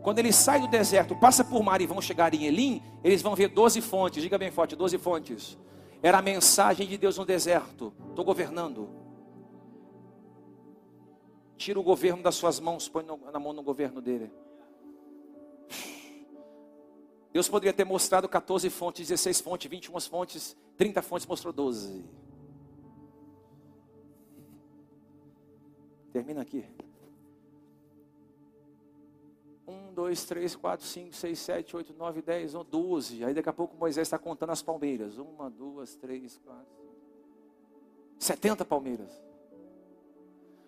Quando 0.01 0.21
ele 0.21 0.33
sai 0.33 0.61
do 0.61 0.69
deserto, 0.69 1.17
passa 1.17 1.43
por 1.43 1.61
mar 1.65 1.81
e 1.81 1.87
vão 1.87 2.01
chegar 2.01 2.33
em 2.35 2.45
Elim, 2.45 2.83
eles 3.03 3.21
vão 3.21 3.35
ver 3.35 3.49
12 3.49 3.81
fontes. 3.81 4.23
Diga 4.23 4.39
bem 4.39 4.53
forte, 4.53 4.77
12 4.77 4.97
fontes. 4.99 5.59
Era 6.01 6.19
a 6.19 6.23
mensagem 6.23 6.87
de 6.87 6.97
Deus 6.97 7.19
no 7.19 7.25
deserto. 7.25 7.93
Estou 8.11 8.25
governando. 8.25 9.04
Tira 11.57 11.79
o 11.79 11.83
governo 11.83 12.23
das 12.23 12.35
suas 12.35 12.59
mãos, 12.59 12.89
põe 12.89 13.05
na 13.05 13.39
mão 13.39 13.53
no 13.53 13.63
governo 13.63 14.01
dele. 14.01 14.31
Deus 17.33 17.49
poderia 17.49 17.73
ter 17.73 17.85
mostrado 17.85 18.29
14 18.29 18.71
fontes, 18.71 19.09
16 19.09 19.41
fontes, 19.41 19.69
21 19.69 20.01
fontes, 20.01 20.57
30 20.77 21.03
fontes, 21.03 21.27
mostrou 21.27 21.53
12. 21.53 22.05
Termina 26.13 26.43
aqui. 26.43 26.65
1, 29.67 29.95
2, 29.95 30.25
3, 30.27 30.55
4, 30.55 30.87
5, 30.87 31.17
6, 31.17 31.39
7, 31.41 31.77
8, 31.77 31.93
9, 31.95 32.23
10, 32.23 32.55
11, 32.55 32.69
12. 32.71 33.25
Aí 33.25 33.35
daqui 33.35 33.49
a 33.49 33.53
pouco 33.53 33.77
Moisés 33.77 34.07
está 34.07 34.17
contando 34.17 34.51
as 34.51 34.63
palmeiras. 34.63 35.19
1, 35.19 35.51
2, 35.51 35.97
3, 35.97 36.39
4, 36.39 36.67
70 38.21 38.65
palmeiras. 38.65 39.11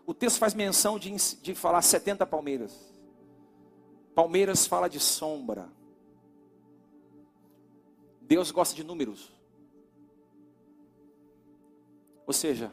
O 0.06 0.14
texto 0.14 0.38
faz 0.38 0.54
menção 0.54 0.98
de, 0.98 1.10
de 1.42 1.54
falar 1.54 1.82
70 1.82 2.24
palmeiras. 2.24 2.94
Palmeiras 4.14 4.66
fala 4.66 4.88
de 4.88 5.00
sombra. 5.00 5.68
Deus 8.20 8.52
gosta 8.52 8.74
de 8.74 8.84
números. 8.84 9.34
Ou 12.24 12.32
seja, 12.32 12.72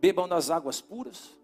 bebam 0.00 0.26
das 0.26 0.50
águas 0.50 0.80
puras. 0.80 1.36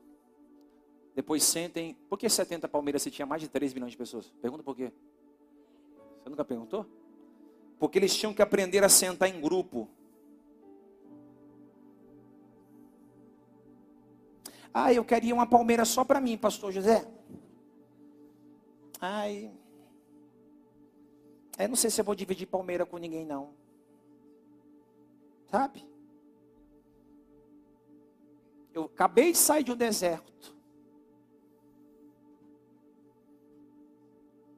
Depois 1.14 1.42
sentem. 1.42 1.94
Por 2.08 2.18
que 2.18 2.28
70 2.28 2.66
palmeiras 2.66 3.02
se 3.02 3.10
tinha 3.10 3.26
mais 3.26 3.42
de 3.42 3.48
3 3.48 3.74
milhões 3.74 3.92
de 3.92 3.98
pessoas? 3.98 4.32
Pergunta 4.40 4.62
por 4.62 4.74
quê? 4.74 4.90
Você 6.22 6.30
nunca 6.30 6.44
perguntou? 6.44 6.86
Porque 7.78 7.98
eles 7.98 8.14
tinham 8.16 8.32
que 8.32 8.42
aprender 8.42 8.82
a 8.82 8.88
sentar 8.88 9.28
em 9.28 9.40
grupo. 9.40 9.88
Ah, 14.72 14.92
eu 14.92 15.04
queria 15.04 15.34
uma 15.34 15.46
palmeira 15.46 15.84
só 15.84 16.04
para 16.04 16.20
mim, 16.20 16.38
pastor 16.38 16.72
José. 16.72 17.06
Ai. 19.00 19.52
Eu 21.58 21.68
não 21.68 21.76
sei 21.76 21.90
se 21.90 22.00
eu 22.00 22.04
vou 22.04 22.14
dividir 22.14 22.46
palmeira 22.46 22.86
com 22.86 22.96
ninguém, 22.96 23.24
não. 23.26 23.52
Sabe? 25.50 25.86
Eu 28.72 28.84
acabei 28.84 29.32
de 29.32 29.38
sair 29.38 29.64
de 29.64 29.72
um 29.72 29.76
deserto. 29.76 30.54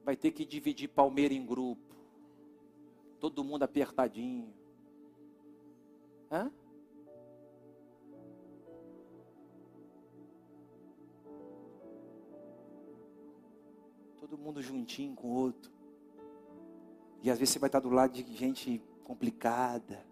Vai 0.05 0.17
ter 0.17 0.33
que 0.33 0.45
dividir 0.45 0.89
palmeira 0.89 1.33
em 1.33 1.45
grupo. 1.45 1.97
Todo 3.19 3.45
mundo 3.45 3.63
apertadinho. 3.63 4.53
Hã? 6.31 6.53
Todo 14.23 14.39
mundo 14.39 14.63
juntinho 14.63 15.17
com 15.17 15.27
o 15.27 15.35
outro. 15.35 15.73
E 17.25 17.29
às 17.29 17.41
vezes 17.41 17.55
você 17.55 17.59
vai 17.59 17.67
estar 17.67 17.81
do 17.81 17.91
lado 17.91 18.13
de 18.13 18.37
gente 18.37 18.81
complicada. 19.03 20.07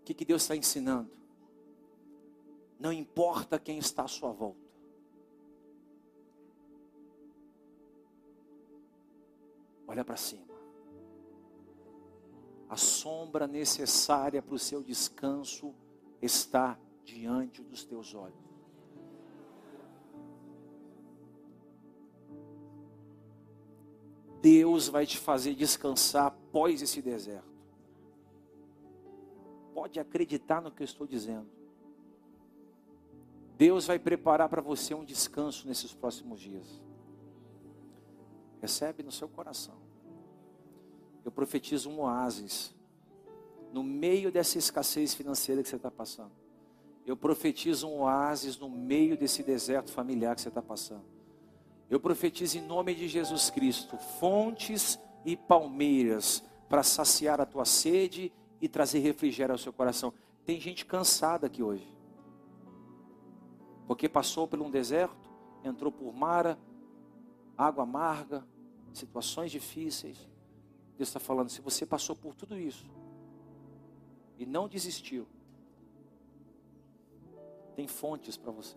O 0.00 0.04
que, 0.06 0.14
que 0.14 0.24
Deus 0.24 0.40
está 0.40 0.56
ensinando? 0.56 1.10
Não 2.80 2.90
importa 2.90 3.58
quem 3.58 3.76
está 3.76 4.04
à 4.04 4.08
sua 4.08 4.32
volta. 4.32 4.66
Olha 9.86 10.06
para 10.06 10.16
cima. 10.16 10.56
A 12.66 12.78
sombra 12.78 13.46
necessária 13.46 14.40
para 14.40 14.54
o 14.54 14.58
seu 14.58 14.82
descanso 14.82 15.74
está 16.22 16.78
diante 17.04 17.62
dos 17.62 17.84
teus 17.84 18.14
olhos. 18.14 18.45
Deus 24.46 24.86
vai 24.86 25.04
te 25.04 25.18
fazer 25.18 25.56
descansar 25.56 26.26
após 26.26 26.80
esse 26.80 27.02
deserto. 27.02 27.50
Pode 29.74 29.98
acreditar 29.98 30.62
no 30.62 30.70
que 30.70 30.84
eu 30.84 30.84
estou 30.84 31.04
dizendo. 31.04 31.48
Deus 33.58 33.88
vai 33.88 33.98
preparar 33.98 34.48
para 34.48 34.62
você 34.62 34.94
um 34.94 35.04
descanso 35.04 35.66
nesses 35.66 35.92
próximos 35.92 36.38
dias. 36.38 36.80
Recebe 38.60 39.02
no 39.02 39.10
seu 39.10 39.28
coração. 39.28 39.74
Eu 41.24 41.32
profetizo 41.32 41.90
um 41.90 42.02
oásis 42.02 42.72
no 43.72 43.82
meio 43.82 44.30
dessa 44.30 44.58
escassez 44.58 45.12
financeira 45.12 45.60
que 45.60 45.68
você 45.68 45.74
está 45.74 45.90
passando. 45.90 46.30
Eu 47.04 47.16
profetizo 47.16 47.88
um 47.88 48.02
oásis 48.02 48.56
no 48.56 48.70
meio 48.70 49.18
desse 49.18 49.42
deserto 49.42 49.90
familiar 49.90 50.36
que 50.36 50.40
você 50.40 50.50
está 50.50 50.62
passando. 50.62 51.15
Eu 51.88 52.00
profetizo 52.00 52.58
em 52.58 52.62
nome 52.62 52.94
de 52.94 53.08
Jesus 53.08 53.48
Cristo, 53.48 53.96
fontes 53.96 54.98
e 55.24 55.36
palmeiras 55.36 56.42
para 56.68 56.82
saciar 56.82 57.40
a 57.40 57.46
tua 57.46 57.64
sede 57.64 58.32
e 58.60 58.68
trazer 58.68 58.98
refrigério 58.98 59.52
ao 59.52 59.58
seu 59.58 59.72
coração. 59.72 60.12
Tem 60.44 60.60
gente 60.60 60.84
cansada 60.84 61.46
aqui 61.46 61.62
hoje. 61.62 61.86
Porque 63.86 64.08
passou 64.08 64.48
por 64.48 64.60
um 64.60 64.70
deserto, 64.70 65.30
entrou 65.62 65.92
por 65.92 66.12
mara, 66.12 66.58
água 67.56 67.84
amarga, 67.84 68.44
situações 68.92 69.52
difíceis. 69.52 70.28
Deus 70.96 71.08
está 71.08 71.20
falando, 71.20 71.50
se 71.50 71.60
você 71.60 71.86
passou 71.86 72.16
por 72.16 72.34
tudo 72.34 72.58
isso 72.58 72.86
e 74.38 74.44
não 74.44 74.68
desistiu, 74.68 75.26
tem 77.76 77.86
fontes 77.86 78.36
para 78.36 78.50
você. 78.50 78.76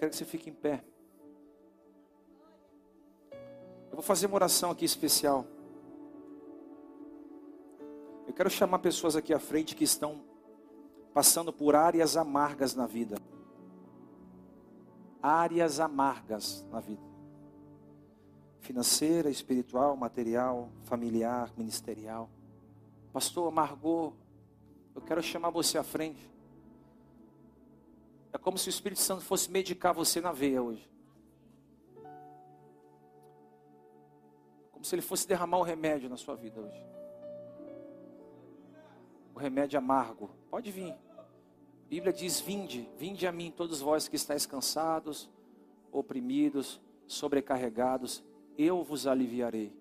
Quero 0.00 0.10
que 0.10 0.16
você 0.16 0.24
fique 0.24 0.48
em 0.48 0.54
pé. 0.54 0.82
Eu 3.90 3.96
vou 3.96 4.02
fazer 4.02 4.24
uma 4.24 4.36
oração 4.36 4.70
aqui 4.70 4.86
especial. 4.86 5.44
Eu 8.26 8.32
quero 8.32 8.48
chamar 8.48 8.78
pessoas 8.78 9.14
aqui 9.14 9.34
à 9.34 9.38
frente 9.38 9.76
que 9.76 9.84
estão 9.84 10.24
passando 11.12 11.52
por 11.52 11.76
áreas 11.76 12.16
amargas 12.16 12.74
na 12.74 12.86
vida. 12.86 13.16
Áreas 15.22 15.78
amargas 15.80 16.64
na 16.70 16.80
vida. 16.80 17.02
Financeira, 18.60 19.28
espiritual, 19.28 19.94
material, 19.98 20.70
familiar, 20.84 21.52
ministerial. 21.58 22.30
Pastor, 23.12 23.48
amargou. 23.48 24.14
Eu 24.94 25.02
quero 25.02 25.22
chamar 25.22 25.50
você 25.50 25.76
à 25.76 25.82
frente. 25.82 26.30
É 28.32 28.38
como 28.38 28.56
se 28.56 28.68
o 28.68 28.70
Espírito 28.70 29.00
Santo 29.00 29.22
fosse 29.22 29.50
medicar 29.50 29.92
você 29.92 30.20
na 30.20 30.32
veia 30.32 30.62
hoje. 30.62 30.88
Como 34.70 34.84
se 34.84 34.94
ele 34.94 35.02
fosse 35.02 35.26
derramar 35.26 35.58
o 35.58 35.62
remédio 35.62 36.08
na 36.08 36.16
sua 36.16 36.36
vida 36.36 36.60
hoje. 36.60 36.84
O 39.34 39.38
remédio 39.38 39.78
amargo. 39.78 40.30
Pode 40.48 40.70
vir. 40.70 40.92
A 40.92 41.88
Bíblia 41.88 42.12
diz: 42.12 42.40
Vinde, 42.40 42.88
vinde 42.96 43.26
a 43.26 43.32
mim, 43.32 43.50
todos 43.50 43.80
vós 43.80 44.08
que 44.08 44.16
estáis 44.16 44.46
cansados, 44.46 45.28
oprimidos, 45.92 46.80
sobrecarregados, 47.06 48.24
eu 48.56 48.82
vos 48.82 49.06
aliviarei. 49.06 49.74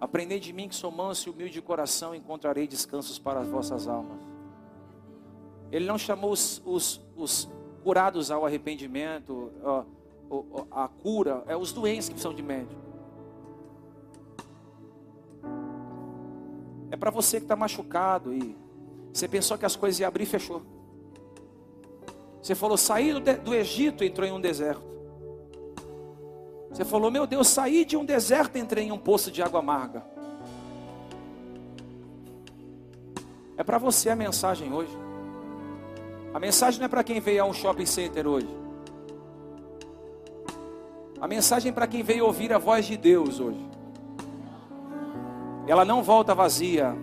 Aprendei 0.00 0.40
de 0.40 0.52
mim 0.52 0.68
que 0.68 0.74
sou 0.74 0.90
manso 0.90 1.28
e 1.28 1.32
humilde 1.32 1.54
de 1.54 1.62
coração, 1.62 2.14
encontrarei 2.14 2.66
descansos 2.66 3.18
para 3.18 3.40
as 3.40 3.48
vossas 3.48 3.86
almas. 3.86 4.33
Ele 5.74 5.86
não 5.86 5.98
chamou 5.98 6.30
os, 6.30 6.62
os, 6.64 7.00
os 7.16 7.48
curados 7.82 8.30
ao 8.30 8.46
arrependimento, 8.46 9.50
a, 10.70 10.84
a, 10.84 10.88
cura, 10.88 11.42
é 11.48 11.56
os 11.56 11.72
doentes 11.72 12.06
que 12.06 12.14
precisam 12.14 12.32
de 12.32 12.44
médico. 12.44 12.80
É 16.92 16.96
para 16.96 17.10
você 17.10 17.38
que 17.38 17.44
está 17.46 17.56
machucado 17.56 18.32
e 18.32 18.56
você 19.12 19.26
pensou 19.26 19.58
que 19.58 19.66
as 19.66 19.74
coisas 19.74 19.98
iam 19.98 20.06
abrir 20.06 20.22
e 20.22 20.26
fechou. 20.26 20.62
Você 22.40 22.54
falou, 22.54 22.76
saí 22.76 23.12
do, 23.12 23.20
do 23.42 23.52
Egito 23.52 24.04
e 24.04 24.06
entrou 24.06 24.28
em 24.28 24.32
um 24.32 24.40
deserto. 24.40 24.86
Você 26.70 26.84
falou, 26.84 27.10
meu 27.10 27.26
Deus, 27.26 27.48
saí 27.48 27.84
de 27.84 27.96
um 27.96 28.04
deserto 28.04 28.58
e 28.58 28.60
entrei 28.60 28.84
em 28.84 28.92
um 28.92 28.98
poço 28.98 29.28
de 29.28 29.42
água 29.42 29.58
amarga. 29.58 30.06
É 33.56 33.64
para 33.64 33.78
você 33.78 34.08
a 34.08 34.14
mensagem 34.14 34.72
hoje. 34.72 35.03
A 36.34 36.38
mensagem 36.38 36.80
não 36.80 36.86
é 36.86 36.88
para 36.88 37.02
quem 37.02 37.20
veio 37.20 37.42
a 37.42 37.46
um 37.46 37.54
shopping 37.54 37.86
center 37.86 38.26
hoje. 38.26 38.48
A 41.20 41.26
mensagem 41.26 41.70
é 41.70 41.72
para 41.72 41.86
quem 41.86 42.02
veio 42.02 42.26
ouvir 42.26 42.52
a 42.52 42.58
voz 42.58 42.84
de 42.84 42.96
Deus 42.98 43.40
hoje 43.40 43.74
ela 45.66 45.84
não 45.84 46.02
volta 46.02 46.34
vazia. 46.34 46.94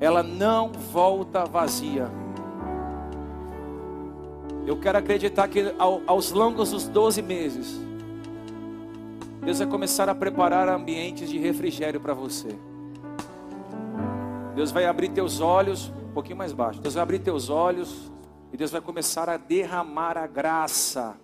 Ela 0.00 0.22
não 0.22 0.72
volta 0.72 1.44
vazia. 1.44 2.10
Eu 4.66 4.78
quero 4.78 4.98
acreditar 4.98 5.48
que 5.48 5.74
ao, 5.78 6.00
aos 6.06 6.32
longos 6.32 6.70
dos 6.70 6.88
12 6.88 7.20
meses, 7.20 7.80
Deus 9.42 9.58
vai 9.58 9.66
começar 9.66 10.08
a 10.08 10.14
preparar 10.14 10.68
ambientes 10.68 11.28
de 11.28 11.38
refrigério 11.38 12.00
para 12.00 12.14
você. 12.14 12.56
Deus 14.54 14.70
vai 14.70 14.86
abrir 14.86 15.10
teus 15.10 15.40
olhos, 15.40 15.92
um 16.10 16.12
pouquinho 16.12 16.36
mais 16.36 16.52
baixo. 16.52 16.80
Deus 16.80 16.94
vai 16.94 17.02
abrir 17.02 17.20
teus 17.20 17.48
olhos 17.48 18.10
e 18.52 18.56
Deus 18.56 18.72
vai 18.72 18.80
começar 18.80 19.28
a 19.28 19.36
derramar 19.36 20.18
a 20.18 20.26
graça 20.26 21.16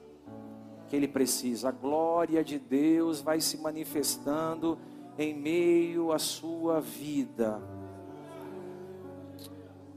que 0.87 0.95
ele 0.95 1.09
precisa. 1.09 1.68
A 1.70 1.72
glória 1.72 2.45
de 2.45 2.59
Deus 2.59 3.20
vai 3.20 3.41
se 3.41 3.59
manifestando 3.59 4.78
em 5.18 5.34
meio 5.34 6.12
à 6.12 6.18
sua 6.20 6.80
vida. 6.80 7.61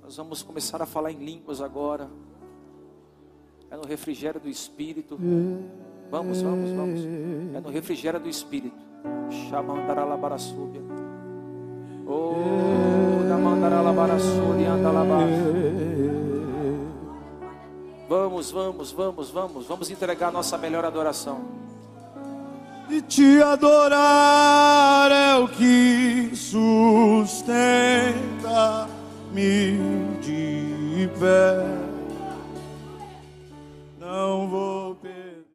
Nós 0.02 0.18
vamos 0.18 0.42
começar 0.42 0.82
a 0.82 0.88
falar 0.88 1.12
em 1.12 1.24
línguas 1.24 1.62
agora. 1.62 2.10
É 3.70 3.78
no 3.78 3.86
refrigério 3.86 4.42
do 4.42 4.50
Espírito. 4.50 5.16
Vamos, 6.10 6.42
vamos, 6.42 6.72
vamos. 6.72 7.00
É 7.54 7.62
no 7.62 7.70
refrigério 7.70 8.20
do 8.20 8.28
Espírito. 8.28 8.84
Chamandaralabarasúbia. 9.30 10.82
Oh, 12.08 12.89
Namandaralabarasúbia, 12.89 12.89
andalabar. 12.89 12.89
É. 15.24 15.70
Vamos, 18.08 18.52
vamos, 18.52 18.92
vamos, 18.92 19.30
vamos, 19.30 19.66
vamos 19.68 19.92
entregar 19.92 20.32
nossa 20.32 20.58
melhor 20.58 20.86
adoração. 20.86 21.42
E 22.90 23.02
te 23.02 23.42
adorar 23.42 25.12
é 25.12 25.36
o 25.36 25.48
que 25.48 26.32
sustenta 26.34 27.30
me 29.32 29.78
de 30.22 31.08
pé. 31.20 31.66
Não 34.00 34.48
vou 34.48 34.89